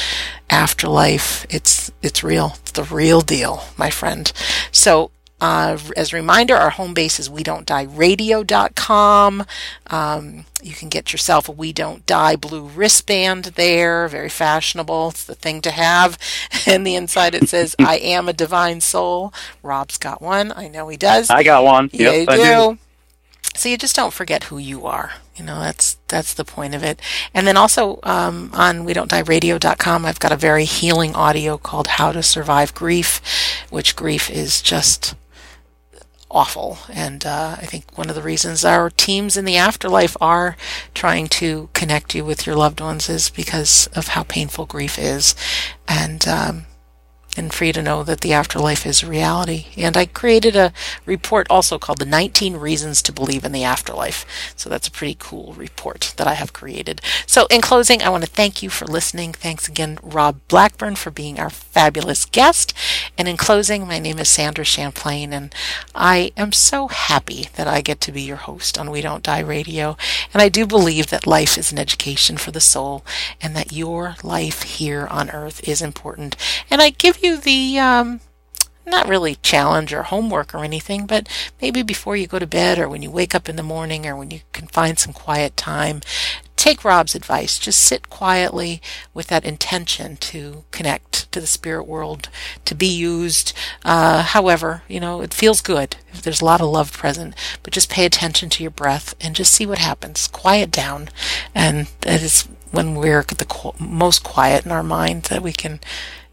afterlife, 0.50 1.46
it's 1.50 1.90
it's 2.02 2.24
real. 2.24 2.54
It's 2.60 2.72
the 2.72 2.84
real 2.84 3.20
deal, 3.20 3.64
my 3.76 3.90
friend. 3.90 4.32
So 4.70 5.10
uh, 5.42 5.76
as 5.96 6.12
a 6.12 6.16
reminder, 6.16 6.54
our 6.54 6.70
home 6.70 6.94
base 6.94 7.18
is 7.18 7.28
we 7.28 7.42
don't 7.42 7.66
die 7.66 7.82
radio.com. 7.82 9.44
Um, 9.88 10.44
you 10.62 10.72
can 10.72 10.88
get 10.88 11.10
yourself 11.10 11.48
a 11.48 11.52
We 11.52 11.72
Don't 11.72 12.06
Die 12.06 12.36
blue 12.36 12.68
wristband 12.68 13.46
there. 13.56 14.06
Very 14.06 14.28
fashionable. 14.28 15.08
It's 15.08 15.24
the 15.24 15.34
thing 15.34 15.60
to 15.62 15.72
have. 15.72 16.16
And 16.64 16.86
the 16.86 16.94
inside 16.94 17.34
it 17.34 17.48
says, 17.48 17.74
I 17.80 17.96
am 17.96 18.28
a 18.28 18.32
divine 18.32 18.80
soul. 18.80 19.34
Rob's 19.64 19.98
got 19.98 20.22
one. 20.22 20.52
I 20.54 20.68
know 20.68 20.86
he 20.86 20.96
does. 20.96 21.28
I 21.28 21.42
got 21.42 21.64
one. 21.64 21.90
Yeah, 21.92 22.12
yep, 22.12 22.30
you 22.30 22.36
do. 22.36 22.44
do. 22.44 22.78
So 23.56 23.68
you 23.68 23.76
just 23.76 23.96
don't 23.96 24.12
forget 24.12 24.44
who 24.44 24.58
you 24.58 24.86
are. 24.86 25.14
You 25.34 25.44
know, 25.44 25.58
that's 25.58 25.96
that's 26.06 26.34
the 26.34 26.44
point 26.44 26.76
of 26.76 26.84
it. 26.84 27.00
And 27.34 27.48
then 27.48 27.56
also 27.56 27.98
um, 28.04 28.52
on 28.54 28.84
we 28.84 28.92
don't 28.92 29.10
die 29.10 29.22
radio.com, 29.22 30.06
I've 30.06 30.20
got 30.20 30.30
a 30.30 30.36
very 30.36 30.64
healing 30.64 31.16
audio 31.16 31.58
called 31.58 31.88
How 31.88 32.12
to 32.12 32.22
Survive 32.22 32.74
Grief, 32.74 33.20
which 33.70 33.96
grief 33.96 34.30
is 34.30 34.62
just 34.62 35.16
awful. 36.32 36.78
And 36.92 37.24
uh, 37.24 37.56
I 37.58 37.66
think 37.66 37.96
one 37.96 38.08
of 38.08 38.16
the 38.16 38.22
reasons 38.22 38.64
our 38.64 38.90
teams 38.90 39.36
in 39.36 39.44
the 39.44 39.56
afterlife 39.56 40.16
are 40.20 40.56
trying 40.94 41.28
to 41.28 41.68
connect 41.74 42.14
you 42.14 42.24
with 42.24 42.46
your 42.46 42.56
loved 42.56 42.80
ones 42.80 43.08
is 43.08 43.30
because 43.30 43.88
of 43.94 44.08
how 44.08 44.24
painful 44.24 44.66
grief 44.66 44.98
is. 44.98 45.34
And 45.86 46.26
um, 46.26 46.64
and 47.36 47.52
for 47.52 47.64
you 47.64 47.72
to 47.72 47.82
know 47.82 48.02
that 48.02 48.20
the 48.20 48.32
afterlife 48.32 48.84
is 48.84 49.02
a 49.02 49.06
reality. 49.06 49.66
And 49.76 49.96
I 49.96 50.06
created 50.06 50.54
a 50.54 50.72
report 51.06 51.46
also 51.48 51.78
called 51.78 51.98
The 51.98 52.06
19 52.06 52.56
Reasons 52.56 53.00
to 53.02 53.12
Believe 53.12 53.44
in 53.44 53.52
the 53.52 53.64
Afterlife. 53.64 54.26
So 54.54 54.68
that's 54.68 54.88
a 54.88 54.92
pretty 54.92 55.16
cool 55.18 55.54
report 55.54 56.14
that 56.16 56.26
I 56.26 56.34
have 56.34 56.52
created. 56.52 57.00
So 57.26 57.46
in 57.50 57.60
closing, 57.60 58.02
I 58.02 58.10
want 58.10 58.24
to 58.24 58.30
thank 58.30 58.62
you 58.62 58.68
for 58.68 58.86
listening. 58.86 59.32
Thanks 59.32 59.66
again, 59.66 59.98
Rob 60.02 60.40
Blackburn, 60.48 60.96
for 60.96 61.10
being 61.10 61.40
our 61.40 61.50
fabulous 61.50 62.26
guest. 62.26 62.74
And 63.16 63.26
in 63.26 63.36
closing, 63.36 63.86
my 63.86 63.98
name 63.98 64.18
is 64.18 64.28
Sandra 64.28 64.64
Champlain, 64.64 65.32
and 65.32 65.54
I 65.94 66.32
am 66.36 66.52
so 66.52 66.88
happy 66.88 67.48
that 67.54 67.66
I 67.66 67.80
get 67.80 68.00
to 68.02 68.12
be 68.12 68.22
your 68.22 68.36
host 68.36 68.78
on 68.78 68.90
We 68.90 69.00
Don't 69.00 69.22
Die 69.22 69.40
Radio. 69.40 69.96
And 70.34 70.42
I 70.42 70.48
do 70.48 70.66
believe 70.66 71.08
that 71.08 71.26
life 71.26 71.56
is 71.56 71.72
an 71.72 71.78
education 71.78 72.36
for 72.36 72.50
the 72.50 72.60
soul 72.60 73.04
and 73.40 73.56
that 73.56 73.72
your 73.72 74.16
life 74.22 74.62
here 74.62 75.06
on 75.06 75.30
earth 75.30 75.66
is 75.66 75.80
important. 75.80 76.36
And 76.70 76.82
I 76.82 76.90
give 76.90 77.21
you 77.22 77.36
the 77.36 77.78
um, 77.78 78.20
not 78.86 79.08
really 79.08 79.36
challenge 79.36 79.92
or 79.92 80.04
homework 80.04 80.54
or 80.54 80.64
anything, 80.64 81.06
but 81.06 81.28
maybe 81.60 81.82
before 81.82 82.16
you 82.16 82.26
go 82.26 82.38
to 82.38 82.46
bed 82.46 82.78
or 82.78 82.88
when 82.88 83.02
you 83.02 83.10
wake 83.10 83.34
up 83.34 83.48
in 83.48 83.56
the 83.56 83.62
morning 83.62 84.06
or 84.06 84.16
when 84.16 84.30
you 84.30 84.40
can 84.52 84.66
find 84.66 84.98
some 84.98 85.12
quiet 85.12 85.56
time, 85.56 86.00
take 86.56 86.84
Rob's 86.84 87.14
advice. 87.14 87.58
Just 87.58 87.80
sit 87.80 88.10
quietly 88.10 88.82
with 89.14 89.28
that 89.28 89.44
intention 89.44 90.16
to 90.18 90.64
connect 90.70 91.30
to 91.32 91.40
the 91.40 91.46
spirit 91.46 91.84
world, 91.84 92.28
to 92.64 92.74
be 92.74 92.86
used. 92.86 93.52
Uh, 93.84 94.22
however, 94.22 94.82
you 94.88 95.00
know, 95.00 95.22
it 95.22 95.34
feels 95.34 95.60
good 95.60 95.96
if 96.12 96.22
there's 96.22 96.40
a 96.40 96.44
lot 96.44 96.60
of 96.60 96.68
love 96.68 96.92
present, 96.92 97.34
but 97.62 97.72
just 97.72 97.90
pay 97.90 98.04
attention 98.04 98.48
to 98.50 98.62
your 98.62 98.70
breath 98.70 99.14
and 99.20 99.34
just 99.34 99.52
see 99.52 99.66
what 99.66 99.78
happens. 99.78 100.26
Quiet 100.28 100.70
down. 100.70 101.08
And 101.54 101.88
that 102.00 102.22
is 102.22 102.48
when 102.72 102.94
we're 102.94 103.22
the 103.22 103.72
most 103.78 104.22
quiet 104.22 104.64
in 104.64 104.72
our 104.72 104.82
mind 104.82 105.24
that 105.24 105.42
we 105.42 105.52
can 105.52 105.80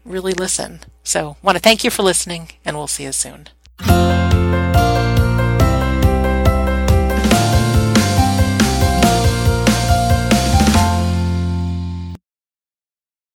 really 0.04 0.32
listen. 0.32 0.80
So, 1.02 1.36
want 1.42 1.56
to 1.56 1.62
thank 1.62 1.84
you 1.84 1.90
for 1.90 2.02
listening, 2.02 2.52
and 2.64 2.76
we'll 2.76 2.86
see 2.86 3.04
you 3.04 3.12
soon. 3.12 3.48